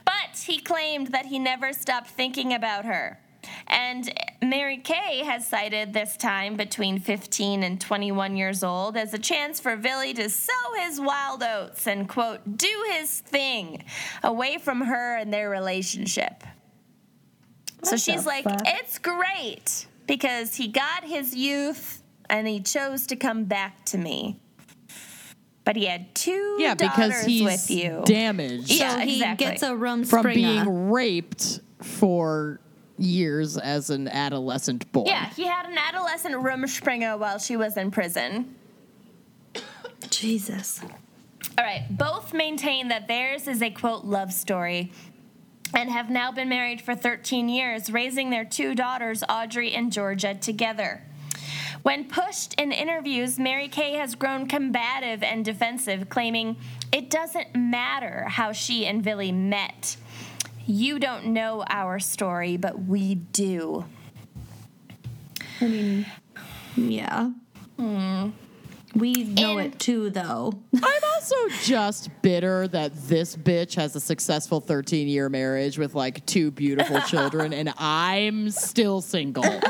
[0.06, 3.20] But he claimed that he never stopped thinking about her.
[3.68, 4.10] And
[4.42, 9.60] Mary Kay has cited this time between 15 and 21 years old as a chance
[9.60, 13.84] for Vili to sow his wild oats and, quote, do his thing
[14.24, 16.44] away from her and their relationship.
[17.84, 23.46] so she's like, it's great because he got his youth and he chose to come
[23.46, 24.40] back to me.
[25.64, 28.02] But he had two Yeah, because daughters he's with you.
[28.06, 29.46] damaged Yeah, so he exactly.
[29.48, 30.34] gets a Rumspringa.
[30.34, 32.62] being raped for
[32.98, 35.06] years as an adolescent boy.
[35.08, 38.56] Yeah, he had an adolescent Rumspringa while she was in prison.
[40.10, 40.82] Jesus.
[41.58, 44.92] All right, both maintain that theirs is a quote love story
[45.74, 50.34] and have now been married for 13 years, raising their two daughters, Audrey and Georgia,
[50.34, 51.04] together.
[51.84, 56.58] When pushed in interviews, Mary Kay has grown combative and defensive, claiming
[56.92, 59.98] it doesn't matter how she and Vili met.
[60.68, 63.86] You don't know our story, but we do.
[65.62, 66.06] I mean,
[66.76, 67.32] yeah.
[67.78, 68.32] Hmm.
[68.94, 70.52] We know In- it too, though.
[70.76, 76.26] I'm also just bitter that this bitch has a successful 13 year marriage with like
[76.26, 79.44] two beautiful children and I'm still single.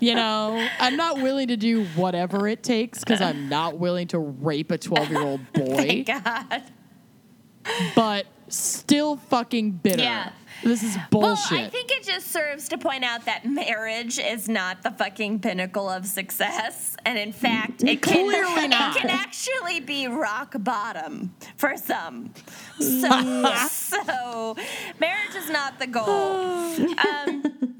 [0.00, 4.20] you know, I'm not willing to do whatever it takes because I'm not willing to
[4.20, 6.62] rape a 12 year old boy, God.
[7.94, 10.02] But still fucking bitter.
[10.02, 10.32] Yeah.
[10.62, 11.58] This is Well, bullshit.
[11.58, 15.88] I think it just serves to point out that marriage is not the fucking pinnacle
[15.90, 18.94] of success, and in fact, it can, Clearly not.
[18.96, 22.32] it can actually be rock bottom for some.
[22.78, 24.56] So, so
[25.00, 26.06] marriage is not the goal.
[27.02, 27.71] Um,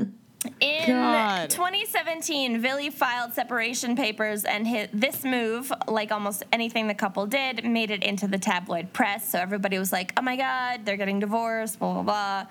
[0.62, 1.50] in God.
[1.50, 7.64] 2017, Vili filed separation papers, and his, this move, like almost anything the couple did,
[7.64, 9.28] made it into the tabloid press.
[9.28, 12.46] So everybody was like, oh my God, they're getting divorced, blah, blah, blah.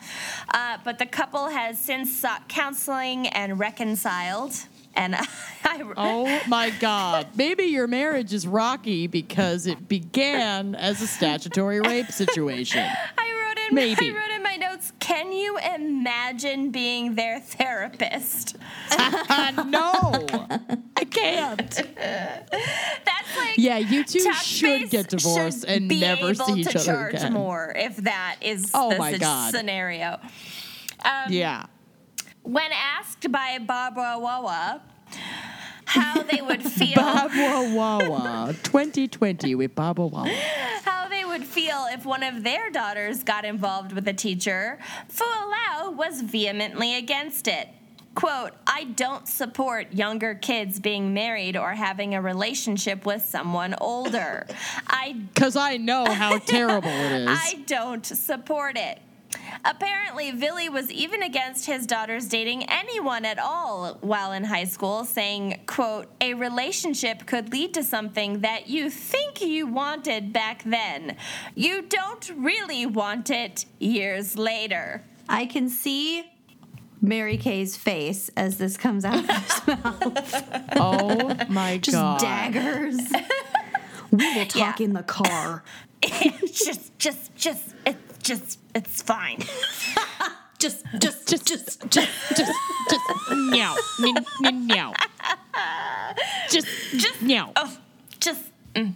[0.54, 4.54] Uh, but the couple has since sought counseling and reconciled.
[4.94, 5.16] And
[5.64, 7.28] I, Oh my God.
[7.36, 12.86] Maybe your marriage is rocky because it began as a statutory rape situation.
[13.18, 14.10] I wrote in Maybe.
[14.10, 14.41] I wrote in
[15.12, 18.56] can you imagine being their therapist?
[18.92, 19.92] no,
[20.96, 21.58] I can't.
[21.70, 26.86] That's like Yeah, you two should get divorced should and never see each to other
[26.86, 27.34] charge again.
[27.34, 29.52] more if that is Oh the my God.
[29.54, 30.20] scenario.
[31.04, 31.66] Um, Yeah.
[32.44, 34.82] When asked by Barbara Wawa
[35.86, 40.30] how they would feel, Baba Wawa 2020 with Baba Wawa.
[40.84, 41.01] how
[41.32, 44.78] would feel if one of their daughters got involved with a teacher,
[45.10, 47.70] Fualaau was vehemently against it.
[48.16, 54.46] Quote, I don't support younger kids being married or having a relationship with someone older.
[54.88, 57.28] I Because I know how terrible it is.
[57.30, 59.00] I don't support it.
[59.64, 65.06] Apparently, Vili was even against his daughters dating anyone at all while in high school,
[65.06, 71.16] saying, quote, a relationship could lead to something that you think you wanted back then.
[71.56, 75.04] You don't really want it years later.
[75.30, 76.24] I can see
[77.02, 80.70] Mary Kay's face as this comes out of his mouth.
[80.76, 82.20] oh my Just God.
[82.20, 82.98] daggers.
[84.12, 84.86] we will talk Yeah.
[84.86, 85.64] in the car.
[86.52, 89.40] Just, just, just, it's just, it's fine.
[90.60, 92.52] Just, just, just, just, Just, just,
[92.88, 94.94] just, meow, meow, meow, meow.
[96.52, 96.68] Just,
[96.98, 97.52] just, meow.
[97.56, 97.78] Oh,
[98.20, 98.44] just.
[98.76, 98.94] mm.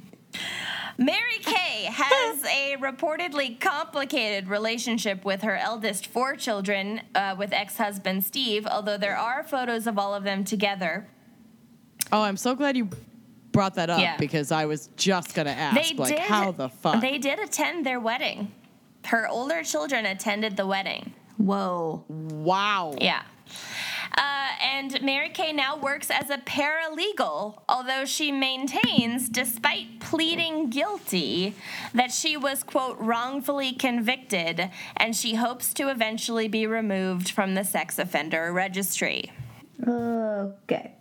[1.00, 7.78] Mary Kay has a reportedly complicated relationship with her eldest four children uh, with ex
[7.78, 11.08] husband Steve, although there are photos of all of them together.
[12.12, 12.90] Oh, I'm so glad you
[13.52, 14.18] brought that up Yeah.
[14.18, 16.20] because I was just gonna ask, They like, did.
[16.20, 17.02] how the fuck?
[17.02, 18.52] They did attend their wedding.
[19.08, 21.14] Her older children attended the wedding.
[21.38, 22.04] Whoa.
[22.08, 22.96] wow.
[23.00, 23.22] Yeah.
[24.18, 31.54] Uh, and Mary Kay now works as a paralegal, although she maintains, despite pleading guilty,
[31.94, 37.64] that she was, quote, wrongfully convicted, and she hopes to eventually be removed from the
[37.66, 39.34] sex offender registry.
[39.86, 40.94] Okay.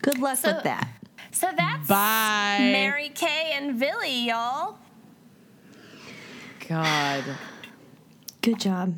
[0.00, 0.88] Good luck So- with that.
[1.32, 2.58] So that's Bye.
[2.60, 4.78] Mary Kay and Vili, y'all.
[6.72, 7.24] God.
[8.40, 8.94] Good job.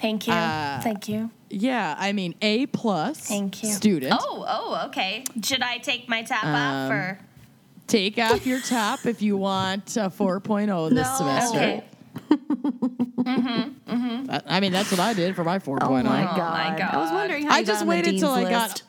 [0.00, 0.32] Thank you.
[0.32, 1.30] Uh, Thank you.
[1.50, 3.70] Yeah, I mean, A plus Thank you.
[3.70, 4.14] student.
[4.18, 5.24] Oh, oh, okay.
[5.44, 7.18] Should I take my top off Um, or?
[7.88, 11.16] Take off your top if you want a 4.0 this No.
[11.16, 11.58] semester.
[11.58, 11.84] Okay.
[14.26, 15.78] That- I mean, that's what I did for my 4.0.
[15.82, 16.80] Oh my, my god.
[16.80, 17.14] I was God.
[17.14, 18.82] wondering how I you got just on waited dean's till I got.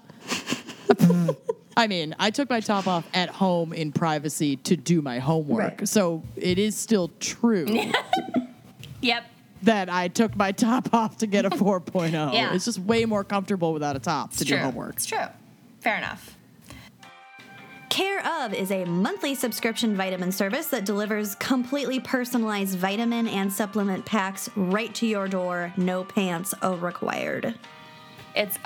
[1.75, 5.79] I mean, I took my top off at home in privacy to do my homework.
[5.79, 5.87] Right.
[5.87, 7.65] So it is still true
[9.01, 9.25] Yep.
[9.63, 12.11] that I took my top off to get a 4.0.
[12.33, 12.53] Yeah.
[12.53, 14.95] It's just way more comfortable without a top to It's do homework.
[14.95, 15.25] It's true.
[15.81, 16.37] Fair enough.
[17.89, 24.03] Care of is a monthly subscription vitamin service that delivers completely personalized vitamin and supplement
[24.03, 27.53] packs right to your door, no pants are required.
[28.35, 28.57] It's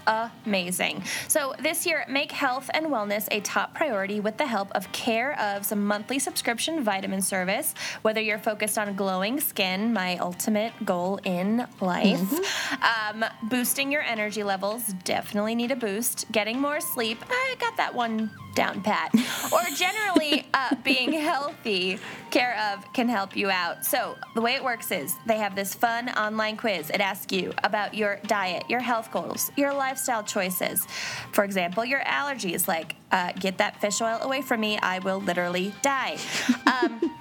[0.45, 1.03] amazing.
[1.27, 5.35] So this year, make health and wellness a top priority with the help of Care
[5.37, 7.73] of's monthly subscription vitamin service.
[8.01, 12.33] Whether you're focused on glowing skin, my ultimate goal in life,
[12.81, 16.31] um, boosting your energy levels, definitely need a boost.
[16.31, 19.13] Getting more sleep, I got that one down pat.
[19.53, 21.99] or generally uh, being healthy,
[22.31, 23.85] Care of can help you out.
[23.85, 26.89] So the way it works is they have this fun online quiz.
[26.89, 30.85] It asks you about your diet, your health goals, your lifestyle choices.
[31.31, 35.19] For example, your allergies, like uh, get that fish oil away from me, I will
[35.19, 36.17] literally die.
[36.65, 37.01] Um,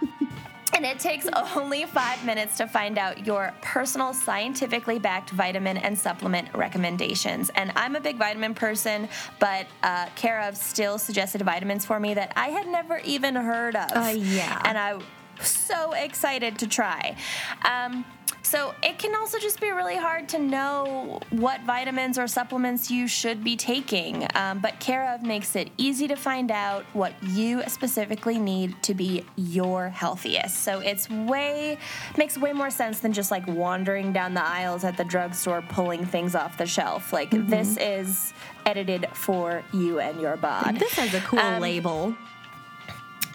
[0.74, 5.98] and it takes only five minutes to find out your personal, scientifically backed vitamin and
[5.98, 7.50] supplement recommendations.
[7.54, 9.08] And I'm a big vitamin person,
[9.38, 13.74] but uh, Care of still suggested vitamins for me that I had never even heard
[13.74, 13.90] of.
[13.92, 14.60] Uh, yeah.
[14.64, 15.02] And I'm
[15.40, 17.16] so excited to try.
[17.64, 18.04] Um,
[18.46, 23.08] so it can also just be really hard to know what vitamins or supplements you
[23.08, 24.24] should be taking.
[24.36, 28.94] Um, but Care of makes it easy to find out what you specifically need to
[28.94, 30.60] be your healthiest.
[30.60, 31.76] So it's way
[32.16, 36.06] makes way more sense than just like wandering down the aisles at the drugstore pulling
[36.06, 37.12] things off the shelf.
[37.12, 38.32] Like this is
[38.64, 40.78] edited for you and your bod.
[40.78, 42.14] This has a cool label.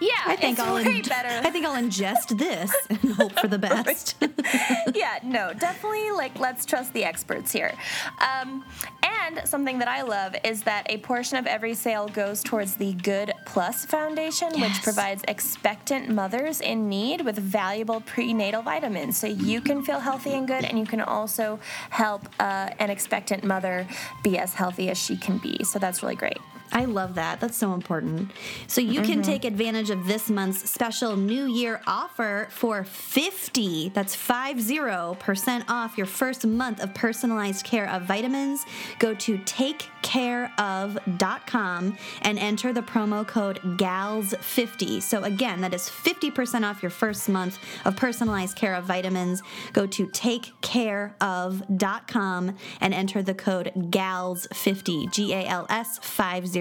[0.01, 1.29] Yeah, I think I'll in- better.
[1.47, 4.15] I think I'll ingest this and hope for the best.
[4.95, 7.73] yeah, no, definitely like let's trust the experts here.
[8.19, 8.65] Um,
[9.03, 12.93] And something that I love is that a portion of every sale goes towards the
[12.93, 19.17] Good Plus Foundation, which provides expectant mothers in need with valuable prenatal vitamins.
[19.17, 21.59] So you can feel healthy and good, and you can also
[21.91, 23.85] help uh, an expectant mother
[24.23, 25.63] be as healthy as she can be.
[25.63, 26.37] So that's really great.
[26.73, 27.41] I love that.
[27.41, 28.31] That's so important.
[28.67, 29.31] So you can mm-hmm.
[29.31, 36.05] take advantage of this month's special New Year offer for 50, that's 50% off your
[36.05, 38.65] first month of personalized care of vitamins.
[38.99, 45.01] Go to takecareof.com and enter the promo code GALS50.
[45.01, 49.43] So again, that is 50% off your first month of personalized care of vitamins.
[49.73, 56.60] Go to takecareof.com and enter the code GALS50, G A L S 50.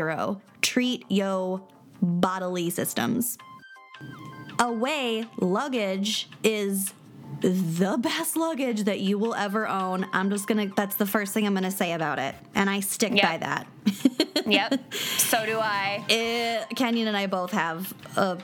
[0.62, 1.66] Treat yo
[2.02, 3.36] bodily systems.
[4.59, 6.93] Away luggage is
[7.40, 10.06] the best luggage that you will ever own.
[10.12, 12.35] I'm just gonna, that's the first thing I'm gonna say about it.
[12.55, 13.28] And I stick Yeah.
[13.31, 13.66] by that.
[14.47, 14.94] Yep.
[14.94, 16.05] so do I.
[16.09, 18.39] it, Kenyon and I both have a,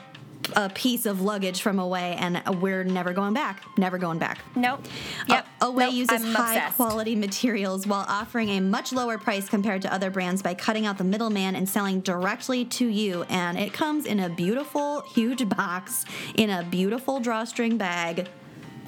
[0.55, 3.63] a piece of luggage from Away, and we're never going back.
[3.77, 4.39] Never going back.
[4.55, 4.85] Nope.
[5.27, 5.45] Yep.
[5.61, 5.93] A- Away Nope.
[5.93, 6.75] uses I'm high obsessed.
[6.75, 10.97] quality materials while offering a much lower price compared to other brands by cutting out
[10.97, 13.23] the middleman and selling directly to you.
[13.29, 16.05] And it comes in a beautiful, huge box
[16.35, 18.27] in a beautiful drawstring bag.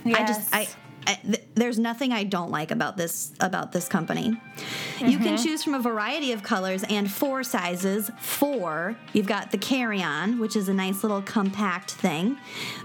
[0.06, 0.68] I just I.
[1.08, 1.20] Yes.
[1.24, 4.40] I, th- there's nothing I don't like about this about this company.
[5.00, 5.44] You can mm-hmm.
[5.44, 8.12] choose from a variety of colors and four sizes.
[8.20, 8.98] Four.
[9.14, 12.38] You've got the carry-on, which is a nice little compact thing.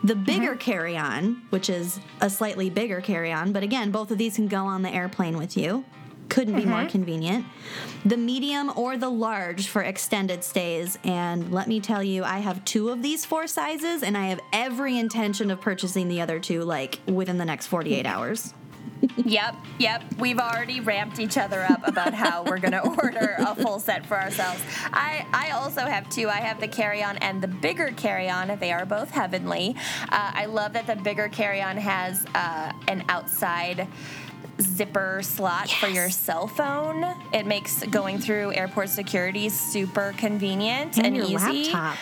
[0.02, 0.24] The mm-hmm.
[0.24, 4.64] bigger carry-on, which is a slightly bigger carry-on, but again, both of these can go
[4.64, 5.84] on the airplane with you.
[6.28, 7.44] Couldn't be more convenient.
[8.04, 10.98] The medium or the large for extended stays.
[11.04, 14.40] And let me tell you, I have two of these four sizes, and I have
[14.52, 18.54] every intention of purchasing the other two like within the next 48 hours.
[19.16, 20.02] Yep, yep.
[20.18, 24.18] We've already ramped each other up about how we're gonna order a full set for
[24.20, 24.62] ourselves.
[24.92, 26.28] I I also have two.
[26.28, 28.56] I have the carry-on and the bigger carry-on.
[28.58, 29.76] They are both heavenly.
[30.08, 33.88] Uh, I love that the bigger carry-on has uh, an outside
[34.60, 37.04] zipper slot for your cell phone.
[37.32, 41.72] It makes going through airport security super convenient and, And your easy.
[41.72, 41.96] laptop.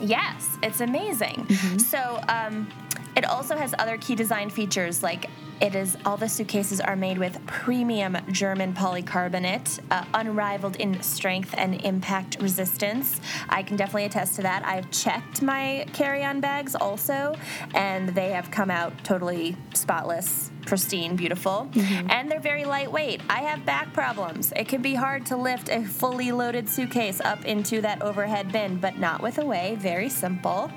[0.00, 1.48] Yes, it's amazing.
[1.78, 2.68] So um,
[3.16, 7.16] it also has other key design features like it is all the suitcases are made
[7.16, 13.22] with premium German polycarbonate, uh, unrivaled in strength and impact resistance.
[13.48, 14.66] I can definitely attest to that.
[14.66, 17.36] I've checked my carry-on bags also,
[17.74, 20.50] and they have come out totally spotless.
[20.66, 21.70] Pristine, beautiful,
[22.10, 23.22] and they're very lightweight.
[23.30, 24.52] I have back problems.
[24.56, 28.76] It can be hard to lift a fully loaded suitcase up into that overhead bin,
[28.76, 29.76] but not with Away.
[29.78, 30.70] Very simple.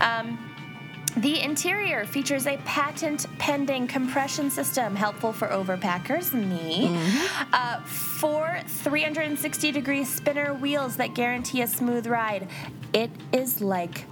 [0.00, 0.38] Um,
[1.16, 6.94] the interior features a patent pending compression system helpful for overpackers, me.
[7.54, 12.48] Uh, four 360 degree spinner wheels that guarantee a smooth ride.
[12.92, 14.04] It is like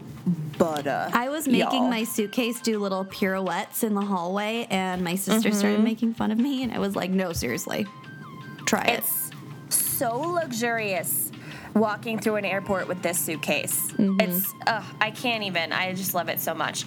[0.59, 0.91] butter.
[0.91, 1.91] Uh, I was making y'all.
[1.91, 5.85] my suitcase do little pirouettes in the hallway, and my sister started mm-hmm.
[5.85, 7.87] making fun of me, and I was like, no, seriously,
[8.67, 8.99] try it.
[9.01, 9.31] It's
[9.69, 11.24] so luxurious
[11.75, 13.93] walking through an airport with this suitcase.
[13.99, 15.73] It's, ugh, I can't even.
[15.73, 16.85] I just love it so much.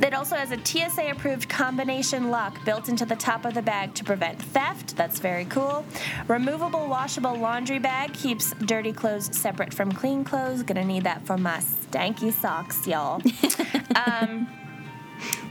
[0.00, 3.94] It also has a TSA approved combination lock built into the top of the bag
[3.94, 4.96] to prevent theft.
[4.96, 5.84] That's very cool.
[6.28, 10.62] Removable washable laundry bag keeps dirty clothes separate from clean clothes.
[10.62, 13.20] Gonna need that for my stanky socks, y'all.
[14.06, 14.48] um,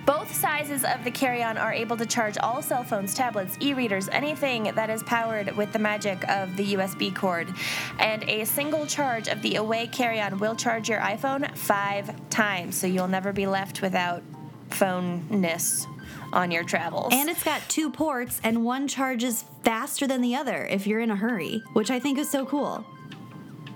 [0.05, 3.73] both sizes of the carry on are able to charge all cell phones, tablets, e
[3.73, 7.53] readers, anything that is powered with the magic of the USB cord.
[7.99, 12.75] And a single charge of the Away carry on will charge your iPhone five times,
[12.75, 14.23] so you'll never be left without
[14.69, 15.85] phone ness
[16.33, 17.09] on your travels.
[17.11, 21.11] And it's got two ports, and one charges faster than the other if you're in
[21.11, 22.85] a hurry, which I think is so cool.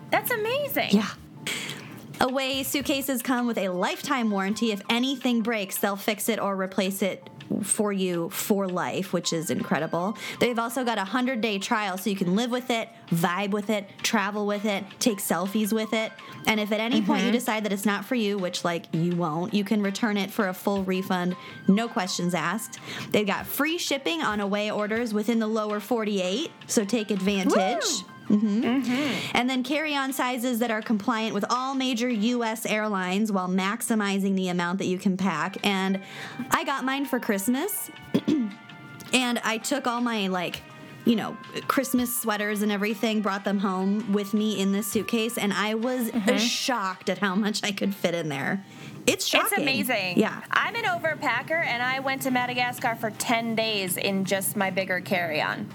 [0.09, 0.89] that's amazing.
[0.91, 1.09] Yeah.
[2.21, 4.71] Away suitcases come with a lifetime warranty.
[4.71, 7.29] If anything breaks, they'll fix it or replace it
[7.61, 10.17] for you for life, which is incredible.
[10.39, 13.69] They've also got a 100 day trial so you can live with it, vibe with
[13.69, 16.11] it, travel with it, take selfies with it.
[16.47, 17.33] And if at any point you mm-hmm.
[17.33, 20.47] decide that it's not for you, which like you won't, you can return it for
[20.47, 21.35] a full refund,
[21.67, 22.79] no questions asked.
[23.11, 28.03] They've got free shipping on away orders within the lower 48, so take advantage.
[28.29, 28.63] Mm-hmm.
[28.63, 29.37] Mm-hmm.
[29.37, 34.35] And then carry on sizes that are compliant with all major US airlines while maximizing
[34.35, 35.57] the amount that you can pack.
[35.65, 36.01] And
[36.51, 37.91] I got mine for Christmas.
[39.13, 40.61] and I took all my, like,
[41.05, 41.37] you know,
[41.67, 45.37] Christmas sweaters and everything, brought them home with me in this suitcase.
[45.37, 46.37] And I was mm-hmm.
[46.37, 48.65] shocked at how much I could fit in there.
[49.05, 49.49] It's shocking.
[49.51, 50.17] It's amazing.
[50.17, 50.41] Yeah.
[50.49, 54.99] I'm an overpacker and I went to Madagascar for 10 days in just my bigger
[54.99, 55.69] carry on.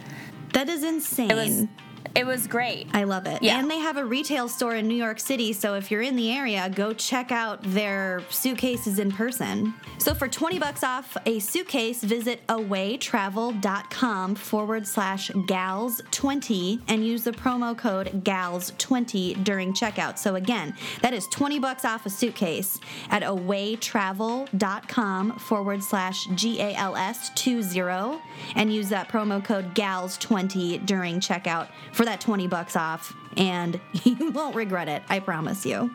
[0.52, 1.68] That is insane.
[2.14, 2.86] It was great.
[2.92, 3.42] I love it.
[3.42, 3.58] Yeah.
[3.58, 6.32] And they have a retail store in New York City, so if you're in the
[6.32, 9.74] area, go check out their suitcases in person.
[9.98, 17.32] So for 20 bucks off a suitcase, visit awaytravel.com forward slash gals20 and use the
[17.32, 20.18] promo code gals20 during checkout.
[20.18, 28.20] So again, that is 20 bucks off a suitcase at awaytravel.com forward slash G-A-L-S 20
[28.56, 34.30] and use that promo code gals20 during checkout for that 20 bucks off and you
[34.30, 35.90] won't regret it i promise you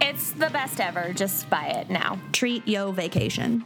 [0.00, 1.12] It's the best ever.
[1.12, 2.18] Just buy it now.
[2.32, 3.64] treat yo vacation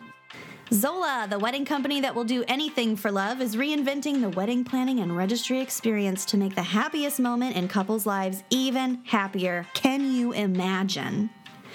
[0.73, 5.01] zola the wedding company that will do anything for love is reinventing the wedding planning
[5.01, 10.33] and registry experience to make the happiest moment in couples lives even happier can you
[10.33, 11.29] imagine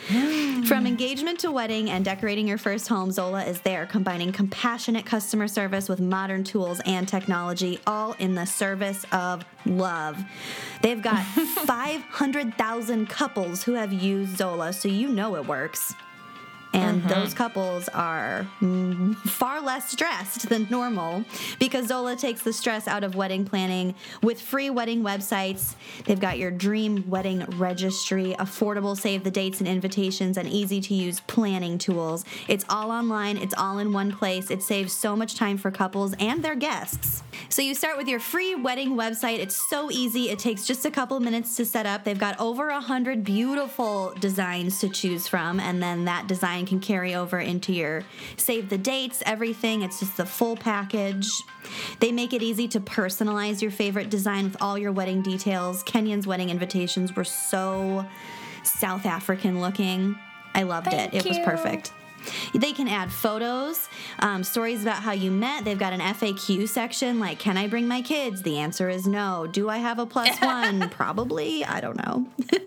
[0.08, 5.48] From engagement to wedding and decorating your first home, Zola is there, combining compassionate customer
[5.50, 10.24] service with modern tools and technology, all in the service of love.
[10.82, 11.24] They've got
[11.66, 15.94] 500,000 couples who have used Zola, so you know it works.
[16.74, 17.10] And mm-hmm.
[17.10, 18.46] those couples are
[19.26, 21.24] far less stressed than normal
[21.60, 25.76] because Zola takes the stress out of wedding planning with free wedding websites.
[26.06, 30.94] They've got your dream wedding registry, affordable save the dates and invitations, and easy to
[30.94, 32.26] use planning tools.
[32.48, 34.52] It's all online, it's all in one place.
[34.52, 37.24] It saves so much time for couples and their guests.
[37.50, 39.40] So you start with your free wedding website.
[39.40, 40.30] It's so easy.
[40.30, 42.04] It takes just a couple minutes to set up.
[42.04, 46.80] They've got over a hundred beautiful designs to choose from, and then that design can
[46.80, 48.04] carry over into your
[48.38, 49.82] save the dates, everything.
[49.82, 51.30] It's just the full package.
[52.00, 55.84] They make it easy to personalize your favorite design with all your wedding details.
[55.84, 58.06] Kenyon's wedding invitations were so
[58.64, 60.18] South African looking.
[60.54, 61.26] I loved Thank it.
[61.26, 61.92] It was perfect.
[62.54, 63.88] They can add photos,
[64.20, 65.66] um, stories about how you met.
[65.66, 69.48] They've got an FAQ section like, "Can I bring my kids?" The answer is no.
[69.48, 70.90] Do I have a plus one?
[70.90, 71.66] Probably.
[71.66, 72.28] I don't know.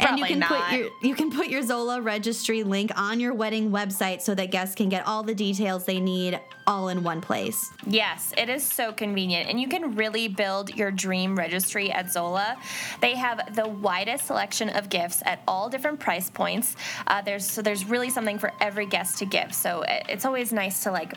[0.00, 0.48] and you can not.
[0.48, 4.50] put your you can put your Zola registry link on your wedding website so that
[4.50, 7.72] guests can get all the details they need all in one place.
[7.84, 9.50] Yes, it is so convenient.
[9.50, 12.56] And you can really build your dream registry at Zola.
[13.00, 16.76] They have the widest selection of gifts at all different price points.
[17.08, 19.52] Uh, there's so there's really something for every guest to give.
[19.52, 21.14] So it's always nice to like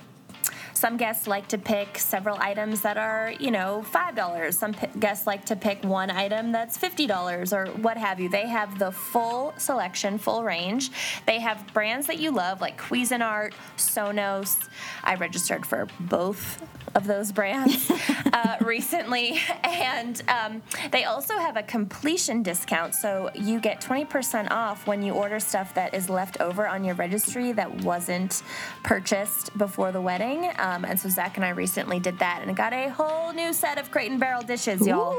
[0.84, 4.54] some guests like to pick several items that are, you know, $5.
[4.54, 8.28] Some p- guests like to pick one item that's $50 or what have you.
[8.28, 10.92] They have the full selection, full range.
[11.26, 14.58] They have brands that you love like Cuisinart, Sonos.
[15.06, 16.62] I registered for both
[16.96, 17.90] of those brands
[18.34, 19.40] uh, recently.
[19.64, 20.62] And um,
[20.92, 22.94] they also have a completion discount.
[22.94, 26.96] So you get 20% off when you order stuff that is left over on your
[26.96, 28.44] registry that wasn't
[28.84, 30.52] purchased before the wedding.
[30.58, 33.54] Um, Um, and so Zach and I recently did that and got a whole new
[33.54, 35.18] set of crate and barrel dishes, y'all.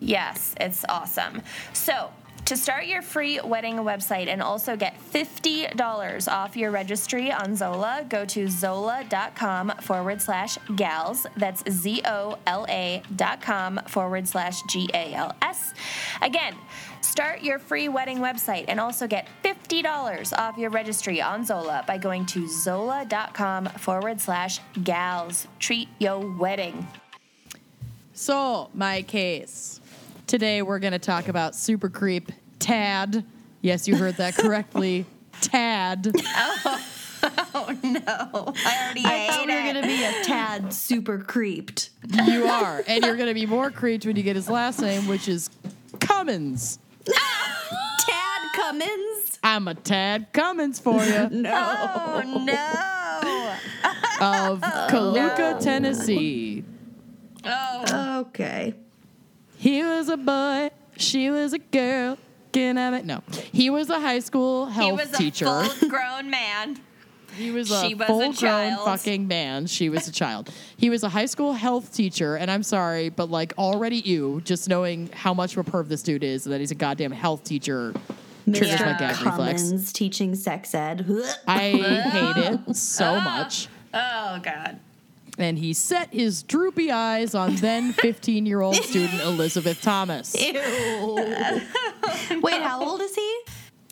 [0.00, 1.42] Yes, it's awesome.
[1.74, 2.10] So,
[2.46, 8.04] to start your free wedding website and also get $50 off your registry on Zola,
[8.08, 11.26] go to zola.com forward slash gals.
[11.36, 15.74] That's Z O L A dot com forward slash G A L S.
[16.22, 16.54] Again,
[17.10, 21.98] start your free wedding website and also get $50 off your registry on Zola by
[21.98, 25.48] going to zola.com forward slash gals.
[25.58, 26.86] Treat your wedding.
[28.12, 29.80] So, my case.
[30.28, 32.30] Today we're going to talk about super creep
[32.60, 33.24] Tad.
[33.60, 35.04] Yes, you heard that correctly.
[35.40, 36.12] Tad.
[36.14, 36.86] Oh,
[37.54, 38.54] oh no.
[38.64, 41.90] I already I thought we were gonna be a tad super creeped.
[42.24, 42.84] You are.
[42.86, 45.48] And you're going to be more creeped when you get his last name, which is
[46.00, 46.78] Cummins.
[47.06, 49.38] Tad Cummins.
[49.42, 51.12] I'm a Tad Cummins for you
[51.46, 53.56] Oh no.
[54.26, 54.60] of
[54.90, 56.64] Culleoka, Tennessee.
[57.44, 58.20] Oh.
[58.28, 58.74] Okay.
[59.56, 62.18] He was a boy, she was a girl.
[62.52, 63.22] Can I make- No.
[63.52, 65.46] He was a high school health He was a teacher.
[65.46, 66.78] full-grown man.
[67.40, 68.84] He was a She was a full grown child.
[68.84, 69.66] fucking man.
[69.66, 70.50] She was a child.
[70.76, 74.68] He was a high school health teacher, and I'm sorry, but like already you, just
[74.68, 77.44] knowing how much of a perv this dude is, and that he's a goddamn health
[77.44, 77.94] teacher,
[78.44, 79.62] triggers my gag reflex.
[79.62, 81.06] Cummins teaching sex ed.
[81.46, 83.20] I hate it so ah.
[83.24, 83.68] much.
[83.94, 84.78] Oh god.
[85.38, 90.34] And he set his droopy eyes on then 15 year old student Elizabeth Thomas.
[90.38, 90.54] Ew.
[92.42, 93.40] Wait, how old is he?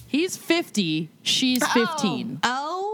[0.07, 2.41] He's 50, she's 15.
[2.43, 2.88] Oh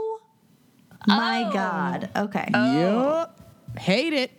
[1.06, 1.52] my Oh.
[1.52, 2.10] God.
[2.16, 2.48] Okay.
[2.52, 3.38] Yup.
[3.78, 4.30] Hate it.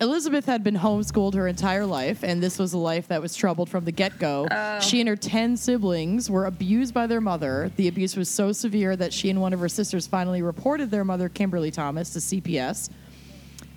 [0.00, 3.68] Elizabeth had been homeschooled her entire life, and this was a life that was troubled
[3.68, 4.48] from the get go.
[4.80, 7.70] She and her 10 siblings were abused by their mother.
[7.76, 11.04] The abuse was so severe that she and one of her sisters finally reported their
[11.04, 12.90] mother, Kimberly Thomas, to CPS.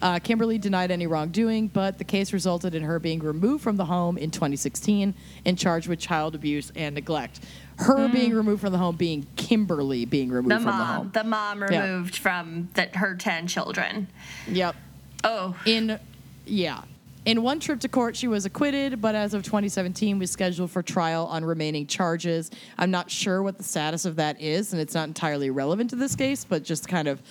[0.02, 3.86] Uh, Kimberly denied any wrongdoing, but the case resulted in her being removed from the
[3.86, 5.14] home in 2016
[5.46, 7.40] and charged with child abuse and neglect.
[7.78, 8.12] Her mm.
[8.14, 11.12] being removed from the home being Kimberly being removed The from the home.
[11.14, 11.84] the mom Yeah.
[11.84, 14.08] removed from the, her 10 children.
[14.48, 14.76] Yep.
[15.24, 16.00] Oh, In
[16.46, 16.82] yeah.
[17.26, 20.84] In one trip to court, she was acquitted, but as of 2017, was scheduled for
[20.84, 22.52] trial on remaining charges.
[22.78, 25.96] I'm not sure what the status of that is, and it's not entirely relevant to
[25.96, 27.24] this case, but just kind of,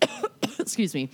[0.58, 1.10] excuse me,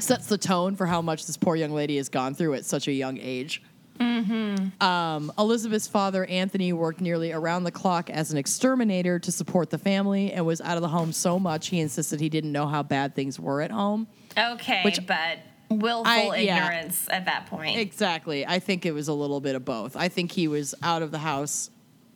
[0.00, 2.88] sets the tone for how much this poor young lady has gone through at such
[2.88, 3.62] a young age.
[4.00, 9.78] Um, Elizabeth's father, Anthony, worked nearly around the clock as an exterminator to support the
[9.78, 12.82] family and was out of the home so much he insisted he didn't know how
[12.82, 14.06] bad things were at home.
[14.36, 16.56] okay, Which but willful I- yeah.
[16.66, 17.78] ignorance at that point.
[17.78, 18.46] Exactly.
[18.46, 19.96] I think it was a little bit of both.
[19.96, 21.70] I think he was out of the house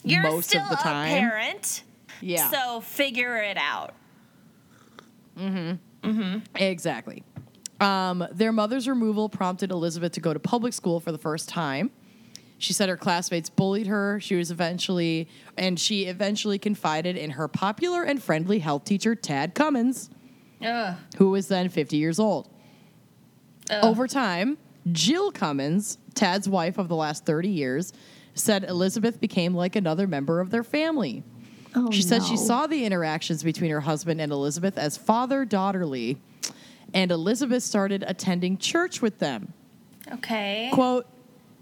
[0.05, 1.13] You're most of the time.
[1.15, 1.83] a parent,
[2.21, 2.51] Yeah.
[2.51, 3.93] so figure it out.
[5.39, 6.09] Mm-hmm.
[6.11, 6.39] Mm-hmm.
[6.57, 7.23] Exactly.
[7.85, 11.91] Um, their mother's removal prompted Elizabeth to go to public school for the first time.
[12.57, 14.19] She said her classmates bullied her.
[14.21, 15.29] She was eventually,
[15.59, 20.09] and she eventually confided in her popular and friendly health teacher, Tad Cummins,
[20.65, 20.97] Ugh.
[21.19, 22.49] who was then 50 years old.
[23.69, 23.85] Ugh.
[23.85, 24.57] Over time,
[24.91, 27.93] Jill Cummins, Tad's wife of the last 30 years,
[28.35, 31.23] said Elizabeth became like another member of their family.
[31.75, 36.19] Oh, She said she saw the interactions between her husband and Elizabeth as father daughterly,
[36.95, 39.53] and Elizabeth started attending church with them.
[40.13, 40.71] Okay.
[40.73, 41.07] Quote,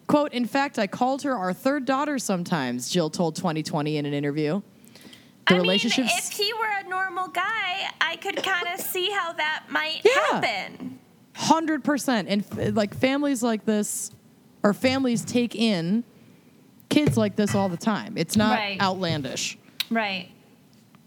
[0.07, 4.13] quote, in fact, I called her our third daughter sometimes, Jill told 2020 in an
[4.13, 4.61] interview.
[5.49, 9.11] The I relationships mean, if he were a normal guy, I could kind of see
[9.11, 10.41] how that might Yeah.
[10.41, 10.99] happen.
[11.35, 14.11] hundred percent, and f- like families like this,
[14.63, 16.05] or families take in
[16.91, 18.13] kids like this all the time.
[18.19, 18.79] It's not Right.
[18.81, 19.57] outlandish,
[19.91, 20.29] Right.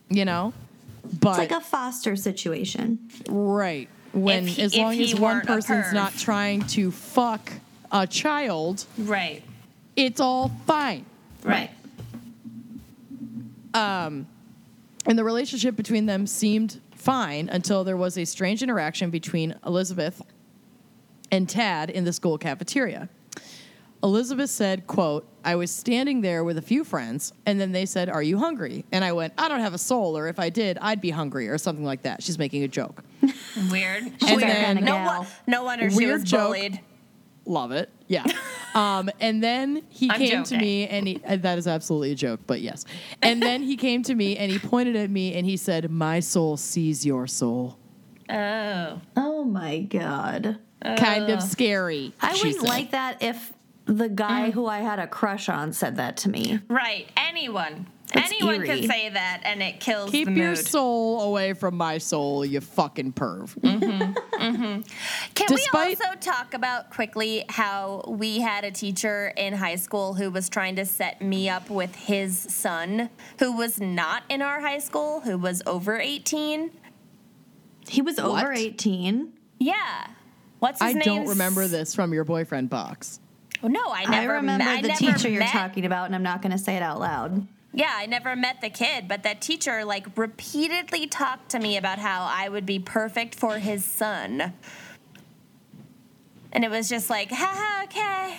[0.10, 0.52] you know.
[1.22, 3.07] But It's like a foster situation.
[3.30, 7.52] right when he- as long as one person's not trying to fuck
[7.92, 9.44] a child, Right.
[9.96, 11.06] it's all fine.
[11.44, 11.70] Right.
[13.74, 14.28] Um,
[15.06, 20.22] and the relationship between them seemed fine until there was a strange interaction between Elizabeth
[21.32, 23.10] and Tad in the school cafeteria.
[24.06, 28.07] Elizabeth said, quote, I was standing there with a few friends, and then they said,
[28.07, 28.86] Are you hungry?
[28.91, 31.48] And I went, I don't have a soul, or if I did, I'd be hungry,
[31.49, 32.22] or something like that.
[32.23, 33.03] She's making a joke.
[33.72, 34.03] Weird.
[34.03, 34.41] And Weird.
[34.41, 35.22] then- no, Gal.
[35.22, 36.40] wo- no wonder she Weird was joke.
[36.53, 36.80] bullied.
[37.45, 37.90] Love it.
[38.07, 38.26] Yeah.
[38.76, 42.15] Um, and then he I'm came to me, and he, uh, that is absolutely a
[42.15, 42.84] joke, but yes.
[43.22, 46.19] And then he came to me and he pointed at me and he said, My
[46.19, 47.77] soul sees your soul.
[48.30, 48.99] Oh.
[49.15, 50.57] Oh my god.
[50.84, 52.11] kind of scary.
[52.19, 52.68] I wouldn't said.
[52.68, 53.53] like that if
[53.86, 54.16] the Mm.
[54.16, 56.60] guy who I had a crush on said that to me.
[56.68, 57.07] Right.
[57.16, 57.88] Anyone.
[58.14, 58.68] That's Anyone eerie.
[58.68, 60.20] could say that and it kills me.
[60.20, 63.56] Keep the your soul away from my soul, you fucking perv.
[63.60, 64.14] Mm-hmm.
[64.41, 64.82] mm-hmm.
[65.34, 70.14] Can Despite- we also talk about quickly how we had a teacher in high school
[70.14, 73.10] who was trying to set me up with his son,
[73.40, 76.72] who was not in our high school, who was over 18?
[77.90, 79.34] He was over 18.
[79.60, 80.07] Yeah.
[80.60, 81.02] What's his name?
[81.02, 81.18] I name?
[81.24, 83.20] don't remember this from your boyfriend box.
[83.64, 86.06] Oh, no, I never I remember met, the I never teacher you're met- talking about,
[86.06, 87.48] and I'm not going to say it out loud.
[87.73, 91.99] Yeah, I never met the kid, but that teacher like repeatedly talked to me about
[91.99, 94.53] how I would be perfect for his son.
[96.53, 98.38] And it was just like, haha, okay.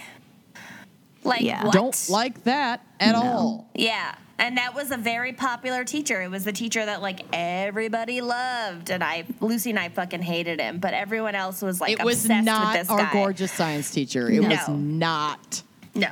[1.23, 1.65] Like, Yeah.
[1.65, 1.73] what?
[1.75, 3.23] Don't like that at No.
[3.23, 3.71] all.
[3.75, 4.15] Yeah.
[4.39, 6.21] And that was a very popular teacher.
[6.21, 10.61] It was the teacher that like everybody loved, and I Lucy and I fucking hated
[10.61, 13.13] him, but everyone else was like it was obsessed not with this our guy.
[13.13, 14.31] gorgeous science teacher.
[14.31, 15.63] It was not.
[15.95, 16.09] No.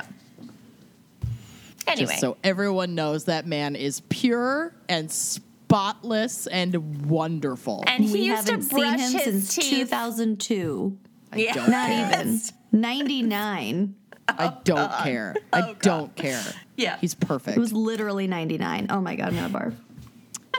[1.87, 7.83] Anyway, Just so everyone knows that man is pure and spotless and wonderful.
[7.85, 9.89] and he we used to haven't seen brush him his since teeth.
[9.91, 10.97] 2002.
[11.35, 11.53] yeah.
[11.53, 12.21] don't Not care.
[12.21, 12.41] even.
[12.71, 13.95] 99.
[14.27, 15.35] I don't oh, care.
[15.53, 16.41] I oh, don't care.
[16.75, 16.97] Yeah.
[16.99, 17.57] He's perfect.
[17.57, 18.87] It was literally 99.
[18.89, 19.75] Oh my God, I'm going to barf.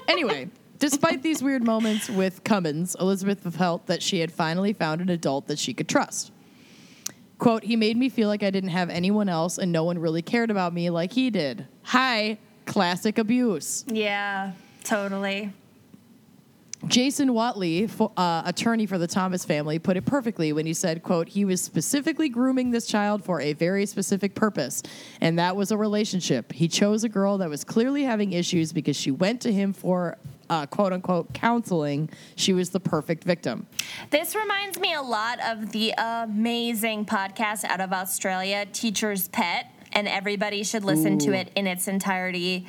[0.09, 0.49] Anyway,
[0.79, 5.49] despite these weird moments with Cummins, Elizabeth felt that she had finally found an adult
[5.49, 6.33] that she could trust.
[7.39, 10.23] Quote, he made me feel like I didn't have anyone else and no one really
[10.23, 11.67] cared about me like he did.
[11.83, 13.85] Hi, classic abuse.
[13.89, 14.53] Yeah,
[14.85, 15.53] totally.
[16.87, 21.29] Jason Whatley, uh, attorney for the Thomas family, put it perfectly when he said, quote,
[21.29, 24.83] he was specifically grooming this child for a very specific purpose,
[25.21, 26.53] and that was a relationship.
[26.53, 30.17] He chose a girl that was clearly having issues because she went to him for,
[30.49, 32.09] uh, quote unquote, counseling.
[32.37, 33.67] She was the perfect victim.
[34.11, 40.07] This reminds me a lot of the amazing podcast out of Australia, Teacher's Pet, and
[40.07, 42.67] everybody should listen to it in its entirety.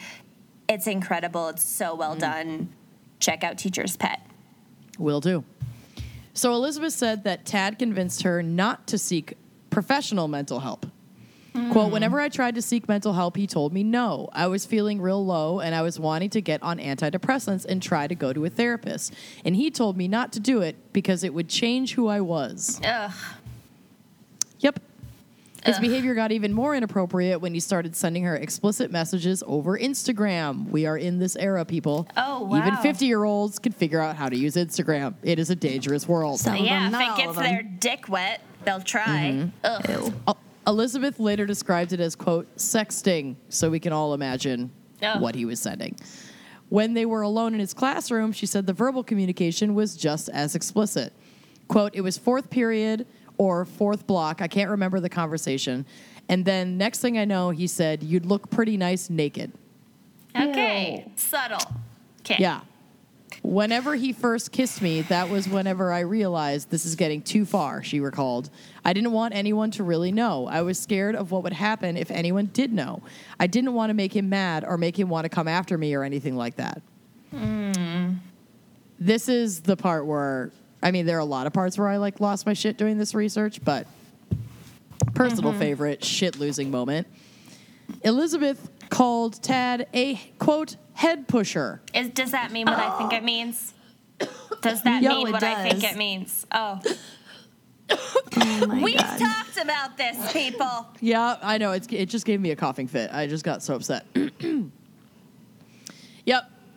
[0.70, 1.50] It's incredible.
[1.50, 1.98] It's so Mm.
[2.00, 2.70] well done.
[3.20, 4.22] Check out Teacher's Pet.
[4.98, 5.44] Will do.
[6.34, 9.36] So Elizabeth said that Tad convinced her not to seek
[9.70, 10.86] professional mental help.
[11.72, 11.94] Quote, hmm.
[11.94, 14.30] whenever I tried to seek mental help, he told me no.
[14.32, 18.06] I was feeling real low and I was wanting to get on antidepressants and try
[18.06, 19.14] to go to a therapist.
[19.44, 22.80] And he told me not to do it because it would change who I was.
[22.84, 23.12] Ugh.
[24.60, 24.80] Yep.
[25.68, 30.68] His behavior got even more inappropriate when he started sending her explicit messages over Instagram.
[30.70, 32.08] We are in this era, people.
[32.18, 32.58] Oh, wow.
[32.58, 35.14] Even 50 year olds can figure out how to use Instagram.
[35.24, 36.40] It is a dangerous world.
[36.40, 39.34] Some Yeah, them, if it all gets their dick wet, they'll try.
[39.34, 39.50] Mm-hmm.
[39.64, 39.90] Ugh.
[39.90, 40.14] Ew.
[40.28, 44.72] El- Elizabeth later described it as, quote, sexting, so we can all imagine
[45.04, 45.20] Oh.
[45.20, 45.96] what he was sending.
[46.70, 50.56] When they were alone in his classroom, she said the verbal communication was just as
[50.56, 51.14] explicit.
[51.68, 53.06] Quote, it was fourth period
[53.38, 54.42] or fourth block.
[54.42, 55.86] I can't remember the conversation.
[56.30, 59.52] And then next thing I know, he said, You'd look pretty nice naked.
[60.36, 61.74] Okay, subtle.
[62.22, 62.36] Okay.
[62.40, 62.62] Yeah.
[63.44, 67.84] Whenever he first kissed me, that was whenever I realized this is getting too far,
[67.84, 68.50] she recalled.
[68.84, 70.48] I didn't want anyone to really know.
[70.48, 73.04] I was scared of what would happen if anyone did know.
[73.40, 75.94] I didn't want to make him mad or make him want to come after me
[75.94, 76.82] or anything like that.
[77.32, 78.14] Hmm.
[79.00, 80.52] This is the part where,
[80.88, 82.98] I mean, there are a lot of parts where I like lost my shit doing
[82.98, 83.88] this research, but
[85.16, 85.60] personal mm-hmm.
[85.60, 87.08] favorite shit losing moment.
[88.06, 91.82] Elizabeth called Tad a quote head pusher.
[91.94, 93.74] Is, does that mean what I think it means?
[94.62, 96.48] Does that Yeah, mean it what I think it means?
[96.54, 96.80] Oh.
[97.90, 99.20] Oh We've God.
[99.20, 100.88] talked about this, people.
[101.02, 101.74] Yeah, I know.
[101.74, 103.14] It's, it just gave me a coughing fit.
[103.14, 104.06] I just got so upset.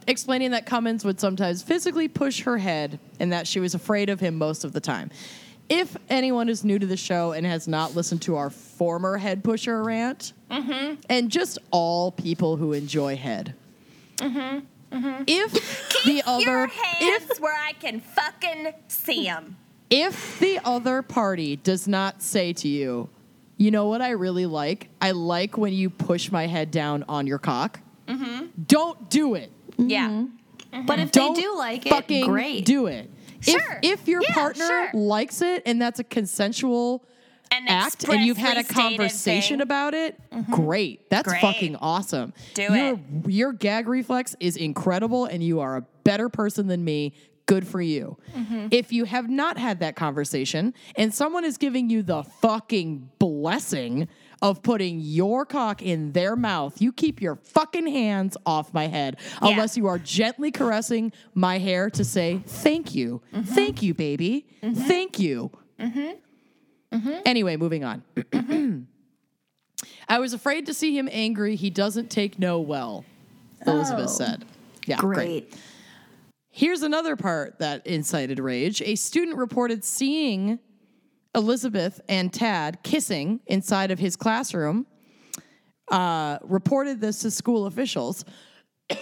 [0.07, 4.21] Explaining that Cummins would sometimes physically push her head and that she was afraid of
[4.21, 5.11] him most of the time.
[5.69, 9.45] If anyone is new to the show and has not listened to our former head
[9.45, 10.95] pusher rant, mm-hmm.
[11.09, 13.55] and just all people who enjoy head,
[14.17, 14.61] mm-hmm.
[14.97, 15.23] Mm-hmm.
[15.29, 16.71] if the other Your
[17.01, 19.57] if where I can fucking see them.
[19.91, 23.09] if the other party does not say to you,
[23.57, 24.89] you know what I really like?
[25.01, 27.79] I like when you push my head down on your cock.
[28.67, 29.53] Don't do it.
[29.89, 30.09] Yeah.
[30.09, 30.77] Mm-hmm.
[30.77, 30.87] Mm-hmm.
[30.87, 32.65] But if Don't they do like it, fucking great.
[32.65, 33.11] do it.
[33.41, 33.81] Sure.
[33.83, 34.91] If, if your Yeah, partner sure.
[34.95, 37.05] likes it and that's a consensual
[37.51, 39.63] An act and you've had a conversation thing.
[39.63, 40.53] about it, mm-hmm.
[40.53, 41.09] great.
[41.11, 41.41] That's Great.
[41.41, 42.33] fucking awesome.
[42.55, 42.99] Do your, it.
[43.27, 47.15] Your gag reflex is incredible and you are a better person than me.
[47.47, 48.17] Good for you.
[48.37, 48.69] Mm-hmm.
[48.71, 54.07] If you have not had that conversation and someone is giving you the fucking blessing
[54.43, 59.19] of putting your cock in their mouth, you keep your fucking hands off my head
[59.43, 59.49] Yeah.
[59.51, 63.21] unless you are gently caressing my hair to say, thank you.
[63.35, 63.55] Mm-hmm.
[63.55, 64.47] Thank you, baby.
[64.63, 64.83] Mm-hmm.
[64.83, 65.51] Thank you.
[65.79, 66.11] Mm-hmm.
[66.97, 67.21] Mm-hmm.
[67.27, 68.03] Anyway, moving on.
[70.09, 71.57] I was afraid to see him angry.
[71.57, 73.05] He doesn't take no well,
[73.67, 74.13] Elizabeth Oh.
[74.13, 74.45] said.
[74.87, 75.15] Yeah, great.
[75.51, 75.55] Great.
[76.51, 78.83] Here's another part that incited rage.
[78.83, 80.59] A student reported seeing
[81.35, 84.87] Elizabeth and Tad kissing inside of his classroom,
[85.91, 88.25] uh, reported this to school officials.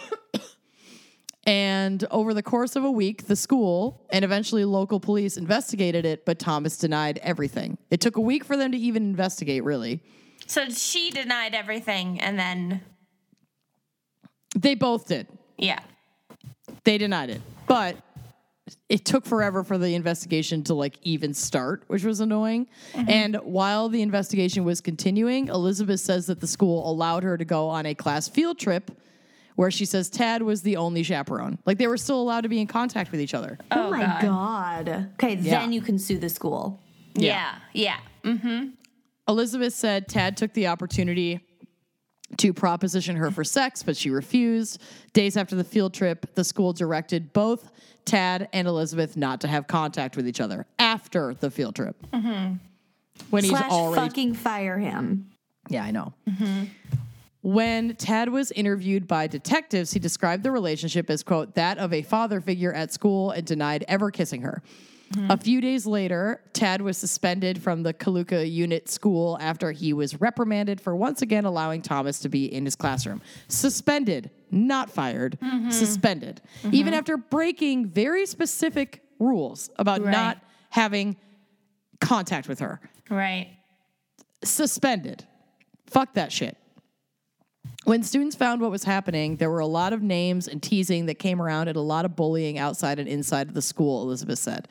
[1.47, 6.25] and over the course of a week, the school and eventually local police investigated it,
[6.27, 7.79] but Thomas denied everything.
[7.91, 10.03] It took a week for them to even investigate, really.
[10.47, 12.83] So she denied everything and then,
[14.57, 15.27] They both did.
[15.57, 15.81] yeah.
[16.85, 17.41] They denied it.
[17.67, 17.97] But
[18.89, 22.69] it took forever for the investigation to like even start, which was annoying.
[22.95, 27.69] And while the investigation was continuing, Elizabeth says that the school allowed her to go
[27.69, 28.90] on a class field trip
[29.57, 31.59] where she says Tad was the only chaperone.
[31.66, 33.59] Like they were still allowed to be in contact with each other.
[33.73, 35.11] Oh, my God.
[35.15, 35.61] Okay, Yeah.
[35.61, 36.81] then you can sue the school.
[37.15, 37.57] Yeah.
[37.73, 37.99] Yeah.
[38.23, 38.69] Mm-hmm.
[39.27, 41.40] Elizabeth said Tad took the opportunity
[42.36, 44.81] to proposition her for sex, but she refused.
[45.12, 47.70] Days after the field trip, the school directed both
[48.09, 51.97] Tad and Elizabeth not to have contact with each other after the field trip.
[52.13, 52.55] Mm-hmm.
[53.31, 54.09] When he's Slash already.
[54.09, 55.31] fucking fire him.
[55.69, 56.15] yeah, I know.
[56.29, 56.65] Mm-hmm.
[57.43, 62.03] When Tad was interviewed by detectives, he described the relationship as, quote, that of a
[62.03, 64.63] father figure at school and denied ever kissing her.
[65.15, 65.31] Mm-hmm.
[65.31, 70.21] A few days later, Tad was suspended from the Culleoka unit school after he was
[70.21, 73.23] reprimanded for once again allowing Thomas to be in his classroom.
[73.49, 75.70] Suspended, not fired, mm-hmm.
[75.70, 76.41] suspended.
[76.62, 76.75] Mm-hmm.
[76.75, 80.12] Even after breaking very specific rules about Right.
[80.12, 80.39] not
[80.70, 81.16] having
[82.01, 82.81] contact with her.
[83.11, 83.51] Right.
[84.45, 85.25] Suspended.
[85.87, 86.57] Fuck that shit.
[87.85, 91.15] When students found what was happening, there were a lot of names and teasing that
[91.15, 94.69] came around and a lot of bullying outside and inside of the school, Elizabeth said.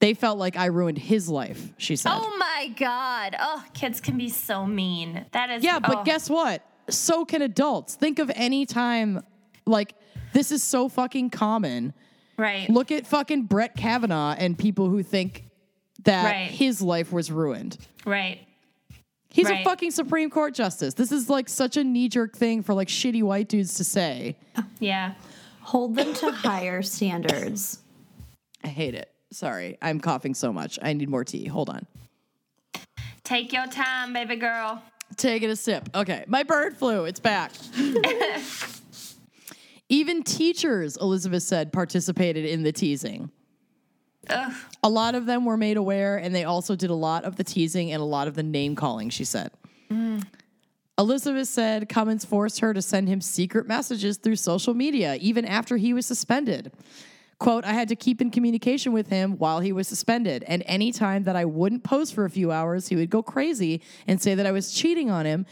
[0.00, 2.12] They felt like I ruined his life, she said.
[2.12, 3.36] Oh my God.
[3.38, 5.24] Oh, kids can be so mean.
[5.32, 5.64] That is.
[5.64, 6.04] yeah, but oh.
[6.04, 6.62] guess what?
[6.88, 7.94] So can adults.
[7.94, 9.22] Think of any time,
[9.66, 9.94] like,
[10.32, 11.94] this is so fucking common
[12.38, 12.68] Right.
[12.68, 15.44] Look at fucking Brett Kavanaugh and people who think
[16.04, 16.50] that Right.
[16.50, 17.76] his life was ruined.
[18.04, 18.40] Right.
[19.28, 20.94] He's a fucking Supreme Court justice.
[20.94, 24.36] This is like such a knee jerk thing for like shitty white dudes to say.
[24.80, 25.14] Yeah.
[25.60, 27.78] Hold them to higher standards.
[28.64, 29.10] I hate it.
[29.30, 30.78] Sorry, I'm coughing so much.
[30.82, 31.46] I need more tea.
[31.46, 31.86] Hold on.
[33.24, 34.82] Take your time, baby girl.
[35.16, 35.88] Taking a sip.
[35.94, 37.04] Okay, my bird flu.
[37.04, 37.52] It's back.
[39.88, 43.30] Even teachers, Elizabeth said, participated in the teasing.
[44.30, 44.54] Ugh.
[44.82, 47.44] A lot of them were made aware, and they also did a lot of the
[47.44, 49.50] teasing and a lot of the name calling, she said.
[49.90, 50.24] Mm.
[50.98, 55.76] Elizabeth said Cummins forced her to send him secret messages through social media, even after
[55.76, 56.72] he was suspended.
[57.42, 60.44] Quote, I had to keep in communication with him while he was suspended.
[60.46, 64.22] And anytime that I wouldn't post for a few hours, he would go crazy and
[64.22, 65.46] say that I was cheating on him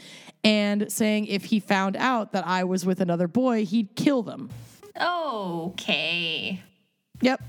[0.45, 4.51] and saying if he found out that I was with another boy, he'd kill them.
[5.03, 6.63] Okay.
[7.23, 7.43] Yep.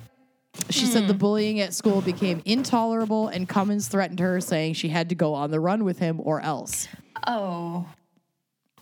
[0.71, 1.19] She said the hmm.
[1.19, 5.51] bullying at school became intolerable, and Cummins threatened her, saying she had to go on
[5.51, 6.87] the run with him or else.
[7.27, 7.87] Oh.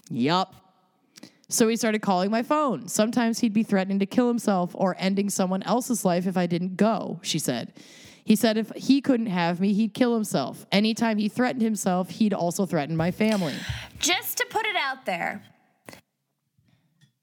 [0.09, 0.55] Yup.
[1.49, 2.87] So he started calling my phone.
[2.87, 6.77] Sometimes he'd be threatening to kill himself or ending someone else's life if I didn't
[6.77, 7.73] go, she said.
[8.23, 10.67] He said if he couldn't have me, he'd kill himself.
[10.71, 13.55] Anytime he threatened himself, he'd also threaten my family.
[13.97, 15.41] Just to put it out there,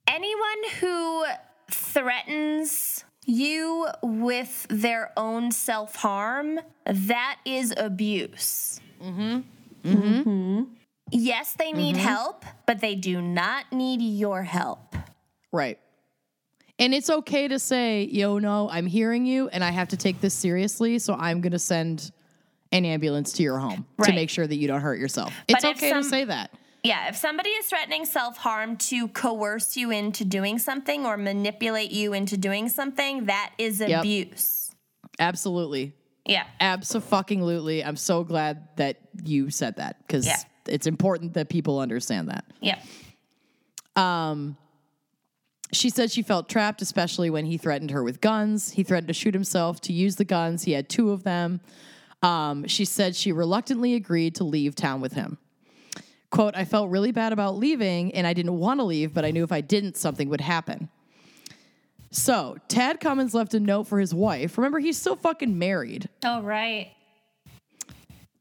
[0.09, 1.25] anyone who
[1.71, 8.81] threatens you with their own self harm, that is abuse.
[9.01, 9.41] Mm-hmm.
[9.89, 10.63] Mm-hmm.
[11.11, 12.05] Yes, they need mm-hmm.
[12.05, 14.97] help, but they do not need your help.
[15.53, 15.79] Right.
[16.79, 20.21] And it's okay to say, yo, no, I'm hearing you and I have to take
[20.21, 20.99] this seriously.
[20.99, 22.11] So I'm going to send
[22.73, 25.33] an ambulance to your home to make sure that you don't hurt yourself.
[25.49, 26.51] It's if okay to say that.
[26.83, 31.91] Yeah, if somebody is threatening self harm to coerce you into doing something or manipulate
[31.91, 34.01] you into doing something, that is Yep.
[34.01, 34.71] abuse.
[35.19, 35.95] Absolutely.
[36.27, 36.45] Yeah.
[36.61, 37.83] Absolutely.
[37.83, 40.37] I'm so glad that you said that because Yeah.
[40.69, 42.45] It's important that people understand that.
[42.61, 42.79] Yeah.
[43.95, 44.57] Um,
[45.73, 48.71] She said she felt trapped, especially when he threatened her with guns.
[48.71, 50.63] He threatened to shoot himself to use the guns.
[50.63, 51.61] He had two of them.
[52.23, 55.39] Um, she said she reluctantly agreed to leave town with him.
[56.31, 59.31] Quote, I felt really bad about leaving and I didn't want to leave, but I
[59.33, 60.89] knew if I didn't, something would happen.
[62.11, 64.57] So, Tad Cummins left a note for his wife.
[64.57, 66.09] Remember, he's still fucking married.
[66.25, 66.93] Oh, right.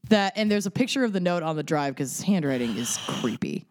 [0.08, 2.96] That and there's a picture of the note on the drive because his handwriting is
[3.06, 3.66] creepy.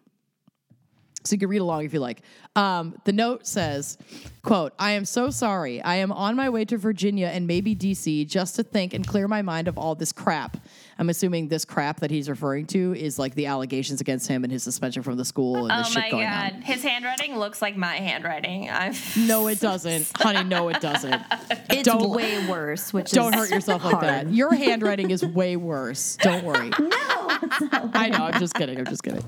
[1.26, 2.22] So you can read along if you like.
[2.56, 3.98] Um, the note says,
[4.44, 5.82] quote, I am so sorry.
[5.82, 9.28] I am on my way to Virginia and maybe DC just to think and clear
[9.28, 10.58] my mind of all this crap.
[10.98, 14.52] I'm assuming this crap that he's referring to is like the allegations against him and
[14.52, 16.62] his suspension from the school and Oh the shit my going god, on.
[16.62, 18.70] his handwriting looks like my handwriting.
[18.70, 18.94] I'm
[19.28, 20.10] No, it doesn't.
[20.18, 21.22] Honey, no, it doesn't.
[21.70, 24.32] It's Don't- way worse, which Don't is hurt yourself like that.
[24.32, 26.16] Your handwriting is way worse.
[26.22, 26.70] Don't worry.
[26.80, 26.90] no,
[27.94, 28.26] I know.
[28.26, 28.78] I'm just kidding.
[28.80, 29.24] I'm just kidding.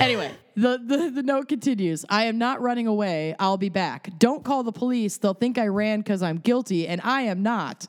[0.00, 2.04] Anyway, the, the the note continues.
[2.08, 3.34] I am not running away.
[3.38, 4.10] I'll be back.
[4.18, 5.18] Don't call the police.
[5.18, 7.86] They'll think I ran because I'm guilty, and I am not.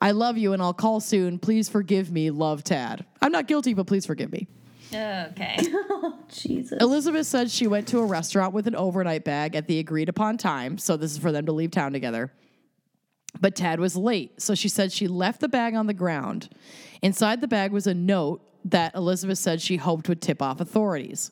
[0.00, 1.38] I love you, and I'll call soon.
[1.38, 2.30] Please forgive me.
[2.30, 3.04] Love, Tad.
[3.20, 4.46] I'm not guilty, but please forgive me.
[4.94, 5.58] okay.
[6.28, 6.78] Jesus.
[6.80, 10.38] Elizabeth said she went to a restaurant with an overnight bag at the agreed upon
[10.38, 10.78] time.
[10.78, 12.32] So this is for them to leave town together.
[13.40, 14.40] But Tad was late.
[14.40, 16.48] So she said she left the bag on the ground.
[17.02, 21.30] Inside the bag was a note that Elizabeth said she hoped would tip off authorities.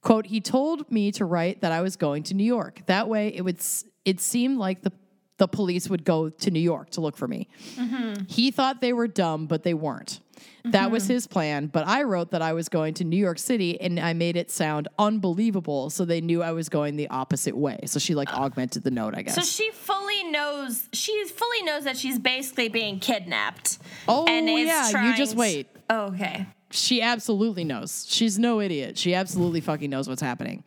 [0.00, 2.82] Quote, he told me to write that I was going to New York.
[2.86, 4.92] That way it would s- it seemed like the
[5.38, 7.48] the police would go to New York to look for me.
[7.76, 8.24] Mm-hmm.
[8.28, 10.20] He thought they were dumb, but they weren't.
[10.64, 11.12] That was mm-hmm.
[11.12, 14.14] his plan, but I wrote that I was going to New York City and I
[14.14, 17.80] made it sound unbelievable so they knew I was going the opposite way.
[17.86, 19.34] So she like augmented the note, I guess.
[19.34, 20.88] So she fully knows.
[20.92, 23.78] She fully knows that she's basically being kidnapped.
[24.08, 25.68] Oh, and yeah, you just to- wait.
[25.90, 26.46] Oh, okay.
[26.70, 28.06] she absolutely knows.
[28.08, 28.96] She's no idiot.
[28.96, 30.64] She absolutely fucking knows what's happening.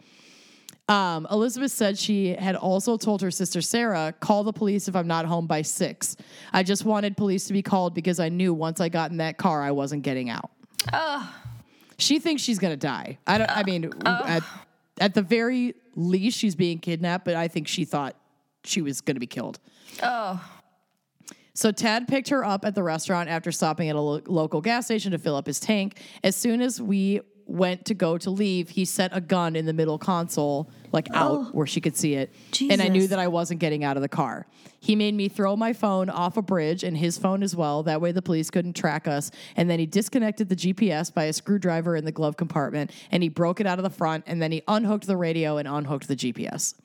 [0.90, 5.08] Um, Elizabeth said she had also told her sister Sarah, call the police if I'm
[5.08, 6.16] not home by six.
[6.54, 9.38] I just wanted police to be called because I knew once I got in that
[9.38, 10.50] car, I wasn't getting out.
[11.98, 13.18] She thinks she's gonna die.
[13.28, 13.50] I don't.
[13.50, 14.44] I mean, at,
[15.00, 17.26] at the very least, she's being kidnapped.
[17.26, 18.16] But I think she thought
[18.64, 19.60] she was gonna be killed.
[20.02, 20.42] Oh.
[21.54, 24.86] So Tad picked her up at the restaurant after stopping at a lo- local gas
[24.86, 26.00] station to fill up his tank.
[26.24, 29.74] As soon as we went to go to leave, he set a gun in the
[29.74, 32.34] middle console, like out where she could see it.
[32.70, 34.46] And I knew that I wasn't getting out of the car.
[34.80, 37.84] He made me throw my phone off a bridge and his phone as well.
[37.84, 39.32] That way the police couldn't track us.
[39.56, 43.30] And then he disconnected the GPS by a screwdriver in the glove compartment and he
[43.30, 44.26] broke it out of the front.
[44.28, 46.76] And then he unhooked the radio and unhooked the GPS.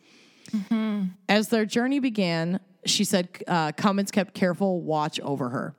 [1.29, 5.75] As their journey began, she said uh, Cummins kept careful watch over her.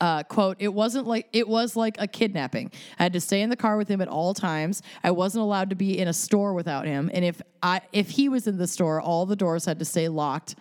[0.00, 2.70] Uh, quote, it wasn't like it was like a kidnapping.
[2.98, 4.82] I had to stay in the car with him at all times.
[5.04, 7.10] I wasn't allowed to be in a store without him.
[7.12, 10.08] And if I if he was in the store, all the doors had to stay
[10.08, 10.54] locked.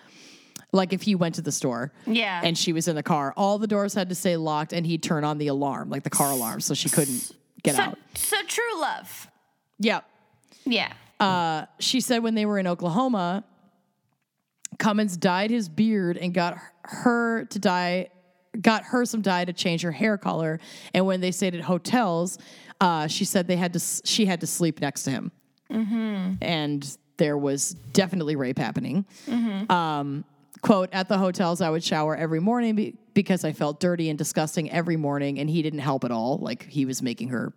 [0.74, 2.41] Like if he went to the store Yeah.
[2.44, 5.02] and she was in the car, all the doors had to stay locked and he'd
[5.02, 7.32] turn on the alarm, like the car alarm, so she couldn't
[7.64, 7.98] get so, out.
[8.16, 9.30] so true love.
[9.80, 10.02] Yeah.
[10.66, 10.91] Yeah.
[11.20, 13.45] Uh, she said when they were in Oklahoma,
[14.78, 18.10] Cummins dyed his beard and got her to dye,
[18.61, 20.59] got her some dye to change her hair color.
[20.93, 22.38] And when they stayed at hotels,
[22.81, 25.31] uh, she said they had to, she had to sleep next to him,
[26.41, 29.05] and there was definitely rape happening.
[29.69, 30.26] Um,
[30.61, 34.17] quote at the hotels i would shower every morning be- because i felt dirty and
[34.17, 37.53] disgusting every morning and he didn't help at all like he was making her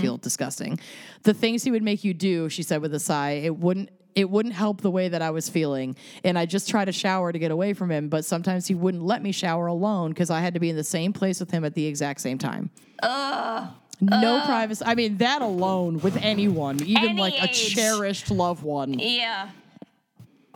[0.00, 0.80] feel disgusting
[1.24, 4.28] the things he would make you do she said with a sigh it wouldn't it
[4.28, 7.38] wouldn't help the way that i was feeling and i just tried to shower to
[7.38, 10.54] get away from him but sometimes he wouldn't let me shower alone because i had
[10.54, 12.70] to be in the same place with him at the exact same time
[13.02, 13.68] uh,
[14.00, 14.46] no uh.
[14.46, 17.74] privacy i mean that alone with anyone even Any like a age.
[17.74, 19.50] cherished loved one Yeah.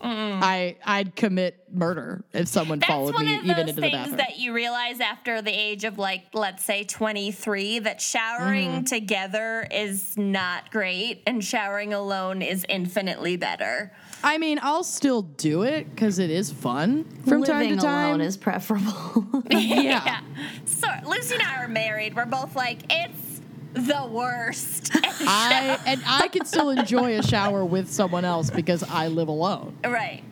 [0.07, 4.17] I I'd commit murder if someone That's followed me even into the things bathroom.
[4.19, 8.85] that you realize after the age of like, let's say 23, that showering Mm-hmm.
[8.85, 13.93] together is not great and showering alone is infinitely better.
[14.23, 18.09] I mean, I'll still do it because it is fun from Living time to time.
[18.11, 19.43] alone is preferable.
[19.51, 20.21] yeah.
[20.65, 22.15] So Lucy and I are married.
[22.15, 23.34] We're both like, it's
[23.75, 24.91] the worst.
[24.95, 29.77] I and I can still enjoy a shower with someone else because I live alone.
[29.85, 30.23] right.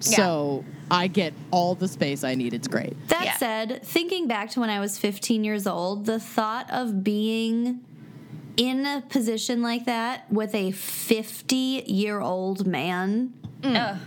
[0.00, 2.54] So I get all the space I need.
[2.54, 2.96] It's great.
[3.08, 3.36] That Yeah.
[3.36, 7.80] said, thinking back to when I was 15 years old, the thought of being
[8.56, 11.56] in a position like that with a 50
[11.86, 13.32] year old man
[13.62, 13.76] mm.
[13.76, 13.98] Ugh.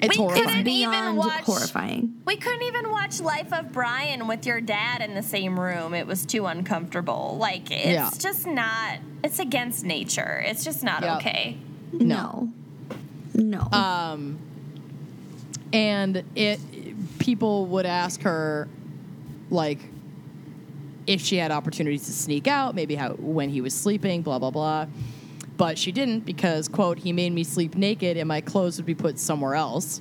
[0.00, 0.46] It's We horrifying.
[0.48, 2.14] couldn't- even beyond watch- horrifying.
[2.24, 5.92] We couldn't even watch Life of Brian with your dad in the same room.
[5.94, 7.36] It was too uncomfortable.
[7.40, 8.10] Like, it's Yeah.
[8.18, 10.42] just not, it's against nature.
[10.46, 11.16] It's just not Yep.
[11.18, 11.56] okay.
[11.92, 12.48] No.
[13.34, 13.60] No.
[13.72, 14.38] Um,
[15.72, 16.60] and it
[17.18, 18.68] people would ask her
[19.50, 19.78] like
[21.06, 24.50] if she had opportunities to sneak out, maybe how when he was sleeping, blah blah
[24.50, 24.86] blah.
[25.58, 28.94] But she didn't because quote he made me sleep naked and my clothes would be
[28.94, 30.00] put somewhere else.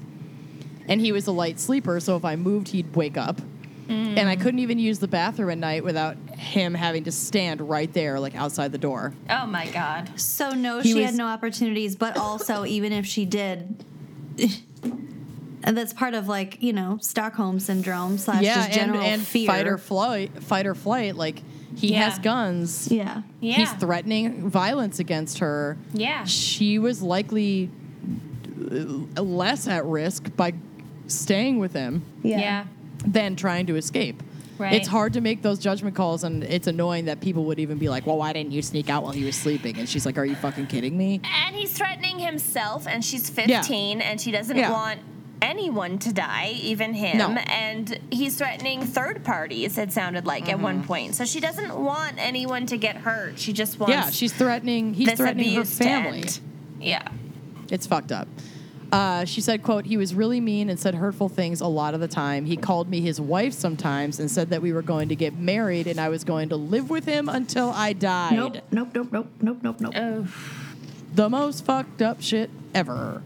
[0.87, 3.41] And he was a light sleeper, so if I moved, he'd wake up.
[3.89, 4.41] And I mm.
[4.41, 8.35] couldn't even use the bathroom at night without him having to stand right there, like
[8.35, 9.13] outside the door.
[9.29, 10.19] Oh my God.
[10.19, 13.85] so, no, he she was- had no opportunities, but also, even if she did,
[15.63, 19.21] and that's part of like, you know, Stockholm syndrome slash yeah, just and, general and
[19.21, 19.47] fear.
[19.47, 21.15] fight or flight, fight or flight.
[21.15, 21.41] Like
[21.75, 22.09] he Yeah.
[22.09, 22.91] has guns.
[22.91, 23.21] Yeah.
[23.39, 23.55] Yeah.
[23.55, 25.77] He's threatening violence against her.
[25.93, 26.23] Yeah.
[26.25, 27.69] She was likely
[28.71, 30.53] uh, less at risk by
[31.07, 32.65] staying with him yeah.
[33.05, 34.21] than trying to escape.
[34.57, 34.73] Right.
[34.73, 37.89] It's hard to make those judgment calls, and it's annoying that people would even be
[37.89, 40.25] like, "Well, why didn't you sneak out while he was sleeping?" And she's like, "Are
[40.25, 44.71] you fucking kidding me?" And he's threatening himself, and she's 15, and she doesn't Yeah.
[44.71, 44.99] want
[45.41, 47.17] anyone to die, even him.
[47.17, 47.29] No.
[47.29, 51.15] And he's threatening third parties, it sounded like at one point.
[51.15, 53.39] So she doesn't want anyone to get hurt.
[53.39, 54.93] She just wants Yeah, she's threatening.
[54.93, 56.25] He's threatening her family.
[56.79, 57.07] Yeah.
[57.69, 58.27] It's fucked up.
[58.91, 61.99] Uh, she said, quote, he was really mean and said hurtful things a lot of
[61.99, 62.45] the time.
[62.45, 65.87] He called me his wife sometimes and said that we were going to get married
[65.87, 68.33] and I was going to live with him until I died.
[68.33, 68.57] Nope.
[68.71, 68.89] Nope.
[68.93, 69.07] Nope.
[69.11, 69.27] Nope.
[69.41, 69.57] Nope.
[69.61, 69.79] Nope.
[69.81, 69.93] Nope.
[69.95, 70.27] Oh.
[71.13, 73.21] The most fucked up shit ever.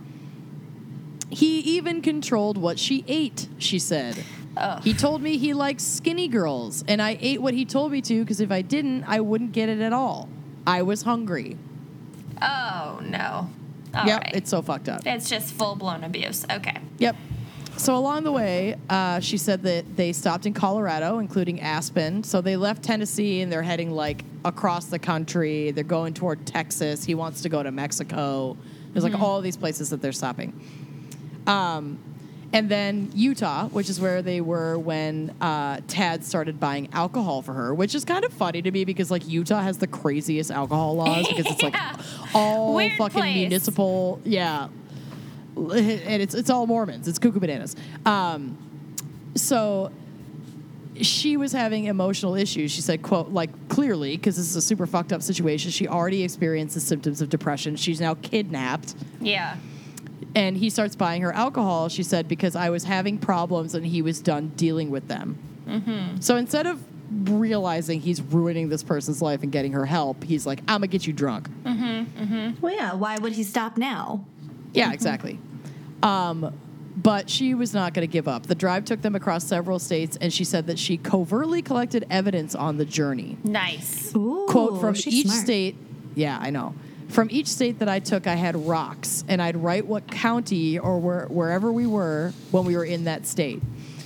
[1.32, 4.24] He even controlled what she ate, she said.
[4.58, 4.84] Ugh.
[4.84, 8.20] He told me he likes skinny girls, and I ate what he told me to
[8.20, 10.28] because if I didn't, I wouldn't get it at all.
[10.68, 11.58] I was hungry.
[12.42, 13.50] Oh, no.
[13.94, 14.36] All yep, right.
[14.36, 15.06] it's so fucked up.
[15.06, 16.46] It's just full blown abuse.
[16.50, 16.78] Okay.
[17.00, 17.16] Yep.
[17.78, 22.24] So along the way, uh, she said that they stopped in Colorado, including Aspen.
[22.24, 25.72] So they left Tennessee and they're heading like across the country.
[25.72, 27.04] They're going toward Texas.
[27.04, 28.58] He wants to go to Mexico.
[28.94, 30.60] There's like all these places that they're stopping.
[31.48, 32.00] Um,
[32.54, 37.54] and then Utah, which is where they were when uh, Tad started buying alcohol for
[37.54, 40.96] her, which is kind of funny to me because like Utah has the craziest alcohol
[40.98, 41.96] laws because it's like Yeah.
[42.36, 43.36] all Weird fucking place.
[43.36, 44.68] municipal, yeah,
[45.56, 47.08] and it's it's all Mormons.
[47.08, 47.76] It's cuckoo bananas.
[48.06, 48.58] Um,
[49.36, 49.92] so
[51.00, 52.72] she was having emotional issues.
[52.72, 55.72] She said, "quote like clearly because this is a super fucked up situation.
[55.72, 57.78] She already experienced the symptoms of depression.
[57.78, 59.56] She's now kidnapped." Yeah.
[60.36, 64.02] And he starts buying her alcohol she said because i was having problems and he
[64.02, 65.38] was done dealing with them
[65.68, 66.20] mm-hmm.
[66.20, 66.84] so instead of
[67.30, 71.06] realizing he's ruining this person's life and getting her help he's like i'm gonna get
[71.06, 72.62] you drunk mm-hmm, mm-hmm.
[72.62, 72.94] Well, yeah.
[72.94, 74.26] Why would he stop now?
[74.74, 75.40] yeah exactly
[76.04, 76.54] um,
[76.98, 78.48] but she was not going to give up.
[78.48, 82.56] The drive took them across several states, and she said that she covertly collected evidence
[82.56, 83.38] on the journey.
[83.44, 84.14] Nice.
[84.16, 85.40] Ooh, Quote from each smart.
[85.40, 85.76] state.
[86.16, 86.76] Yeah, I know.
[87.12, 90.98] From each state that I took, I had rocks, and I'd write what county or
[91.00, 93.62] where, wherever we were when we were in that state.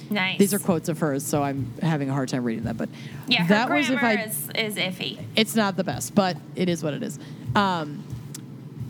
[0.10, 0.38] Nice.
[0.40, 2.78] These are quotes of hers, so I'm having a hard time reading that.
[2.78, 2.90] But
[3.28, 5.20] Yeah, her that was grammar if I is, is iffy.
[5.36, 7.18] it's not the best, but it is what it is.
[7.56, 8.04] Um,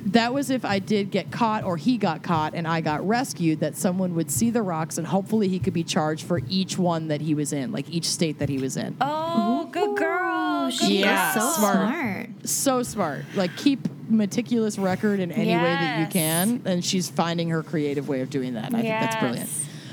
[0.07, 3.59] that was if I did get caught or he got caught and I got rescued,
[3.61, 7.07] that someone would see the rocks and hopefully he could be charged for each one
[7.07, 8.95] that he was in, like each state that he was in.
[9.01, 10.65] Oh, good girl.
[10.69, 11.75] Good She Yeah, is so smart.
[11.75, 12.29] smart.
[12.47, 13.25] So smart.
[13.35, 16.61] Like keep meticulous record in any way that you can.
[16.65, 18.65] And she's finding her creative way of doing that.
[18.67, 19.49] And I think that's brilliant.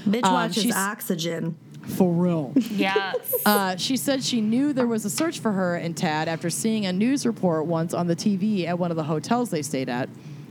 [0.06, 1.56] Bitch Um, watches oxygen.
[1.96, 2.52] For real.
[2.56, 3.16] Yes.
[3.44, 6.86] Uh, she said she knew there was a search for her and Tad after seeing
[6.86, 10.08] a news report once on the TV at one of the hotels they stayed at.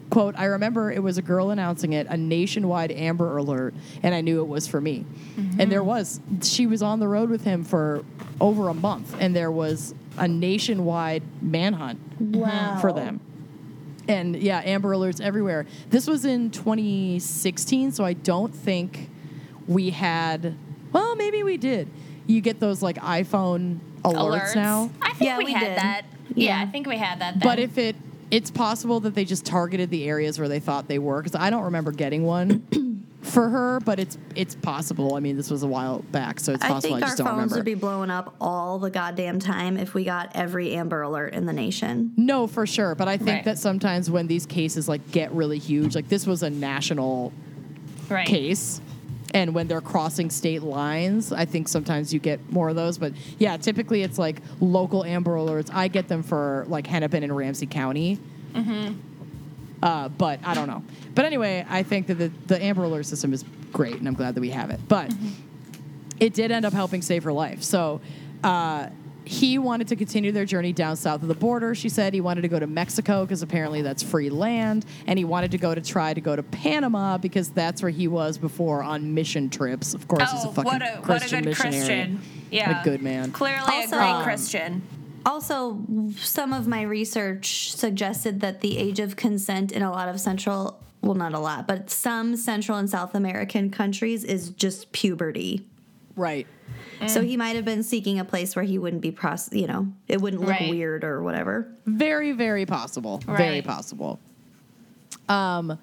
[0.10, 3.74] Quote, I remember it was a girl announcing it, a nationwide Amber Alert,
[4.04, 5.06] and I knew it was for me.
[5.58, 6.20] And there was.
[6.44, 8.04] She was on the road with him for
[8.42, 12.78] over a month, and there was a nationwide manhunt Wow.
[12.82, 13.22] for them.
[14.12, 15.66] And yeah, Amber Alerts everywhere.
[15.90, 19.10] This was in 2016, so I don't think
[19.68, 20.56] we had.
[20.92, 21.88] Well, maybe we did.
[22.28, 24.90] You get those like iPhone alerts, now.
[25.02, 25.78] I think Yeah, we, we had did.
[25.78, 26.02] that.
[26.36, 26.58] Yeah.
[26.58, 26.62] Yeah.
[26.62, 27.40] I think we had that.
[27.40, 27.44] Then.
[27.48, 27.96] But if it,
[28.30, 31.50] it's possible that they just targeted the areas where they thought they were, because I
[31.50, 32.66] don't remember getting one
[33.22, 33.80] for her.
[33.80, 35.16] But it's it's possible.
[35.16, 36.96] I mean, this was a while back, so it's I possible.
[36.96, 37.56] I, think our just don't phones remember.
[37.58, 41.46] would be blowing up all the goddamn time if we got every Amber Alert in
[41.46, 42.14] the nation.
[42.18, 42.96] no, for sure.
[42.96, 43.46] But I think Right.
[43.46, 47.32] that sometimes when these cases like get really huge, like this was a national
[48.10, 48.28] right.
[48.28, 48.82] case.
[49.34, 52.98] And when they're crossing state lines, I think sometimes you get more of those.
[52.98, 55.70] But yeah, typically it's like local Amber Alerts.
[55.74, 58.20] I get them for like Hennepin and Ramsey County.
[58.54, 59.00] Mm-hmm.
[59.82, 60.84] Uh, but I don't know.
[61.16, 63.44] But anyway, I think that the, the Amber Alert system is
[63.74, 64.80] great, and I'm glad that we have it.
[64.88, 65.12] But
[66.20, 67.64] it did end up helping save her life.
[67.64, 68.00] So
[68.44, 68.90] uh,
[69.26, 71.74] he wanted to continue their journey down south of the border.
[71.74, 75.26] She said he wanted to go to Mexico because apparently that's free land, and he
[75.26, 78.84] wanted to go to try to go to Panama because that's where he was before
[78.84, 79.94] on mission trips.
[79.96, 81.76] Of course, he's a Oh, fucking what a what a Christian good missionary.
[81.76, 82.22] Christian.
[82.52, 82.82] Yeah.
[82.82, 83.32] A good man.
[83.32, 84.82] Clearly Also- a great Um, Christian.
[85.26, 85.80] Also,
[86.18, 90.82] some of my research suggested that the age of consent in a lot of Central,
[91.02, 95.66] well, not a lot, but some Central and South American countries is just puberty.
[96.16, 96.48] Right.
[97.08, 99.88] So he might have been seeking a place where he wouldn't be, pros- you know,
[100.08, 100.70] it wouldn't look Right.
[100.70, 101.68] weird or whatever.
[101.88, 103.20] Very, very possible.
[103.26, 104.20] Very possible.
[105.28, 105.80] Um,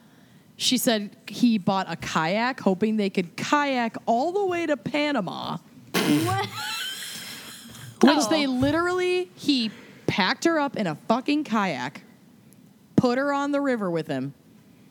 [0.57, 5.59] she said he bought a kayak, hoping they could kayak all the way to Panama.
[8.03, 8.29] Which Oh.
[8.31, 9.71] they literally, he
[10.07, 12.03] packed her up in a fucking kayak,
[12.97, 14.35] put her on the river with him,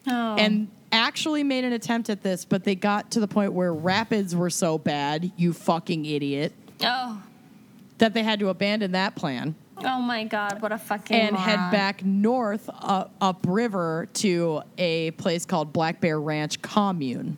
[0.08, 0.36] Oh.
[0.36, 4.36] and actually made an attempt at this, but they got to the point where rapids
[4.36, 7.22] were so bad, you fucking idiot, oh.
[7.98, 9.56] that they had to abandon that plan.
[9.86, 10.60] Oh my God!
[10.62, 11.72] What a fucking and head moron.
[11.72, 17.38] back north uh, upriver to a place called Black Bear Ranch Commune.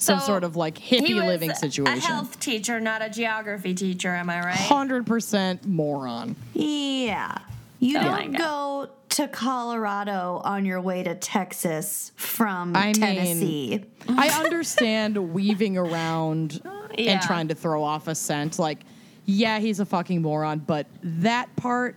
[0.00, 1.50] Some So, sort of like hippie He hippie was living
[1.86, 4.08] A health teacher, not a geography teacher.
[4.08, 4.54] Am I right?
[4.56, 6.36] Hundred percent moron.
[6.54, 7.36] Yeah.
[7.80, 13.84] You Oh don't go to Colorado on your way to Texas from I mean- Tennessee.
[14.08, 16.62] I understand weaving around
[16.98, 17.12] Yeah.
[17.12, 18.58] and trying to throw off a scent.
[18.58, 18.80] Like,
[19.26, 21.96] yeah, he's a fucking moron, but that part,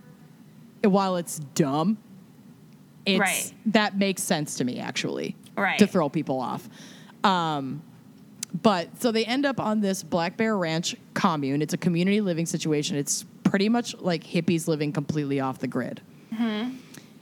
[0.82, 1.96] while it's dumb,
[3.06, 3.52] it's Right.
[3.66, 5.36] that makes sense to me actually.
[5.56, 5.78] Right.
[5.78, 6.68] To throw people off.
[7.24, 7.82] Um,
[8.62, 11.60] but so they end up on this Black Bear Ranch commune.
[11.60, 12.96] It's a community living situation.
[12.96, 16.00] It's pretty much like hippies living completely off the grid.
[16.32, 16.76] Mm-hmm.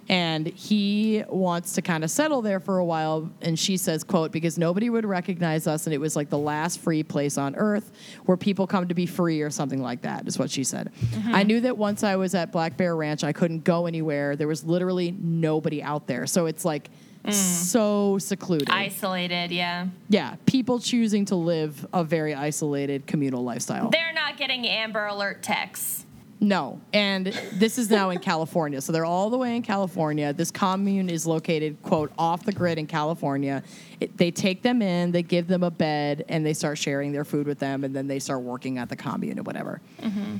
[0.09, 3.31] And he wants to kind of settle there for a while.
[3.41, 5.87] And she says, quote, because nobody would recognize us.
[5.87, 7.93] And it was like the last free place on earth
[8.27, 10.91] where people come to be free or something like that, is what she said.
[11.01, 11.35] Mm-hmm.
[11.35, 14.35] I knew that once I was at Black Bear Ranch, I couldn't go anywhere.
[14.37, 16.27] There was literally nobody out there.
[16.27, 16.91] So it's like
[17.25, 17.33] Mm.
[17.33, 18.71] so secluded.
[18.71, 19.51] Isolated.
[19.53, 19.87] Yeah.
[20.09, 23.91] yeah, people choosing to live a very isolated communal lifestyle.
[23.91, 26.07] They're not getting Amber Alert texts.
[26.43, 28.81] No, and this is now in California.
[28.81, 30.33] So they're all the way in California.
[30.33, 33.63] This commune is located, quote, off the grid in California.
[34.01, 37.25] It, they take them in, they give them a bed, and they start sharing their
[37.25, 39.81] food with them, and then they start working at the commune or whatever.
[40.01, 40.39] Mm-hmm.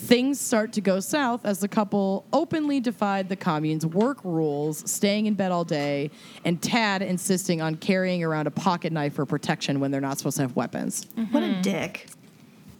[0.00, 5.26] Things start to go south as the couple openly defied the commune's work rules, staying
[5.26, 6.10] in bed all day,
[6.44, 10.36] and Tad insisting on carrying around a pocket knife for protection when they're not supposed
[10.38, 11.04] to have weapons.
[11.04, 11.32] Mm-hmm.
[11.32, 12.06] What a dick.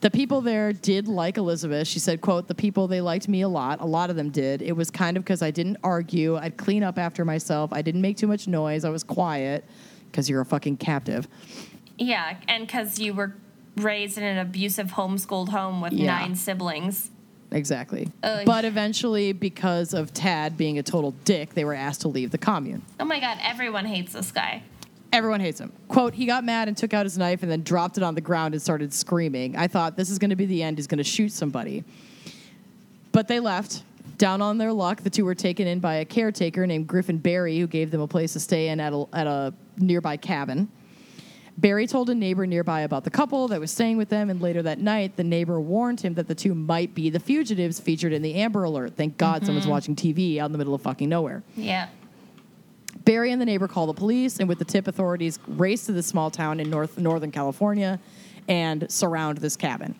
[0.00, 1.86] The people there did like Elizabeth.
[1.86, 3.82] She said, quote, the people, they liked me a lot.
[3.82, 4.62] A lot of them did.
[4.62, 6.36] It was kind of because I didn't argue.
[6.36, 7.70] I'd clean up after myself.
[7.70, 8.86] I didn't make too much noise.
[8.86, 9.62] I was quiet.
[10.10, 11.28] because you're a fucking captive.
[11.98, 13.34] Yeah, and because you were
[13.76, 16.06] raised in an abusive homeschooled home with Yeah.
[16.18, 17.10] nine siblings.
[17.52, 18.08] Exactly.
[18.22, 18.44] Ugh.
[18.46, 22.38] But eventually, because of Tad being a total dick, they were asked to leave the
[22.38, 22.82] commune.
[23.00, 24.62] Oh my god, everyone hates this guy.
[25.12, 25.72] Everyone hates him.
[25.88, 28.20] Quote, he got mad and took out his knife and then dropped it on the
[28.20, 29.56] ground and started screaming.
[29.56, 30.78] I thought this is going to be the end.
[30.78, 31.82] He's going to shoot somebody.
[33.12, 33.82] But they left.
[34.18, 37.58] Down on their luck, the two were taken in by a caretaker named Griffin Barry,
[37.58, 40.68] who gave them a place to stay in at a, at a nearby cabin.
[41.58, 44.62] Barry told a neighbor nearby about the couple that was staying with them, and later
[44.62, 48.22] that night, the neighbor warned him that the two might be the fugitives featured in
[48.22, 48.96] the Amber Alert.
[48.96, 51.42] Thank God someone's watching TV out in the middle of fucking nowhere.
[51.56, 51.88] Yeah.
[53.04, 56.02] Barry and the neighbor call the police, and with the tip, authorities race to the
[56.02, 58.00] small town in North Northern California
[58.48, 59.94] and surround this cabin.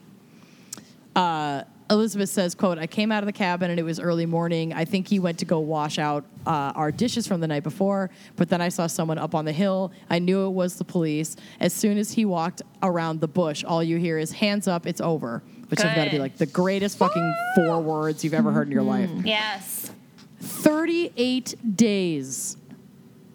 [1.15, 4.73] Uh, Elizabeth says, "quote I came out of the cabin and it was early morning.
[4.73, 8.11] I think he went to go wash out uh, our dishes from the night before,
[8.37, 9.93] but then I saw someone up on the hill.
[10.09, 11.37] I knew it was the police.
[11.59, 15.01] As soon as he walked around the bush, all you hear is hands up, it's
[15.01, 18.67] over." Which have got to be like the greatest fucking four words you've ever heard
[18.67, 19.09] in your life.
[19.09, 19.27] Mm-hmm.
[19.29, 19.93] Yes.
[20.41, 22.57] 38 days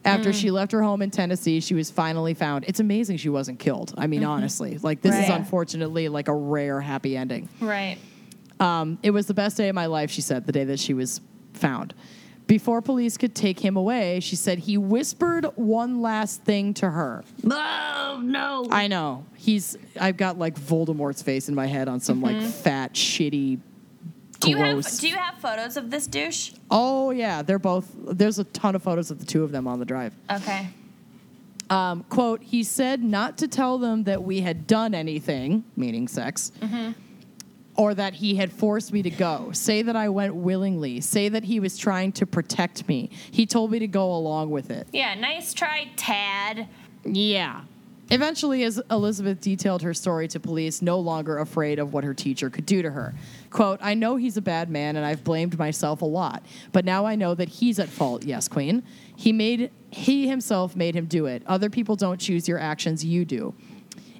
[0.06, 0.34] after mm.
[0.40, 2.66] she left her home in Tennessee, she was finally found.
[2.68, 3.94] It's amazing she wasn't killed.
[3.98, 4.30] I mean, mm-hmm.
[4.30, 7.50] honestly, like this is unfortunately like a rare happy ending.
[7.60, 7.98] Right.
[8.60, 10.94] Um, it was the best day of my life, she said, the day that she
[10.94, 11.22] was
[11.54, 11.94] found.
[12.48, 17.24] Before police could take him away, she said he whispered one last thing to her.
[17.44, 18.68] Oh no!
[18.70, 19.26] I know.
[19.36, 23.60] He's I've got like Voldemort's face in my head on some like fat, shitty,
[24.42, 26.52] Do you have do you have photos of this douche?
[26.70, 29.80] oh yeah, they're both there's a ton of photos of the two of them on
[29.80, 30.14] the drive.
[30.32, 30.68] Okay.
[31.72, 36.52] Um, quote, he said not to tell them that we had done anything, meaning sex,
[37.76, 39.50] or that he had forced me to go.
[39.52, 41.02] Say that I went willingly.
[41.02, 43.10] Say that he was trying to protect me.
[43.32, 44.88] He told me to go along with it.
[44.94, 46.68] Yeah, nice try, Tad.
[47.04, 47.62] Yeah.
[48.12, 52.52] Eventually, as Elizabeth detailed her story to police, no longer afraid of what her teacher
[52.52, 53.16] could do to her.
[53.50, 57.06] Quote, I know he's a bad man and I've blamed myself a lot, but now
[57.06, 58.84] I know that he's at fault, yes, Queen.
[59.16, 61.42] He made he himself made him do it.
[61.48, 63.56] Other people don't choose your actions, you do.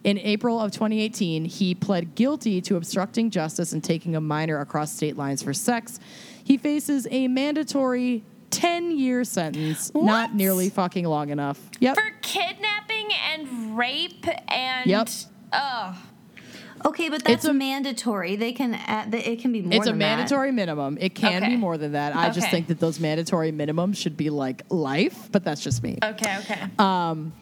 [0.06, 4.94] In April of 2018, he pled guilty to obstructing justice and taking a minor across
[4.94, 6.00] state lines for sex.
[6.44, 11.60] He faces a mandatory 10 year sentence, not nearly fucking long enough.
[11.80, 11.96] Yep.
[11.96, 15.10] For kidnapping and rape and Yep.
[15.54, 15.98] oh
[16.86, 18.36] Okay, but that's a- mandatory.
[18.36, 19.74] They can add, it can be more.
[19.74, 20.18] It's a than that.
[20.18, 21.00] mandatory minimum.
[21.02, 21.54] It can Okay.
[21.54, 22.16] be more than that.
[22.16, 25.98] I just think that those mandatory minimums should be like life, but that's just me.
[26.04, 26.62] okay, okay.
[26.78, 27.34] Um,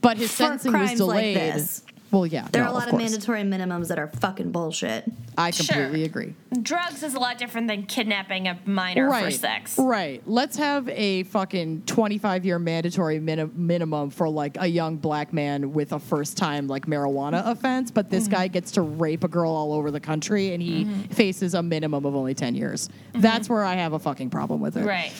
[0.00, 1.36] But his For sentencing was crimes like delayed.
[1.36, 1.82] this.
[2.10, 3.02] Well, yeah, There no, are a lot of, course.
[3.02, 5.04] mandatory minimums that are fucking bullshit.
[5.36, 5.66] I Sure.
[5.66, 6.34] completely agree.
[6.62, 9.24] Drugs is a lot different than kidnapping a minor right.
[9.26, 9.78] for sex.
[9.78, 10.22] Right.
[10.26, 15.74] Let's have a fucking 25 year mandatory mini- minimum for like a young black man
[15.74, 18.14] with a first time like marijuana offense, but Mm-hmm.
[18.14, 21.02] this guy gets to rape a girl all over the country and he Mm-hmm.
[21.12, 22.88] faces a minimum of only 10 years.
[23.12, 24.84] That's where I have a fucking problem with it.
[24.86, 25.12] Right.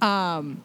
[0.00, 0.62] Um,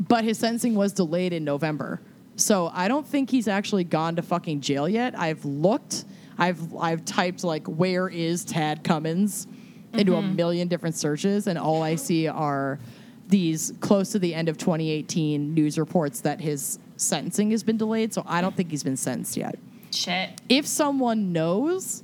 [0.00, 2.00] but his sentencing was delayed in November.
[2.36, 5.18] So I don't think he's actually gone to fucking jail yet.
[5.18, 6.04] I've looked.
[6.36, 9.46] I've I've typed like where is Tad Cummins
[9.92, 10.34] into a mm-hmm.
[10.34, 12.80] million different searches and all I see are
[13.28, 18.12] these close to the end of 2018 news reports that his sentencing has been delayed.
[18.12, 19.58] So I don't think he's been sentenced yet.
[19.90, 20.40] Shit.
[20.48, 22.02] If someone knows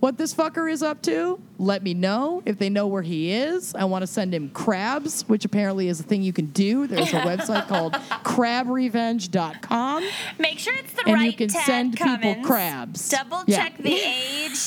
[0.00, 2.42] what this fucker is up to, let me know.
[2.46, 5.98] If they know where he is, I want to send him crabs, which apparently is
[6.00, 6.86] a thing you can do.
[6.86, 7.94] There's a website called
[8.24, 10.04] crabrevenge.com.
[10.38, 13.08] Make sure it's the right And you can Tad send people crabs.
[13.08, 13.56] Double Yeah.
[13.64, 14.58] check the age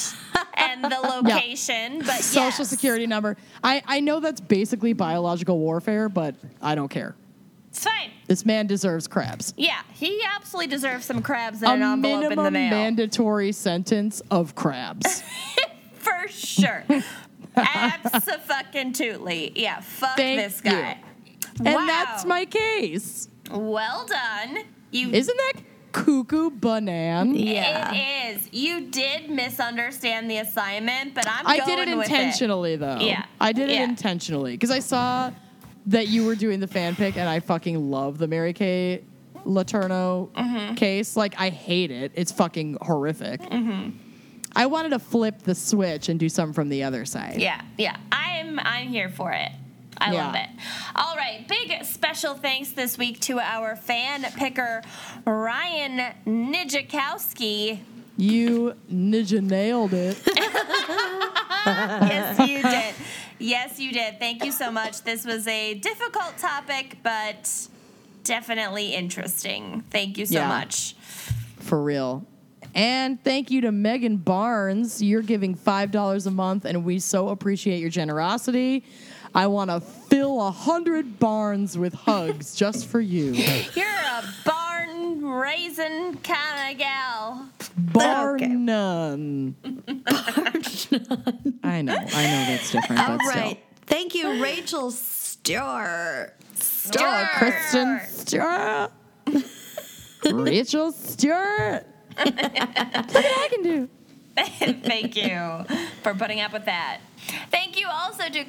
[0.56, 0.90] and the
[1.22, 2.00] location.
[2.00, 2.70] But Social yes.
[2.70, 3.38] security number.
[3.64, 7.16] I, I know that's basically biological warfare, but I don't care.
[7.72, 8.12] It's fine.
[8.28, 9.54] This man deserves crabs.
[9.58, 12.70] Yeah, he absolutely deserves some crabs in A an envelope in the minimum mail.
[12.72, 15.24] mandatory sentence of crabs.
[15.96, 16.84] For sure.
[17.56, 19.52] Absolutely.
[19.56, 20.98] Yeah, fuck Thank this guy.
[21.58, 21.86] and Wow.
[21.88, 23.30] that's my case.
[23.50, 24.60] Well done.
[24.92, 25.54] You Isn't that
[25.92, 27.36] cuckoo banan?
[27.36, 27.92] Yeah.
[27.94, 28.50] It is.
[28.54, 33.00] You did misunderstand the assignment, but I'm I going did it with intentionally though.
[33.00, 33.26] Yeah.
[33.40, 33.84] I did it Yeah.
[33.84, 35.32] intentionally because I saw
[35.88, 39.04] that you were doing the fan pick and I fucking love the Mary Kay
[39.46, 40.76] Letourneau Mm-hmm.
[40.76, 41.16] case.
[41.18, 42.12] Like I hate it.
[42.16, 43.42] It's fucking horrific.
[43.42, 43.90] Mm-hmm.
[44.56, 47.40] I wanted to flip the switch and do something from the other side.
[47.40, 47.96] Yeah, yeah.
[48.12, 49.50] I'm I'm here for it.
[49.98, 50.26] I Yeah.
[50.26, 50.50] love it.
[50.96, 54.82] All right, big special thanks this week to our fan picker
[55.26, 57.80] Ryan Nijakowski.
[58.18, 60.18] You ninja nailed it.
[61.64, 62.96] Yes, you did.
[63.42, 64.20] Yes, you did.
[64.20, 65.02] Thank you so much.
[65.02, 67.68] This was a difficult topic, but
[68.24, 69.84] definitely interesting.
[69.90, 70.48] Thank you so Yeah.
[70.48, 70.96] much.
[71.58, 72.26] For real.
[72.74, 75.02] And thank you to Megan Barnes.
[75.02, 78.84] You're giving $5 a month, and we so appreciate your generosity.
[79.34, 83.32] I want to fill a hundred barns with hugs just for you.
[83.76, 87.50] You're a barn raisin kind of gal.
[87.94, 88.48] Bar Okay.
[88.48, 89.56] none.
[91.64, 93.60] I know, I know that's different, All but right.
[93.88, 96.36] Thank you, Rachel Stewart.
[96.56, 97.02] still.
[97.04, 98.92] Oh, Kristen Stewart.
[100.32, 101.86] Rachel Stewart.
[102.18, 103.90] Look what I can do.
[104.38, 105.66] Thank you
[106.04, 107.00] for putting up with that.
[107.52, 108.46] Thank you also to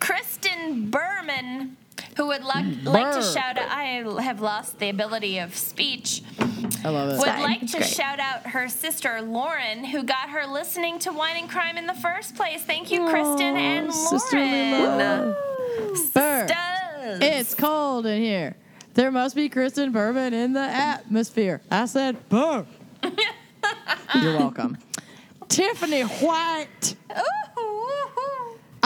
[0.00, 1.76] Kristen Berman,
[2.16, 3.68] who would like, like to shout out.
[3.70, 3.84] I
[4.22, 6.22] have lost the ability of speech.
[6.84, 7.18] I love it.
[7.18, 7.42] Would fine.
[7.42, 7.90] like It's to great.
[7.90, 11.94] shout out her sister Lauren, who got her listening to Wine and Crime in the
[11.94, 12.62] first place.
[12.62, 14.98] Thank you, Kristen and Lauren.
[14.98, 15.36] love.
[16.14, 16.46] Burr.
[16.48, 17.18] Sisters.
[17.22, 18.56] It's cold in here.
[18.94, 21.60] There must be Kristen Bourbon in the atmosphere.
[21.70, 22.64] I said, Burr.
[24.22, 24.78] You're welcome.
[25.48, 26.94] Tiffany White.
[27.10, 27.53] Ooh, ooh,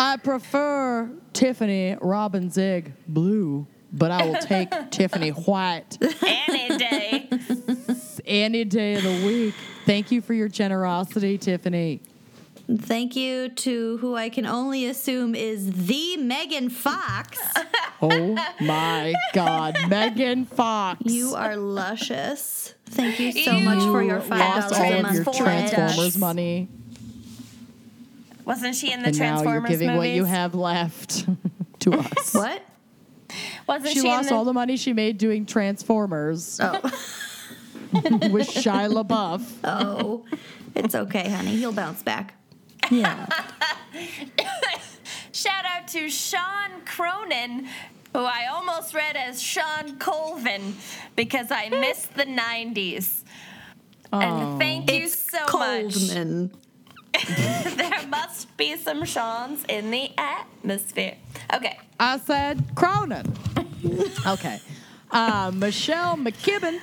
[0.00, 5.98] I prefer Tiffany Robin Zig blue, but I will take Tiffany White.
[6.24, 7.28] Any day.
[8.24, 9.54] any day of the week.
[9.86, 12.00] Thank you for your generosity, Tiffany.
[12.80, 17.38] Thank you to who I can only assume is the Megan Fox.
[18.00, 21.00] Oh my God, Megan Fox.
[21.04, 22.72] You are luscious.
[22.86, 25.14] Thank you so You much for your You five lost dollars all a of month.
[25.16, 25.42] your Transformers.
[25.42, 25.74] pledge.
[25.74, 26.68] Transformers money,
[28.48, 29.98] Wasn't she in the and now Transformers you're giving movies?
[29.98, 31.26] what you have left
[31.80, 32.34] to us.
[32.34, 32.62] What?
[33.68, 36.80] Wasn't She she, lost in the, all the money she made doing Transformers Oh,
[37.92, 39.42] with Shia LaBeouf.
[39.64, 40.24] oh,
[40.74, 41.56] it's okay, honey.
[41.56, 42.34] He'll bounce back.
[42.90, 43.26] Yeah.
[45.32, 47.66] Shout out to Sean Cronin,
[48.14, 50.74] who I almost read as Sean Colvin
[51.16, 53.22] because I missed the 90s.
[54.12, 54.20] Oh.
[54.20, 55.94] And thank you It's so much.
[57.12, 57.76] Coldman.
[57.78, 61.16] There must be some Sean's in the atmosphere.
[61.52, 61.78] Okay.
[62.00, 63.26] I said Cronin.
[64.26, 64.60] okay.
[65.10, 66.80] Uh, Michelle McKibben.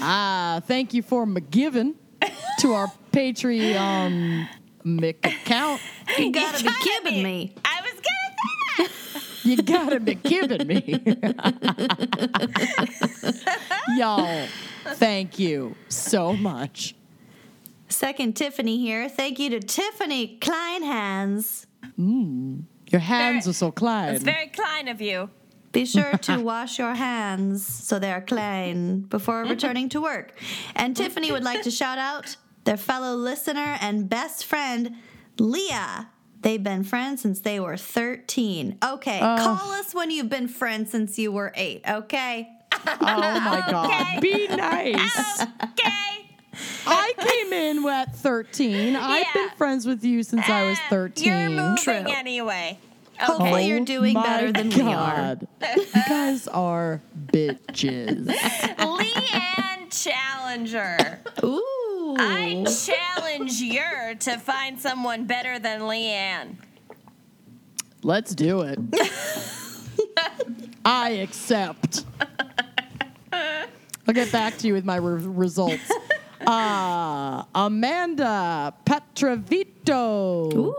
[0.00, 1.94] Uh, thank you for McGiving
[2.58, 4.46] to our Patreon
[4.84, 5.80] Mick account.
[6.18, 7.22] You gotta be gotta kidding be.
[7.22, 7.54] me.
[7.64, 9.44] I was gonna say that.
[9.44, 11.00] You gotta be kidding me.
[13.96, 14.46] Y'all,
[14.94, 16.94] thank you so much.
[17.90, 19.08] Second Tiffany here.
[19.08, 21.66] Thank you to Tiffany Kleinhans.
[21.98, 22.64] Mm.
[22.90, 24.14] Your hands Very- are so clean.
[24.14, 25.30] It's very kind of you.
[25.72, 30.36] Be sure to wash your hands so they're clean before returning to work.
[30.74, 34.96] And Tiffany would like to shout out their fellow listener and best friend,
[35.38, 36.10] Leah.
[36.42, 38.78] They've been friends since they were 13.
[38.82, 39.36] Okay, oh.
[39.36, 42.48] call us when you've been friends since you were eight, okay?
[42.72, 43.86] oh my God.
[43.86, 44.20] Okay.
[44.20, 45.42] Be nice.
[45.42, 46.29] Okay.
[46.86, 48.96] I came in at 13.
[49.00, 51.26] I've been friends with you since I was Uh, 13.
[51.26, 51.92] You're moving True.
[52.08, 52.78] anyway.
[53.18, 55.36] Hopefully you're doing Oh better than we are.
[55.76, 58.26] You guys are bitches.
[58.78, 61.20] Leanne Challenger.
[61.44, 62.16] Ooh.
[62.18, 63.82] I challenge you
[64.20, 66.56] to find someone better than Leanne.
[68.02, 68.78] Let's do it.
[70.84, 72.06] I accept.
[73.32, 75.92] I'll get back to you with my re- results.
[76.46, 80.74] Uh, Amanda Petrovito.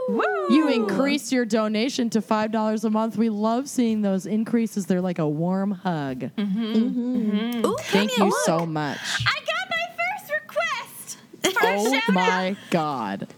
[0.50, 3.18] You increase your donation to $5 a month.
[3.18, 4.86] We love seeing those increases.
[4.88, 6.22] They're like a warm hug.
[6.22, 6.44] Mm-hmm.
[6.64, 7.32] Mm-hmm.
[7.32, 7.66] Mm-hmm.
[7.66, 8.40] Ooh, Thank you look.
[8.46, 8.98] so much.
[9.26, 12.14] I got my first request a Oh shout out.
[12.14, 13.28] my God.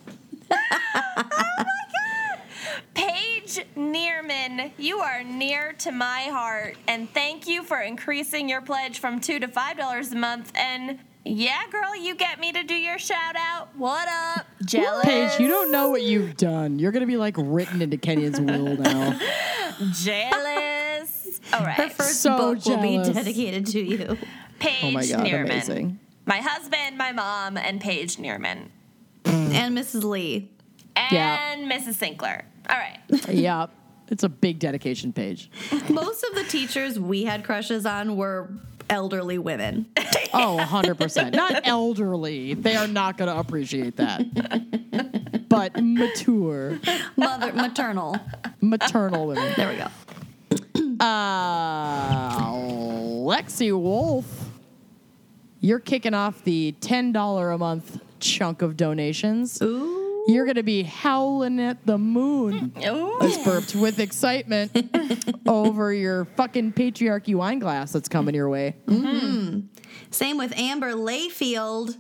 [0.95, 1.63] Oh
[2.93, 8.99] Paige Neerman, you are near to my heart, and thank you for increasing your pledge
[8.99, 10.51] from two to five dollars a month.
[10.55, 13.69] And yeah, girl, you get me to do your shout out.
[13.77, 15.05] What up, jealous?
[15.05, 16.79] Paige, you don't know what you've done.
[16.79, 19.19] You're going to be like written into Kenyon's will now.
[19.93, 21.39] jealous.
[21.53, 24.17] All Her right, first So book will be dedicated to you.
[24.59, 25.45] Paige Oh my God, Neerman.
[25.45, 25.99] amazing.
[26.25, 28.69] My husband, my mom, and Paige Neerman,
[29.25, 30.03] And Mrs.
[30.03, 30.51] Lee.
[30.95, 31.55] and Yeah.
[31.77, 31.95] Mrs.
[31.95, 32.43] Sinkler.
[32.69, 32.99] All right.
[33.29, 33.67] yeah.
[34.09, 35.49] It's a big dedication page.
[35.89, 38.51] Most of the teachers we had crushes on were
[38.89, 39.87] elderly women.
[40.35, 41.35] Oh, 100%.
[41.35, 42.55] Not elderly.
[42.55, 45.47] They are not going to appreciate that.
[45.47, 46.79] But mature,
[47.15, 48.17] Mother maternal.
[48.59, 49.53] maternal women.
[49.55, 49.87] There we go.
[50.99, 54.25] Uh, Lexi Wolf,
[55.59, 59.61] you're kicking off the $10 a month chunk of donations.
[59.61, 60.02] Ooh.
[60.27, 62.73] You're gonna be howling at the moon.
[62.85, 63.19] Ooh.
[63.43, 64.71] Burped with excitement
[65.47, 68.75] over your fucking patriarchy wine glass that's coming your way.
[70.11, 71.97] Same with Amber Layfield.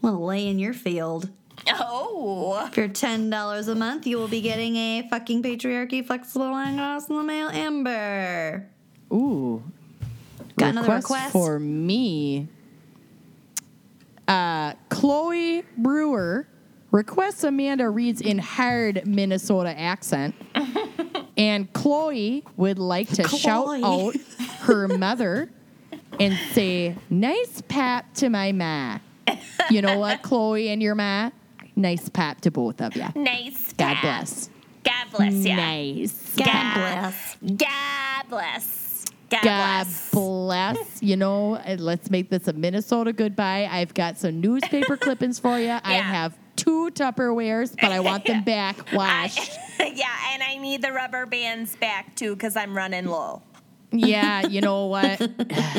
[0.00, 1.30] Well, lay in your field.
[1.68, 2.68] Oh.
[2.72, 7.08] For ten dollars a month, you will be getting a fucking patriarchy flexible wine glass
[7.08, 8.66] in the mail, Amber.
[9.12, 9.62] Ooh.
[10.56, 11.32] Got another request?
[11.32, 12.48] for me.
[14.28, 16.46] Uh, Chloe Brewer
[16.90, 20.34] requests Amanda reads in hard Minnesota accent.
[21.36, 24.14] and Chloe would like to shout out
[24.60, 25.50] her mother
[26.18, 28.98] and say, Nice pap to my ma.
[29.70, 31.30] You know what, Chloe and your ma?
[31.76, 33.06] Nice pap to both of you.
[33.14, 33.72] Nice.
[33.74, 34.02] God Pat.
[34.02, 34.50] bless.
[34.82, 35.56] God bless ya.
[35.56, 36.34] Nice.
[36.36, 37.36] God God bless.
[37.40, 39.04] God bless.
[39.30, 40.10] God, God bless.
[40.10, 41.02] bless.
[41.02, 43.66] You know, let's make this a Minnesota goodbye.
[43.70, 45.78] I've got some newspaper clippings for you.
[45.82, 49.50] I have two Tupperwares, but I want them back washed.
[49.80, 53.42] yeah, and I need the rubber bands back too because I'm running low.
[53.92, 55.20] yeah, you know what?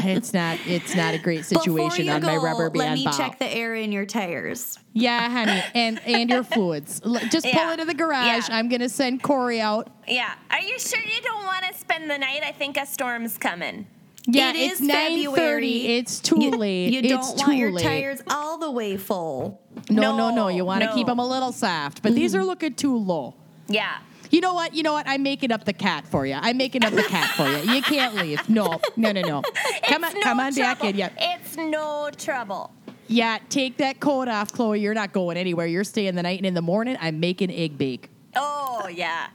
[0.03, 0.57] It's not.
[0.65, 3.13] It's not a great situation on go, my rubber band Let me ball.
[3.13, 4.77] check the air in your tires.
[4.93, 7.01] yeah, honey, and and your fluids.
[7.05, 7.73] L- Just pull Yeah.
[7.73, 8.49] it to the garage.
[8.49, 8.55] Yeah.
[8.57, 9.89] I'm gonna send Corey out.
[10.07, 10.33] Yeah.
[10.49, 12.41] Are you sure you don't want to spend the night?
[12.43, 13.87] I think a storm's coming.
[14.27, 15.98] Yeah, It it's nine February.
[15.98, 16.93] It's too You, late.
[16.93, 17.84] you it's don't too want your late.
[17.84, 19.61] tires all the way full.
[19.89, 20.35] No, no, no.
[20.35, 20.95] No, You want to no.
[20.95, 22.48] keep them a little soft, but these are mm-hmm.
[22.48, 23.35] looking too low.
[23.68, 23.98] Yeah.
[24.30, 24.73] You know what?
[24.73, 25.07] You know what?
[25.07, 26.38] I'm making up the cat for you.
[26.39, 27.73] I'm making up the cat for you.
[27.73, 28.48] You can't leave.
[28.48, 29.41] No, no, no, no.
[29.89, 30.95] Come on, no come on back in.
[30.95, 32.72] Yeah, It's no trouble.
[33.07, 33.39] yeah.
[33.49, 34.80] Take that coat off, Chloe.
[34.80, 35.65] You're not going anywhere.
[35.68, 39.27] You're staying the night, and in the morning, I'm making egg bake Oh yeah.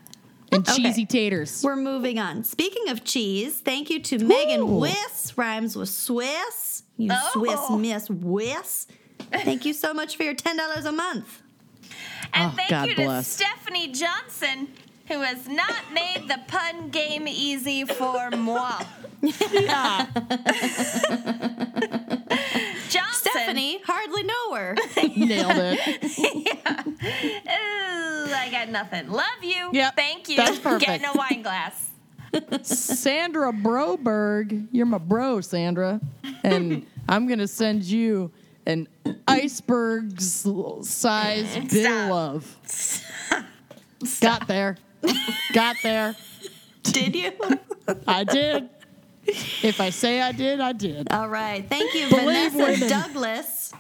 [0.57, 0.83] And Okay.
[0.83, 1.63] cheesy taters.
[1.63, 2.45] We're moving on.
[2.45, 4.79] Speaking of cheese, thank you to Megan Ooh.
[4.81, 5.33] Wiss.
[5.37, 6.83] Rhymes with Swiss.
[6.97, 7.31] You Oh.
[7.33, 8.87] Swiss Miss Wiss.
[9.33, 11.43] Thank you so much for your ten dollars a month.
[12.35, 13.23] And Oh, thank God you to.
[13.23, 14.69] Stephanie Johnson,
[15.09, 18.81] who has not made the pun game easy for moi.
[19.23, 20.07] Yeah.
[22.89, 23.31] Johnson.
[23.33, 24.75] Stephanie, hardly know her.
[25.17, 25.81] Nailed it.
[27.49, 29.11] Ooh, I got nothing.
[29.11, 29.71] Love you.
[29.73, 30.37] Yep, Thank you.
[30.37, 30.87] that's perfect.
[30.87, 31.91] Getting a wine glass.
[32.63, 36.01] Sandra Broberg, you're my bro, Sandra,
[36.45, 38.31] and I'm gonna send you
[38.67, 38.89] an
[39.27, 42.11] iceberg size bit of Stop.
[42.11, 42.57] love.
[44.21, 44.77] Got there.
[45.53, 46.15] Got there.
[46.83, 47.33] Did you?
[48.07, 48.69] I did.
[49.27, 51.13] If I say I did, I did.
[51.13, 51.69] All right.
[51.69, 52.89] Thank you, Believe Vanessa women.
[52.89, 53.73] Douglas.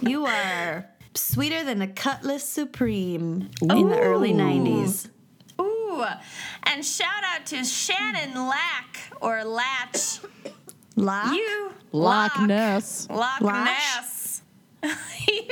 [0.00, 5.08] You are sweeter than a Cutlass Supreme in the early 90s.
[5.60, 6.04] Ooh.
[6.64, 10.20] And shout out to Shannon Lack or Latch.
[10.96, 11.34] Lock?
[11.34, 13.08] You Loch Ness.
[13.10, 14.15] Loch Ness.
[15.28, 15.42] you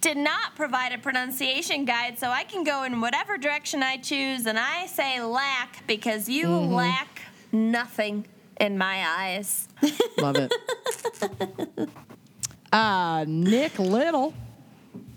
[0.00, 4.46] did not provide a pronunciation guide, so I can go in whatever direction I choose,
[4.46, 6.72] and I say lack because you Mm-hmm.
[6.74, 7.20] lack
[7.52, 8.26] nothing
[8.60, 9.68] in my eyes.
[10.18, 10.52] Love it.
[12.72, 14.34] Uh, Nick Little.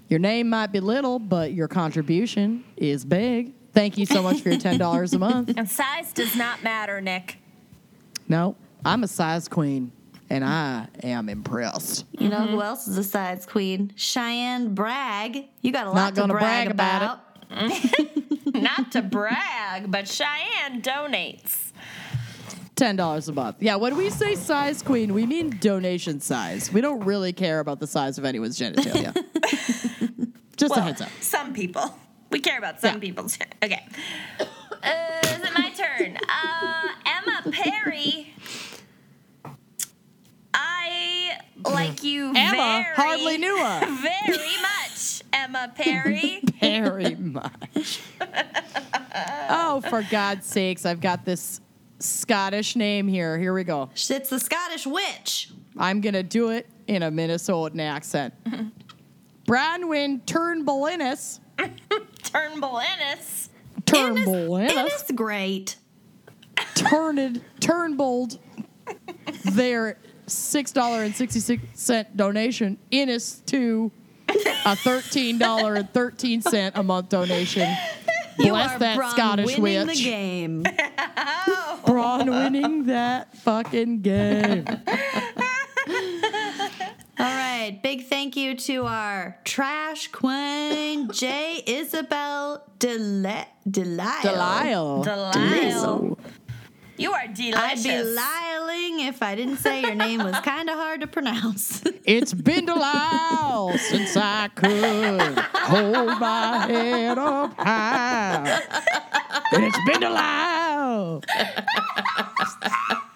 [0.08, 3.54] Your name might be little, but your contribution is big.
[3.74, 5.54] Thank you so much for your $10 a month.
[5.58, 7.38] And size does not matter, Nick.
[8.28, 9.92] No, I'm a size queen,
[10.30, 12.06] and I am impressed.
[12.12, 13.92] You know who else is a size queen?
[13.96, 15.46] Cheyenne Bragg.
[15.62, 17.20] You got a lot Not to brag, brag about
[17.52, 18.54] about.
[18.54, 21.72] Not to brag, but Cheyenne donates.
[22.76, 23.58] Ten dollars a month.
[23.60, 26.72] Yeah, when we say size queen, we mean donation size.
[26.72, 29.14] We don't really care about the size of anyone's genitalia.
[30.58, 31.10] Just a heads up.
[31.22, 31.94] some people.
[32.32, 33.00] We care about some Yeah.
[33.00, 33.38] people's.
[33.64, 33.84] Okay.
[34.40, 34.46] Uh,
[35.24, 36.18] is it my turn?
[36.18, 38.34] Uh, Emma Perry.
[40.54, 43.80] I like you Emma very, hardly knew her.
[44.02, 46.42] very much, Emma Perry.
[46.60, 48.02] Very much.
[49.50, 51.62] oh, for God's sakes, I've got this
[52.00, 53.38] Scottish name here.
[53.40, 53.90] Here we go.
[53.94, 55.52] It's the Scottish witch.
[55.78, 58.34] I'm gonna do it in a Minnesotan accent.
[59.48, 61.40] Bronwyn Turnbull Innes.
[62.24, 63.50] Turnbull Ennis.
[63.86, 65.04] Turnbull It Innes.
[65.16, 65.78] great.
[66.76, 68.38] Turned Turnbold.
[69.46, 69.98] Their
[70.30, 73.92] six dollar and sixty six cent donation Innes to
[74.66, 77.70] a thirteen dollar and thirteen cent a month donation.
[78.38, 79.98] You Bless are that Bron Scottish winning witch.
[79.98, 80.64] the game.
[81.86, 84.66] Braun winning that fucking game.
[87.20, 87.78] All right.
[87.84, 91.62] Big thank you to our trash queen, J.
[91.68, 94.22] Isabel Deli- Delisle.
[94.24, 95.04] Delisle.
[95.04, 96.18] Delisle.
[97.00, 97.56] You are delicious.
[97.58, 101.82] I'd be lying if I didn't say your name was kind of hard to pronounce.
[102.10, 108.62] It's been a while since I could hold my head up high.
[109.52, 111.22] And it's been a while.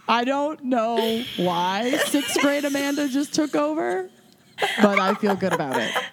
[0.08, 4.12] I don't know why sixth grade Amanda just took over,
[4.80, 5.92] but I feel good about it.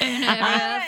[0.00, 0.80] Oh All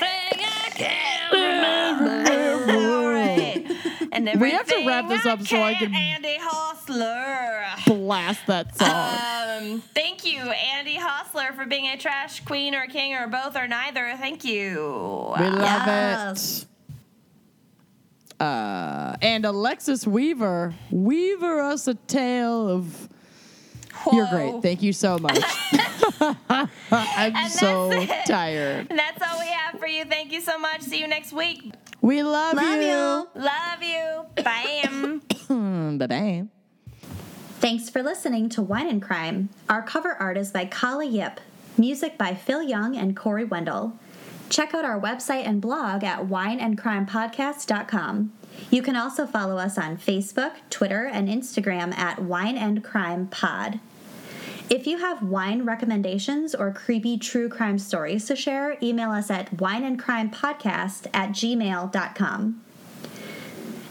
[4.17, 7.65] And We have to wrap this up so I can- Andy Hostler.
[7.87, 8.89] Blast that song.
[9.75, 13.69] Um, thank you, Andy Hostler, for being a trash queen or king or both or
[13.69, 14.15] neither.
[14.19, 15.35] Thank you.
[15.39, 16.63] We love Yes.
[16.63, 18.43] it.
[18.43, 23.09] Uh, and Alexis Weaver, weaver us a tale of.
[24.13, 24.63] You're great.
[24.63, 25.39] Thank you so much.
[26.91, 28.09] I'm so it.
[28.27, 28.87] tired.
[28.91, 30.05] And that's all we have for you.
[30.05, 30.83] Thank you so much.
[30.83, 31.73] See you next week.
[32.07, 33.27] We love, Love you.
[33.35, 34.27] Love you.
[34.37, 35.23] Bam.
[35.99, 36.45] Bye bye.
[37.59, 39.49] Thanks for listening to Wine and Crime.
[39.69, 41.41] Our cover art is by Kala Yip.
[41.77, 43.99] Music by Phil Young and Corey Wendell.
[44.51, 48.33] Check out our website and blog at wineandcrimepodcast.com.
[48.71, 53.81] You can also follow us on Facebook, Twitter, and Instagram at Wine and Crime Pod.
[54.69, 59.57] If you have wine recommendations or creepy true crime stories to share, email us at
[59.57, 62.63] wineandcrimepodcast at gmail.com.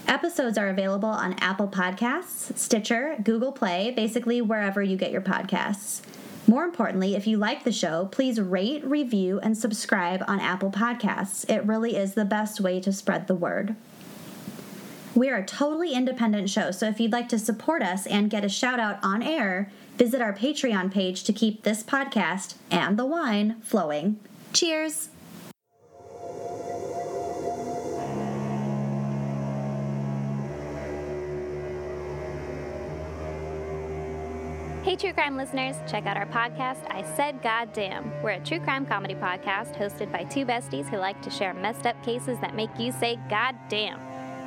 [0.06, 6.02] Episodes are available on Apple Podcasts, Stitcher, Google Play, basically wherever you get your podcasts.
[6.46, 11.48] More importantly, if you like the show, please rate, review, and subscribe on Apple Podcasts.
[11.48, 13.74] It really is the best way to spread the word.
[15.14, 18.44] We are a totally independent show, so if you'd like to support us and get
[18.44, 23.06] a shout out on air, visit our Patreon page to keep this podcast and the
[23.06, 24.20] wine flowing.
[24.52, 25.10] Cheers!
[34.82, 38.12] Hey, true crime listeners, check out our podcast, I Said Goddamn.
[38.22, 41.86] We're a true crime comedy podcast hosted by two besties who like to share messed
[41.86, 43.98] up cases that make you say goddamn.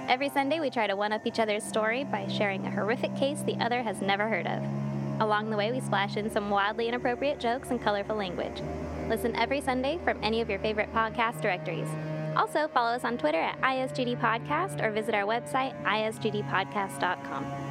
[0.08, 3.42] Every Sunday, we try to one up each other's story by sharing a horrific case
[3.42, 4.89] the other has never heard of.
[5.20, 8.62] Along the way, we splash in some wildly inappropriate jokes and colorful language.
[9.10, 11.88] Listen every Sunday from any of your favorite podcast directories.
[12.36, 17.69] Also, follow us on Twitter at ISGD Podcast or visit our website, isgdpodcast.com.